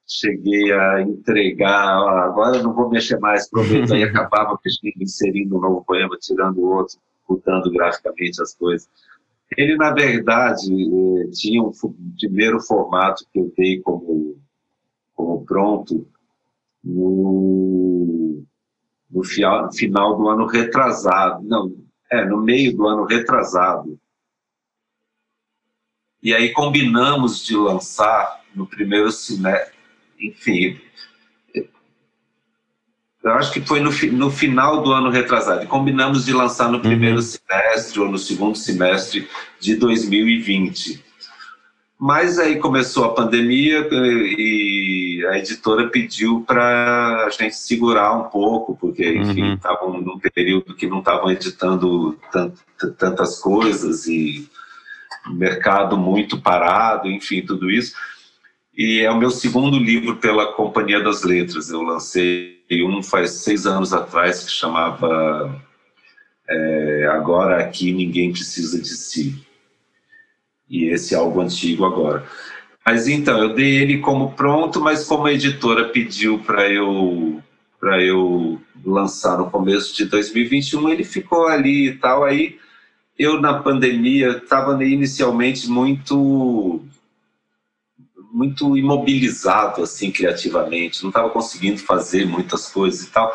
Cheguei 0.06 0.70
a 0.72 1.00
entregar, 1.00 2.00
ó, 2.00 2.08
agora 2.18 2.58
eu 2.58 2.62
não 2.62 2.74
vou 2.74 2.90
mexer 2.90 3.18
mais, 3.18 3.48
prometo, 3.48 3.94
aí 3.94 4.04
acabava 4.04 4.58
mexendo, 4.64 5.02
inserindo 5.02 5.56
um 5.56 5.60
novo 5.60 5.84
poema, 5.84 6.16
tirando 6.20 6.62
outro, 6.62 6.98
mudando 7.28 7.70
graficamente 7.72 8.40
as 8.42 8.54
coisas. 8.54 8.88
Ele, 9.56 9.76
na 9.76 9.90
verdade, 9.90 10.70
eh, 10.72 11.30
tinha 11.32 11.62
um 11.62 11.72
primeiro 12.18 12.60
formato 12.60 13.24
que 13.32 13.38
eu 13.38 13.52
dei 13.56 13.80
como, 13.80 14.38
como 15.14 15.44
pronto 15.44 16.06
no, 16.84 18.44
no 19.10 19.24
final 19.24 20.16
do 20.16 20.28
ano 20.28 20.46
retrasado. 20.46 21.42
Não, 21.42 21.74
é, 22.10 22.24
no 22.24 22.42
meio 22.42 22.76
do 22.76 22.86
ano 22.86 23.04
retrasado. 23.04 23.98
E 26.22 26.34
aí 26.34 26.52
combinamos 26.52 27.44
de 27.44 27.56
lançar 27.56 28.42
no 28.54 28.66
primeiro 28.66 29.10
semestre, 29.10 29.74
enfim, 30.18 30.80
eu 33.26 33.34
acho 33.34 33.52
que 33.52 33.60
foi 33.60 33.80
no, 33.80 33.90
no 34.12 34.30
final 34.30 34.82
do 34.82 34.92
ano 34.92 35.10
retrasado. 35.10 35.66
Combinamos 35.66 36.24
de 36.24 36.32
lançar 36.32 36.70
no 36.70 36.80
primeiro 36.80 37.16
uhum. 37.16 37.22
semestre 37.22 38.00
ou 38.00 38.08
no 38.08 38.18
segundo 38.18 38.56
semestre 38.56 39.28
de 39.58 39.74
2020. 39.74 41.04
Mas 41.98 42.38
aí 42.38 42.56
começou 42.58 43.04
a 43.04 43.14
pandemia 43.14 43.88
e 43.90 45.26
a 45.28 45.38
editora 45.38 45.88
pediu 45.88 46.44
para 46.46 47.24
a 47.26 47.30
gente 47.30 47.56
segurar 47.56 48.12
um 48.12 48.24
pouco, 48.24 48.76
porque, 48.76 49.14
enfim, 49.14 49.54
estavam 49.54 49.88
uhum. 49.88 50.00
num 50.02 50.18
período 50.18 50.76
que 50.76 50.86
não 50.86 51.00
estavam 51.00 51.30
editando 51.30 52.16
tantas 52.98 53.40
coisas 53.40 54.06
e 54.06 54.48
mercado 55.26 55.96
muito 55.96 56.40
parado, 56.40 57.08
enfim, 57.08 57.42
tudo 57.42 57.70
isso. 57.70 57.94
E 58.76 59.00
é 59.00 59.10
o 59.10 59.18
meu 59.18 59.30
segundo 59.30 59.78
livro 59.78 60.16
pela 60.16 60.52
Companhia 60.52 61.02
das 61.02 61.22
Letras. 61.22 61.70
Eu 61.70 61.82
lancei 61.82 62.55
um 62.70 63.02
faz 63.02 63.30
seis 63.30 63.66
anos 63.66 63.92
atrás 63.92 64.44
que 64.44 64.50
chamava 64.50 65.60
é, 66.48 67.08
Agora 67.10 67.62
Aqui 67.62 67.92
Ninguém 67.92 68.32
Precisa 68.32 68.80
de 68.80 68.88
Si. 68.88 69.44
E 70.68 70.86
esse 70.86 71.14
é 71.14 71.18
algo 71.18 71.40
antigo 71.40 71.84
agora. 71.84 72.26
Mas 72.84 73.08
então, 73.08 73.38
eu 73.38 73.54
dei 73.54 73.76
ele 73.76 73.98
como 73.98 74.32
pronto, 74.32 74.80
mas 74.80 75.04
como 75.04 75.26
a 75.26 75.32
editora 75.32 75.88
pediu 75.88 76.38
para 76.40 76.68
eu 76.68 77.42
para 77.80 78.02
eu 78.02 78.60
lançar 78.84 79.36
no 79.38 79.50
começo 79.50 79.94
de 79.94 80.06
2021, 80.06 80.88
ele 80.88 81.04
ficou 81.04 81.46
ali 81.46 81.88
e 81.88 81.94
tal. 81.96 82.24
Aí 82.24 82.58
eu 83.18 83.40
na 83.40 83.60
pandemia 83.60 84.38
estava 84.38 84.82
inicialmente 84.84 85.68
muito 85.68 86.80
muito 88.32 88.76
imobilizado 88.76 89.82
assim 89.82 90.10
criativamente, 90.10 91.02
não 91.02 91.10
estava 91.10 91.30
conseguindo 91.30 91.78
fazer 91.78 92.26
muitas 92.26 92.68
coisas 92.68 93.06
e 93.06 93.10
tal. 93.10 93.34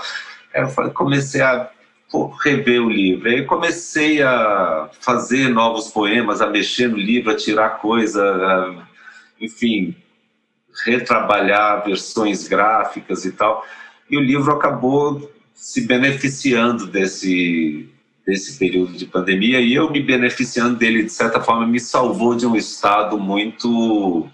Aí 0.54 0.62
eu 0.62 0.92
comecei 0.92 1.42
a 1.42 1.70
pô, 2.12 2.28
rever 2.28 2.82
o 2.82 2.90
livro. 2.90 3.30
Aí 3.30 3.46
comecei 3.46 4.22
a 4.22 4.90
fazer 5.00 5.50
novos 5.50 5.88
poemas, 5.88 6.42
a 6.42 6.48
mexer 6.48 6.90
no 6.90 6.98
livro, 6.98 7.32
a 7.32 7.36
tirar 7.36 7.80
coisa, 7.80 8.22
a, 8.24 8.88
enfim, 9.40 9.96
retrabalhar 10.86 11.84
versões 11.86 12.48
gráficas 12.48 13.26
e 13.26 13.32
tal. 13.32 13.66
E 14.10 14.18
o 14.18 14.22
livro 14.22 14.52
acabou 14.52 15.32
se 15.54 15.82
beneficiando 15.82 16.86
desse 16.86 17.88
desse 18.26 18.60
período 18.60 18.94
de 18.94 19.08
pandemia 19.08 19.60
e 19.60 19.74
eu 19.74 19.90
me 19.90 20.00
beneficiando 20.00 20.78
dele 20.78 21.04
de 21.04 21.12
certa 21.12 21.42
forma 21.42 21.66
me 21.66 21.80
salvou 21.80 22.36
de 22.36 22.46
um 22.46 22.56
estado 22.56 23.18
muito 23.18 24.30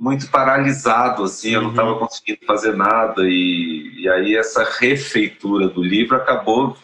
muito 0.00 0.30
paralisado, 0.30 1.24
assim, 1.24 1.50
eu 1.50 1.60
não 1.60 1.70
estava 1.70 1.92
uhum. 1.92 1.98
conseguindo 1.98 2.40
fazer 2.46 2.74
nada, 2.74 3.22
e, 3.28 3.92
e 3.98 4.08
aí 4.08 4.34
essa 4.34 4.64
refeitura 4.64 5.68
do 5.68 5.82
livro 5.82 6.16
acabou 6.16 6.74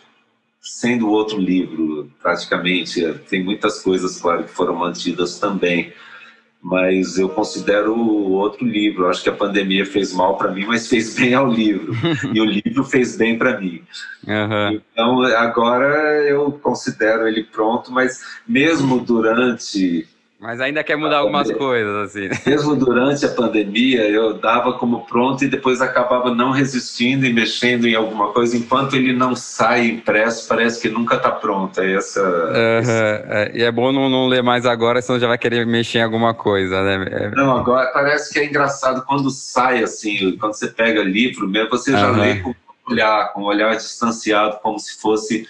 sendo 0.61 1.09
outro 1.09 1.39
livro, 1.39 2.11
praticamente. 2.21 3.01
Tem 3.31 3.43
muitas 3.43 3.83
coisas, 3.83 4.21
claro, 4.21 4.45
que 4.45 4.51
foram 4.51 4.75
mantidas 4.75 5.39
também, 5.39 5.95
mas 6.61 7.17
eu 7.17 7.31
considero 7.31 7.97
outro 7.97 8.67
livro. 8.67 9.05
Eu 9.05 9.09
acho 9.09 9.23
que 9.23 9.31
a 9.31 9.35
pandemia 9.35 9.87
fez 9.87 10.12
mal 10.12 10.37
para 10.37 10.51
mim, 10.51 10.67
mas 10.67 10.87
fez 10.87 11.14
bem 11.14 11.33
ao 11.33 11.51
livro, 11.51 11.95
e 12.35 12.39
o 12.39 12.45
livro 12.45 12.85
fez 12.85 13.17
bem 13.17 13.39
para 13.39 13.59
mim. 13.59 13.81
Uhum. 14.27 14.83
Então, 14.93 15.23
agora 15.23 16.23
eu 16.29 16.53
considero 16.53 17.27
ele 17.27 17.45
pronto, 17.45 17.91
mas 17.91 18.21
mesmo 18.47 19.01
durante 19.01 20.07
Mas 20.39 20.61
ainda 20.61 20.84
quer 20.84 20.97
mudar 20.97 21.18
algumas 21.18 21.51
coisas, 21.51 21.97
assim. 21.97 22.28
Mesmo 22.47 22.76
durante 22.76 23.24
a 23.24 23.28
pandemia, 23.30 24.07
eu 24.07 24.34
dava 24.34 24.74
como 24.74 25.07
pronto 25.07 25.43
e 25.43 25.49
depois 25.49 25.80
acabava 25.80 26.34
não 26.34 26.51
resistindo 26.51 27.24
e 27.24 27.32
mexendo 27.32 27.87
em 27.87 27.95
alguma 27.95 28.32
coisa. 28.32 28.55
Enquanto 28.55 28.95
ele 28.95 29.14
não 29.14 29.34
sai 29.34 29.87
impresso, 29.87 30.47
parece 30.47 30.80
que 30.80 30.91
nunca 30.91 31.16
está 31.16 31.30
pronto. 31.30 31.80
É 31.80 31.95
essa, 31.95 32.20
uhum. 32.20 33.32
é, 33.32 33.51
e 33.55 33.62
é 33.62 33.72
bom 33.72 33.91
não, 33.91 34.11
não, 34.11 34.28
ler 34.28 34.43
mais 34.43 34.66
agora, 34.66 35.01
senão 35.01 35.18
já 35.18 35.26
vai 35.26 35.39
querer 35.39 35.64
mexer 35.64 35.99
em 35.99 36.03
alguma 36.03 36.34
coisa, 36.34 36.82
né? 36.82 37.07
É... 37.11 37.30
Não, 37.30 37.57
agora 37.57 37.91
parece 37.93 38.30
que 38.30 38.39
é 38.39 38.45
engraçado 38.45 39.07
quando 39.07 39.30
sai, 39.30 39.82
assim, 39.82 40.37
quando 40.37 40.53
você 40.53 40.68
pega 40.68 41.03
livro 41.03 41.49
mesmo, 41.49 41.70
você 41.70 41.93
já 41.93 42.11
uhum. 42.11 42.20
lê 42.20 42.37
com 42.41 42.51
um 42.51 42.93
olhar, 42.93 43.32
com 43.32 43.41
um 43.41 43.47
olhar 43.47 43.74
distanciado, 43.74 44.59
como 44.62 44.78
se 44.78 45.01
fosse 45.01 45.47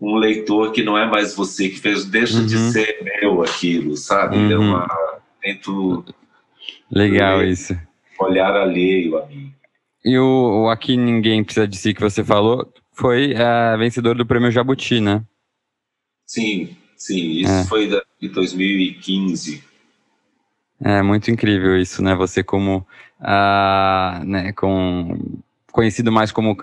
um 0.00 0.16
leitor 0.16 0.72
que 0.72 0.82
não 0.82 0.96
é 0.96 1.06
mais 1.06 1.34
você 1.34 1.68
que 1.68 1.78
fez, 1.78 2.04
deixa 2.04 2.38
uhum. 2.38 2.46
de 2.46 2.56
ser 2.72 3.02
meu 3.02 3.42
aquilo, 3.42 3.96
sabe? 3.96 4.36
Uhum. 4.36 4.50
É 4.50 4.58
uma, 4.58 5.20
tento 5.42 6.04
legal 6.90 7.44
isso. 7.44 7.78
Olhar 8.18 8.54
alheio 8.56 9.18
a 9.18 9.26
mim. 9.26 9.52
E 10.04 10.18
o, 10.18 10.64
o 10.64 10.68
Aqui 10.70 10.96
Ninguém 10.96 11.44
Precisa 11.44 11.68
de 11.68 11.76
Si 11.76 11.92
que 11.92 12.00
você 12.00 12.24
falou 12.24 12.72
foi 12.92 13.34
é, 13.34 13.76
vencedor 13.76 14.14
do 14.14 14.26
prêmio 14.26 14.50
Jabuti, 14.50 15.00
né? 15.00 15.22
Sim, 16.26 16.76
sim. 16.96 17.40
Isso 17.40 17.52
é. 17.52 17.64
foi 17.64 17.88
de 18.20 18.28
2015. 18.28 19.64
É 20.82 21.02
muito 21.02 21.30
incrível 21.30 21.78
isso, 21.78 22.02
né? 22.02 22.14
Você 22.14 22.42
como, 22.42 22.86
ah, 23.20 24.22
né, 24.24 24.52
com, 24.52 25.18
conhecido 25.72 26.10
mais 26.10 26.32
como 26.32 26.56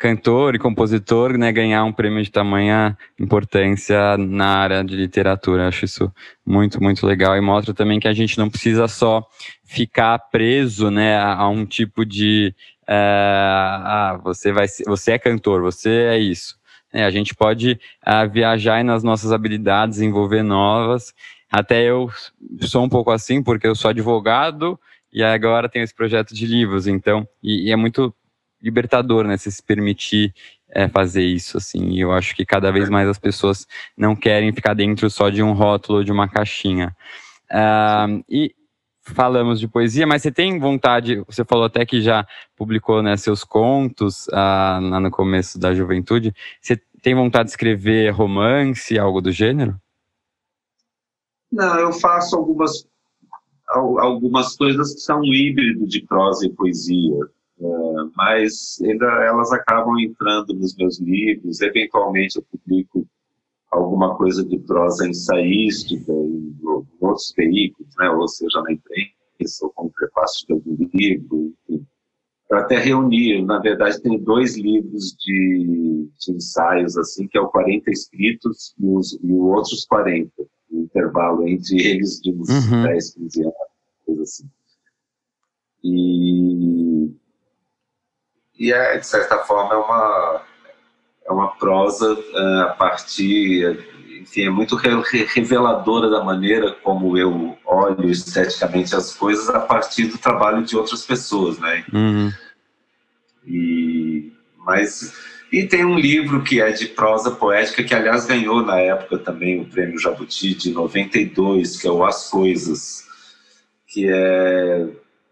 cantor 0.00 0.54
e 0.54 0.58
compositor, 0.58 1.36
né, 1.36 1.52
ganhar 1.52 1.84
um 1.84 1.92
prêmio 1.92 2.22
de 2.24 2.30
tamanha 2.30 2.96
importância 3.18 4.16
na 4.16 4.46
área 4.46 4.82
de 4.82 4.96
literatura. 4.96 5.68
Acho 5.68 5.84
isso 5.84 6.10
muito, 6.44 6.82
muito 6.82 7.06
legal 7.06 7.36
e 7.36 7.40
mostra 7.42 7.74
também 7.74 8.00
que 8.00 8.08
a 8.08 8.14
gente 8.14 8.38
não 8.38 8.48
precisa 8.48 8.88
só 8.88 9.22
ficar 9.62 10.18
preso, 10.18 10.90
né, 10.90 11.20
a, 11.20 11.46
um 11.48 11.66
tipo 11.66 12.06
de, 12.06 12.54
uh, 12.88 12.88
ah, 12.88 14.20
você 14.24 14.50
vai, 14.50 14.66
você 14.86 15.12
é 15.12 15.18
cantor, 15.18 15.60
você 15.60 15.90
é 15.90 16.18
isso. 16.18 16.58
É, 16.90 17.04
a 17.04 17.10
gente 17.10 17.34
pode 17.34 17.78
uh, 18.06 18.28
viajar 18.28 18.82
nas 18.82 19.04
nossas 19.04 19.32
habilidades, 19.32 19.96
desenvolver 19.96 20.42
novas. 20.42 21.12
Até 21.52 21.82
eu 21.82 22.10
sou 22.62 22.82
um 22.82 22.88
pouco 22.88 23.10
assim, 23.10 23.42
porque 23.42 23.66
eu 23.66 23.74
sou 23.74 23.90
advogado 23.90 24.80
e 25.12 25.22
agora 25.22 25.68
tenho 25.68 25.82
esse 25.82 25.94
projeto 25.94 26.34
de 26.34 26.46
livros, 26.46 26.86
então, 26.86 27.28
e, 27.42 27.68
e 27.68 27.72
é 27.72 27.76
muito 27.76 28.14
libertador, 28.62 29.26
né? 29.26 29.36
Se 29.36 29.50
se 29.50 29.62
permitir 29.62 30.34
é, 30.70 30.88
fazer 30.88 31.24
isso, 31.24 31.56
assim. 31.56 31.90
E 31.90 32.00
eu 32.00 32.12
acho 32.12 32.34
que 32.34 32.44
cada 32.44 32.70
vez 32.70 32.88
mais 32.88 33.08
as 33.08 33.18
pessoas 33.18 33.66
não 33.96 34.14
querem 34.14 34.52
ficar 34.52 34.74
dentro 34.74 35.10
só 35.10 35.28
de 35.28 35.42
um 35.42 35.52
rótulo, 35.52 36.04
de 36.04 36.12
uma 36.12 36.28
caixinha. 36.28 36.96
Uh, 37.50 38.24
e 38.28 38.54
falamos 39.02 39.58
de 39.58 39.66
poesia, 39.66 40.06
mas 40.06 40.22
você 40.22 40.30
tem 40.30 40.58
vontade, 40.58 41.22
você 41.26 41.44
falou 41.44 41.64
até 41.64 41.84
que 41.84 42.00
já 42.00 42.26
publicou 42.56 43.02
né, 43.02 43.16
seus 43.16 43.42
contos 43.42 44.26
uh, 44.28 44.80
no 44.80 45.10
começo 45.10 45.58
da 45.58 45.74
juventude, 45.74 46.34
você 46.60 46.80
tem 47.02 47.14
vontade 47.14 47.46
de 47.46 47.50
escrever 47.50 48.10
romance, 48.10 48.98
algo 48.98 49.20
do 49.20 49.32
gênero? 49.32 49.76
Não, 51.50 51.78
eu 51.80 51.92
faço 51.92 52.36
algumas, 52.36 52.86
algumas 53.68 54.56
coisas 54.56 54.94
que 54.94 55.00
são 55.00 55.20
um 55.20 55.34
híbrido 55.34 55.86
de 55.86 56.02
prosa 56.02 56.46
e 56.46 56.50
poesia. 56.50 57.18
É, 57.60 58.10
mas 58.16 58.78
ainda 58.82 59.06
elas 59.24 59.52
acabam 59.52 59.98
entrando 59.98 60.54
nos 60.54 60.74
meus 60.76 60.98
livros. 60.98 61.60
Eventualmente 61.60 62.36
eu 62.36 62.44
publico 62.50 63.06
alguma 63.70 64.16
coisa 64.16 64.42
de 64.42 64.58
prosa 64.60 65.06
ensaística 65.06 66.10
em, 66.10 66.56
em 66.58 66.96
outros 67.00 67.32
veículos, 67.36 67.94
né? 67.98 68.08
ou 68.10 68.26
seja, 68.26 68.62
na 68.62 68.72
imprensa, 68.72 69.64
ou 69.64 69.70
como 69.70 69.92
prefácio 69.92 70.46
de 70.46 70.54
algum 70.54 70.76
livro, 70.94 71.52
enfim. 71.68 71.86
Eu 72.50 72.58
até 72.58 72.78
reunir, 72.78 73.44
na 73.44 73.60
verdade, 73.60 74.02
tem 74.02 74.18
dois 74.18 74.56
livros 74.56 75.14
de, 75.20 76.08
de, 76.18 76.32
ensaios, 76.32 76.96
assim, 76.96 77.28
que 77.28 77.38
é 77.38 77.40
o 77.40 77.48
40 77.48 77.90
Escritos 77.90 78.74
e 78.80 78.86
os 78.86 79.18
e 79.22 79.32
outros 79.32 79.84
40, 79.84 80.32
o 80.72 80.80
intervalo 80.80 81.46
entre 81.46 81.80
eles 81.80 82.20
de 82.20 82.32
uns 82.32 82.48
uhum. 82.48 82.82
10, 82.82 83.14
15 83.14 83.42
anos, 83.42 83.54
coisa 84.04 84.22
assim. 84.22 84.50
E 85.84 87.19
e 88.60 88.74
é, 88.74 88.98
de 88.98 89.06
certa 89.06 89.38
forma, 89.38 89.72
é 89.72 89.76
uma, 89.78 90.42
é 91.26 91.32
uma 91.32 91.48
prosa 91.56 92.12
uh, 92.12 92.60
a 92.64 92.74
partir, 92.74 93.86
enfim, 94.20 94.42
é 94.42 94.50
muito 94.50 94.76
reveladora 94.76 96.10
da 96.10 96.22
maneira 96.22 96.70
como 96.70 97.16
eu 97.16 97.56
olho 97.64 98.10
esteticamente 98.10 98.94
as 98.94 99.14
coisas 99.14 99.48
a 99.48 99.60
partir 99.60 100.08
do 100.08 100.18
trabalho 100.18 100.62
de 100.62 100.76
outras 100.76 101.06
pessoas, 101.06 101.58
né? 101.58 101.82
Uhum. 101.90 102.30
E, 103.46 104.30
mas, 104.58 105.14
e 105.50 105.66
tem 105.66 105.86
um 105.86 105.98
livro 105.98 106.42
que 106.42 106.60
é 106.60 106.70
de 106.70 106.84
prosa 106.88 107.30
poética, 107.30 107.82
que 107.82 107.94
aliás 107.94 108.26
ganhou 108.26 108.60
na 108.60 108.78
época 108.78 109.16
também 109.16 109.62
o 109.62 109.64
prêmio 109.64 109.98
Jabuti 109.98 110.54
de 110.54 110.70
92, 110.70 111.80
que 111.80 111.88
é 111.88 111.90
o 111.90 112.04
As 112.04 112.28
Coisas, 112.28 113.06
que 113.86 114.06
é, 114.06 114.86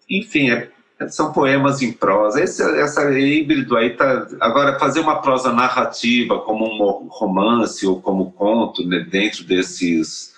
enfim, 0.08 0.50
é 0.50 0.70
são 1.08 1.32
poemas 1.32 1.80
em 1.80 1.92
prosa. 1.92 2.42
Esse, 2.42 2.62
essa 2.80 3.08
híbrido 3.18 3.76
aí 3.76 3.90
tá. 3.90 4.26
Agora, 4.40 4.78
fazer 4.78 5.00
uma 5.00 5.20
prosa 5.20 5.52
narrativa, 5.52 6.40
como 6.40 6.64
um 6.66 7.08
romance 7.08 7.86
ou 7.86 8.00
como 8.00 8.32
conto, 8.32 8.84
né, 8.86 9.06
dentro 9.08 9.44
desses 9.44 10.36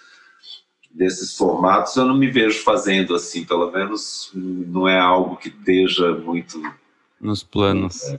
desses 0.92 1.36
formatos, 1.36 1.94
eu 1.96 2.04
não 2.04 2.16
me 2.16 2.28
vejo 2.28 2.62
fazendo 2.62 3.14
assim. 3.14 3.44
Pelo 3.44 3.70
menos 3.70 4.30
não 4.34 4.88
é 4.88 4.98
algo 4.98 5.36
que 5.36 5.48
esteja 5.48 6.12
muito 6.12 6.61
nos 7.20 7.42
planos. 7.42 8.14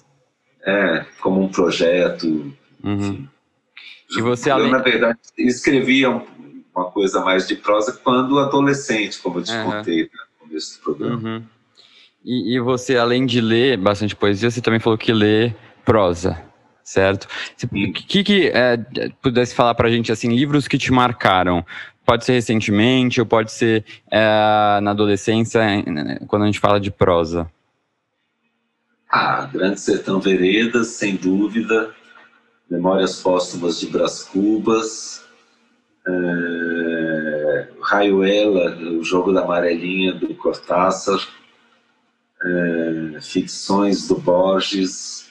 É, 0.64 0.98
é 0.98 1.06
como 1.20 1.42
um 1.42 1.50
projeto. 1.50 2.54
Uhum. 2.84 3.28
E 4.10 4.22
você, 4.22 4.50
eu, 4.50 4.56
além... 4.56 4.72
na 4.72 4.80
verdade, 4.80 5.20
escrevia 5.38 6.10
uma 6.10 6.86
coisa 6.92 7.22
mais 7.22 7.48
de 7.48 7.56
prosa 7.56 8.00
quando 8.04 8.40
adolescente, 8.40 9.20
como 9.20 9.40
eu 9.40 9.44
te 9.44 9.52
uhum. 9.52 9.72
contei 9.72 10.04
né, 10.04 10.10
no 10.14 10.48
começo 10.48 10.78
do 10.78 10.84
programa. 10.84 11.30
Uhum. 11.30 11.44
E, 12.24 12.56
e, 12.56 12.60
você, 12.60 12.98
além 12.98 13.26
de 13.26 13.42
ler 13.42 13.78
bastante 13.78 14.16
poesia, 14.16 14.50
você 14.50 14.62
também 14.62 14.80
falou 14.80 14.98
que 14.98 15.12
lê 15.12 15.54
prosa, 15.84 16.40
certo? 16.84 17.28
O 17.64 17.94
que, 17.94 18.24
que 18.24 18.48
é, 18.54 18.78
pudesse 19.22 19.56
falar 19.56 19.74
para 19.74 19.88
a 19.88 19.92
gente, 19.92 20.12
assim, 20.12 20.30
livros 20.30 20.68
que 20.68 20.78
te 20.78 20.92
marcaram? 20.92 21.66
Pode 22.06 22.26
ser 22.26 22.34
recentemente 22.34 23.20
ou 23.20 23.26
pode 23.26 23.52
ser 23.52 23.84
é, 24.10 24.80
na 24.82 24.92
adolescência, 24.92 25.62
quando 26.28 26.44
a 26.44 26.46
gente 26.46 26.60
fala 26.60 26.80
de 26.80 26.92
prosa. 26.92 27.50
Ah, 29.10 29.50
Grande 29.52 29.80
Sertão 29.80 30.20
Veredas, 30.20 30.88
sem 30.88 31.16
dúvida. 31.16 31.92
Memórias 32.70 33.20
Póstumas 33.20 33.80
de 33.80 33.88
Brás 33.88 34.24
Cubas. 34.24 35.26
É, 36.08 37.68
Raiuela, 37.82 38.78
o 38.78 39.04
Jogo 39.04 39.34
da 39.34 39.42
Amarelinha, 39.42 40.14
do 40.14 40.34
Cortázar 40.36 41.20
é, 42.44 43.22
ficções 43.22 44.08
do 44.08 44.16
Borges, 44.16 45.30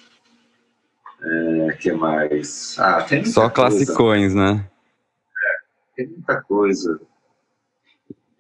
é, 1.22 1.72
que 1.78 1.92
mais? 1.92 2.78
Ah, 2.78 3.02
tem 3.02 3.24
Só 3.24 3.50
classicões, 3.50 4.34
né? 4.34 4.64
É, 5.28 5.96
tem 5.96 6.06
muita 6.08 6.40
coisa. 6.42 7.00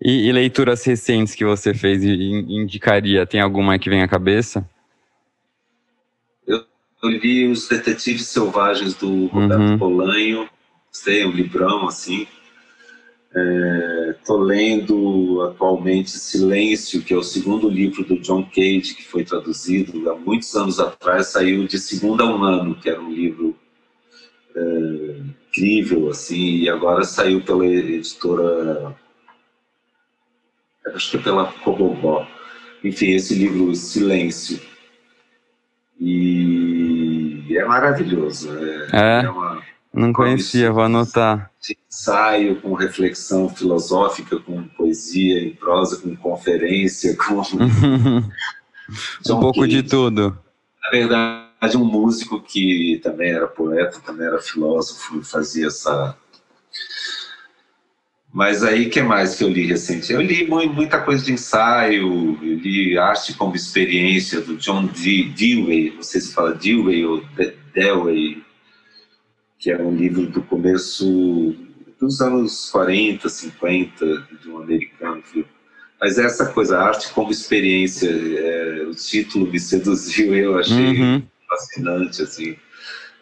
E, 0.02 0.28
e, 0.28 0.32
leituras 0.32 0.82
recentes 0.84 1.34
que 1.34 1.44
você 1.44 1.74
fez 1.74 2.02
e 2.02 2.08
indicaria? 2.08 3.26
Tem 3.26 3.40
alguma 3.40 3.78
que 3.78 3.90
vem 3.90 4.02
à 4.02 4.08
cabeça? 4.08 4.66
Eu, 6.46 6.64
eu 7.02 7.10
li 7.10 7.46
Os 7.48 7.68
Detetives 7.68 8.28
Selvagens 8.28 8.94
do 8.94 9.26
Roberto 9.26 9.60
uhum. 9.60 9.78
Polanho, 9.78 10.48
sei, 10.90 11.26
um 11.26 11.30
librão 11.30 11.86
assim. 11.86 12.26
Estou 13.32 14.42
é, 14.42 14.46
lendo 14.46 15.42
atualmente 15.42 16.10
Silêncio, 16.10 17.02
que 17.02 17.14
é 17.14 17.16
o 17.16 17.22
segundo 17.22 17.68
livro 17.68 18.04
do 18.04 18.18
John 18.18 18.42
Cage, 18.42 18.94
que 18.96 19.04
foi 19.04 19.24
traduzido 19.24 20.10
há 20.10 20.16
muitos 20.16 20.54
anos 20.56 20.80
atrás, 20.80 21.28
saiu 21.28 21.66
de 21.68 21.78
segunda 21.78 22.24
a 22.24 22.26
um 22.26 22.42
ano, 22.42 22.74
que 22.74 22.90
era 22.90 23.00
um 23.00 23.12
livro 23.12 23.56
é, 24.56 24.60
incrível, 25.48 26.10
assim, 26.10 26.56
e 26.56 26.68
agora 26.68 27.04
saiu 27.04 27.40
pela 27.40 27.64
editora, 27.64 28.96
acho 30.86 31.12
que 31.12 31.16
é 31.18 31.20
pela 31.20 31.52
Cobobó. 31.52 32.26
Enfim, 32.82 33.12
esse 33.12 33.34
livro 33.34 33.74
Silêncio. 33.76 34.60
E 36.00 37.46
é 37.56 37.64
maravilhoso. 37.64 38.50
É, 38.58 38.88
é. 38.92 39.24
é 39.24 39.30
uma, 39.30 39.49
não 39.92 40.12
conhecia, 40.12 40.72
vou 40.72 40.84
anotar. 40.84 41.50
De 41.60 41.76
ensaio, 41.88 42.60
com 42.60 42.74
reflexão 42.74 43.48
filosófica, 43.48 44.38
com 44.38 44.62
poesia 44.68 45.42
em 45.42 45.54
prosa, 45.54 46.00
com 46.00 46.14
conferência, 46.16 47.16
com. 47.16 47.40
um 49.30 49.40
pouco 49.40 49.60
Cage. 49.60 49.82
de 49.82 49.82
tudo. 49.82 50.38
Na 50.82 50.90
verdade, 50.90 51.76
um 51.76 51.84
músico 51.84 52.40
que 52.40 53.00
também 53.02 53.30
era 53.30 53.48
poeta, 53.48 54.00
também 54.00 54.26
era 54.26 54.40
filósofo, 54.40 55.22
fazia 55.24 55.66
essa. 55.66 56.16
Mas 58.32 58.62
aí, 58.62 58.88
que 58.88 59.02
mais 59.02 59.34
que 59.34 59.42
eu 59.42 59.48
li 59.48 59.66
recente? 59.66 60.12
Eu 60.12 60.20
li 60.20 60.46
muita 60.46 61.00
coisa 61.00 61.24
de 61.24 61.32
ensaio, 61.32 62.38
eu 62.40 62.54
li 62.54 62.96
Arte 62.96 63.34
como 63.34 63.56
Experiência, 63.56 64.40
do 64.40 64.56
John 64.56 64.86
Dewey, 64.86 65.94
não 65.96 66.02
sei 66.02 66.20
se 66.20 66.32
fala 66.32 66.54
Dewey 66.54 67.04
ou 67.04 67.24
Dewey, 67.74 68.44
que 69.60 69.70
é 69.70 69.80
um 69.80 69.94
livro 69.94 70.26
do 70.26 70.42
começo 70.42 71.54
dos 72.00 72.20
anos 72.20 72.68
40, 72.70 73.28
50, 73.28 74.26
de 74.42 74.50
um 74.50 74.58
americano. 74.58 75.22
Mas 76.00 76.18
essa 76.18 76.52
coisa, 76.52 76.80
Arte 76.80 77.12
como 77.12 77.30
Experiência, 77.30 78.10
é, 78.10 78.82
o 78.88 78.94
título 78.94 79.46
me 79.46 79.60
seduziu, 79.60 80.34
eu 80.34 80.58
achei 80.58 81.00
uhum. 81.00 81.22
fascinante, 81.48 82.22
assim. 82.22 82.56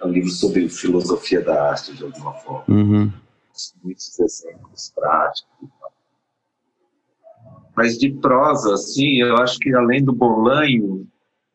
É 0.01 0.07
um 0.07 0.13
livro 0.13 0.31
sobre 0.31 0.67
filosofia 0.71 1.43
da 1.43 1.71
arte, 1.71 1.93
de 1.93 2.05
alguma 2.05 2.33
forma. 2.35 2.65
Uhum 2.69 3.13
muitos 3.83 4.19
exemplos 4.19 4.93
práticos. 4.95 5.69
Mas 7.77 7.97
de 7.97 8.13
prosa, 8.13 8.75
assim, 8.75 9.21
eu 9.21 9.37
acho 9.37 9.59
que 9.59 9.75
além 9.75 10.05
do 10.05 10.13
Bolanho, 10.13 11.07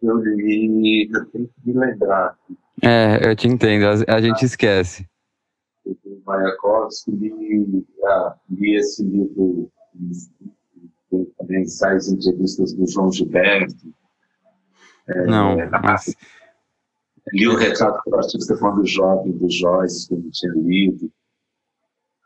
eu 0.01 0.17
li, 0.17 1.09
eu 1.11 1.25
tenho 1.25 1.47
que 1.47 1.53
me 1.65 1.73
lembrar. 1.73 2.37
É, 2.83 3.29
eu 3.29 3.35
te 3.35 3.47
entendo, 3.47 3.85
a, 3.85 4.15
a 4.15 4.21
gente 4.21 4.43
esquece. 4.43 5.07
O 5.85 6.21
Mayakovsky, 6.25 7.11
li, 7.11 7.85
ah, 8.05 8.35
li 8.49 8.75
esse 8.75 9.03
livro, 9.03 9.71
e 11.13 11.55
entrevistas 11.55 12.73
do 12.73 12.87
João 12.87 13.11
Gilberto. 13.11 13.93
É, 15.07 15.25
Não, 15.25 15.57
mas... 15.81 16.15
Li 17.31 17.47
o 17.47 17.55
retrato 17.55 18.01
do 18.09 18.15
artista 18.17 18.57
quando 18.57 18.85
jovem 18.85 19.31
do 19.31 19.49
Joyce, 19.49 20.07
que 20.07 20.13
eu 20.13 20.19
não 20.19 20.29
tinha 20.29 20.51
lido. 20.55 21.11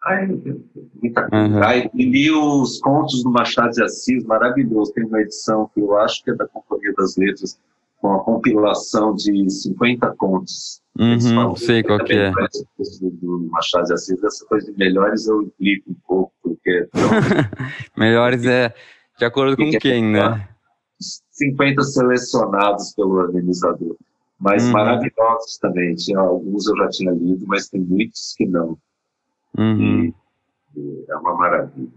Ai, 0.03 0.27
muita 0.27 1.27
Uhum. 1.31 1.63
Aí 1.63 1.89
li 1.93 2.31
os 2.31 2.79
contos 2.79 3.23
do 3.23 3.29
Machado 3.29 3.71
de 3.71 3.83
Assis, 3.83 4.23
maravilhoso. 4.23 4.93
Tem 4.93 5.05
uma 5.05 5.21
edição 5.21 5.69
que 5.73 5.81
eu 5.81 5.95
acho 5.97 6.23
que 6.23 6.31
é 6.31 6.35
da 6.35 6.47
Companhia 6.47 6.93
das 6.97 7.15
Letras, 7.15 7.59
com 7.97 8.13
a 8.13 8.23
compilação 8.23 9.13
de 9.13 9.49
50 9.49 10.15
contos. 10.17 10.81
Uhum, 10.97 11.55
sei 11.55 11.83
qual 11.83 11.99
que 11.99 12.13
é. 12.13 12.31
Do 12.31 13.47
Machado 13.51 13.85
de 13.85 13.93
Assis, 13.93 14.23
essa 14.23 14.45
coisa 14.45 14.71
de 14.71 14.77
melhores 14.77 15.27
eu 15.27 15.43
implico 15.43 15.91
um 15.91 15.95
pouco, 16.07 16.33
porque 16.41 16.69
é 16.69 16.87
melhores 17.97 18.45
é 18.45 18.73
de 19.17 19.25
acordo 19.25 19.55
com 19.57 19.69
quem, 19.79 20.03
né? 20.03 20.47
50 20.99 21.83
selecionados 21.83 22.93
pelo 22.95 23.15
organizador. 23.15 23.95
Mas 24.39 24.65
uhum. 24.65 24.71
maravilhosos 24.71 25.57
também. 25.57 25.95
Tinha 25.95 26.19
alguns 26.19 26.67
eu 26.67 26.77
já 26.77 26.89
tinha 26.89 27.11
lido, 27.11 27.45
mas 27.47 27.67
tem 27.69 27.81
muitos 27.81 28.33
que 28.35 28.45
não. 28.45 28.77
Uhum. 29.57 30.13
E, 30.75 30.79
e 30.79 31.05
é 31.09 31.15
uma 31.15 31.33
maravilha. 31.35 31.89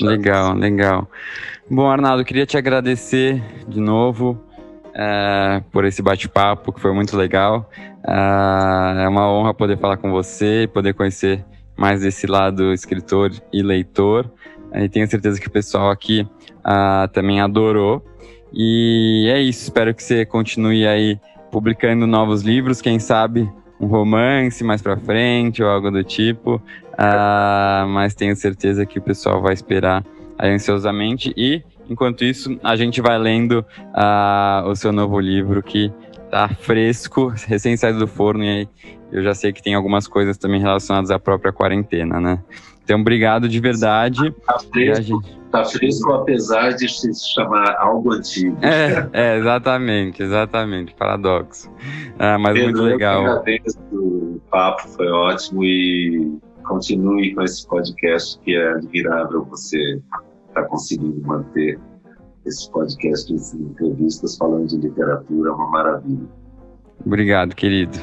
Legal, 0.00 0.54
legal. 0.54 1.10
Bom, 1.68 1.90
Arnaldo, 1.90 2.24
queria 2.24 2.46
te 2.46 2.56
agradecer 2.56 3.42
de 3.66 3.80
novo 3.80 4.45
é, 4.98 5.62
por 5.70 5.84
esse 5.84 6.00
bate-papo, 6.00 6.72
que 6.72 6.80
foi 6.80 6.92
muito 6.92 7.16
legal. 7.16 7.70
É, 8.02 9.04
é 9.04 9.08
uma 9.08 9.30
honra 9.30 9.52
poder 9.52 9.78
falar 9.78 9.98
com 9.98 10.10
você 10.10 10.68
poder 10.72 10.94
conhecer 10.94 11.44
mais 11.76 12.00
desse 12.00 12.26
lado 12.26 12.72
escritor 12.72 13.30
e 13.52 13.62
leitor. 13.62 14.30
E 14.74 14.88
tenho 14.88 15.06
certeza 15.08 15.38
que 15.38 15.46
o 15.46 15.50
pessoal 15.50 15.90
aqui 15.90 16.26
uh, 16.60 17.08
também 17.12 17.40
adorou. 17.40 18.02
E 18.52 19.30
é 19.32 19.40
isso, 19.40 19.64
espero 19.64 19.94
que 19.94 20.02
você 20.02 20.24
continue 20.24 20.86
aí 20.86 21.20
publicando 21.50 22.06
novos 22.06 22.42
livros, 22.42 22.80
quem 22.80 22.98
sabe 22.98 23.50
um 23.78 23.86
romance 23.86 24.64
mais 24.64 24.80
para 24.80 24.96
frente 24.96 25.62
ou 25.62 25.68
algo 25.68 25.90
do 25.90 26.02
tipo. 26.02 26.56
Uh, 26.94 27.86
mas 27.88 28.14
tenho 28.14 28.34
certeza 28.34 28.86
que 28.86 28.98
o 28.98 29.02
pessoal 29.02 29.42
vai 29.42 29.52
esperar 29.52 30.04
aí 30.38 30.50
ansiosamente. 30.50 31.32
E, 31.36 31.62
enquanto 31.88 32.24
isso, 32.24 32.58
a 32.62 32.76
gente 32.76 33.00
vai 33.00 33.18
lendo 33.18 33.64
uh, 33.94 34.68
o 34.68 34.74
seu 34.74 34.92
novo 34.92 35.18
livro 35.20 35.62
que 35.62 35.92
tá 36.30 36.48
fresco, 36.48 37.32
recém 37.46 37.76
saído 37.76 38.00
do 38.00 38.06
forno, 38.06 38.44
e 38.44 38.48
aí 38.48 38.68
eu 39.12 39.22
já 39.22 39.34
sei 39.34 39.52
que 39.52 39.62
tem 39.62 39.74
algumas 39.74 40.06
coisas 40.06 40.36
também 40.36 40.60
relacionadas 40.60 41.10
à 41.10 41.18
própria 41.18 41.52
quarentena, 41.52 42.20
né? 42.20 42.42
Então, 42.82 43.00
obrigado 43.00 43.48
de 43.48 43.58
verdade. 43.58 44.32
Tá 44.46 44.58
fresco, 44.60 45.02
gente... 45.02 45.38
tá 45.50 45.64
fresco 45.64 46.12
apesar 46.12 46.70
de 46.70 46.88
se 46.88 47.10
chamar 47.34 47.76
algo 47.80 48.12
antigo. 48.12 48.56
É, 48.62 49.08
é 49.12 49.38
exatamente, 49.38 50.22
exatamente, 50.22 50.94
paradoxo. 50.94 51.68
Ah, 52.16 52.38
mas 52.38 52.54
Pedro, 52.54 52.82
muito 52.82 52.82
legal. 52.82 53.24
Eu 53.24 53.32
agradeço, 53.32 53.78
o 53.92 54.40
papo 54.50 54.88
foi 54.88 55.08
ótimo 55.08 55.64
e 55.64 56.38
continue 56.62 57.34
com 57.34 57.42
esse 57.42 57.66
podcast 57.66 58.38
que 58.40 58.54
é 58.54 58.72
admirável 58.74 59.44
você 59.44 60.00
estar 60.56 60.62
tá 60.62 60.68
conseguindo 60.68 61.20
manter 61.26 61.78
esse 62.44 62.70
podcast 62.70 63.32
de 63.32 63.62
entrevistas 63.62 64.36
falando 64.36 64.68
de 64.68 64.76
literatura, 64.76 65.50
é 65.50 65.52
uma 65.52 65.70
maravilha. 65.70 66.28
Obrigado, 67.04 67.54
querido. 67.54 67.98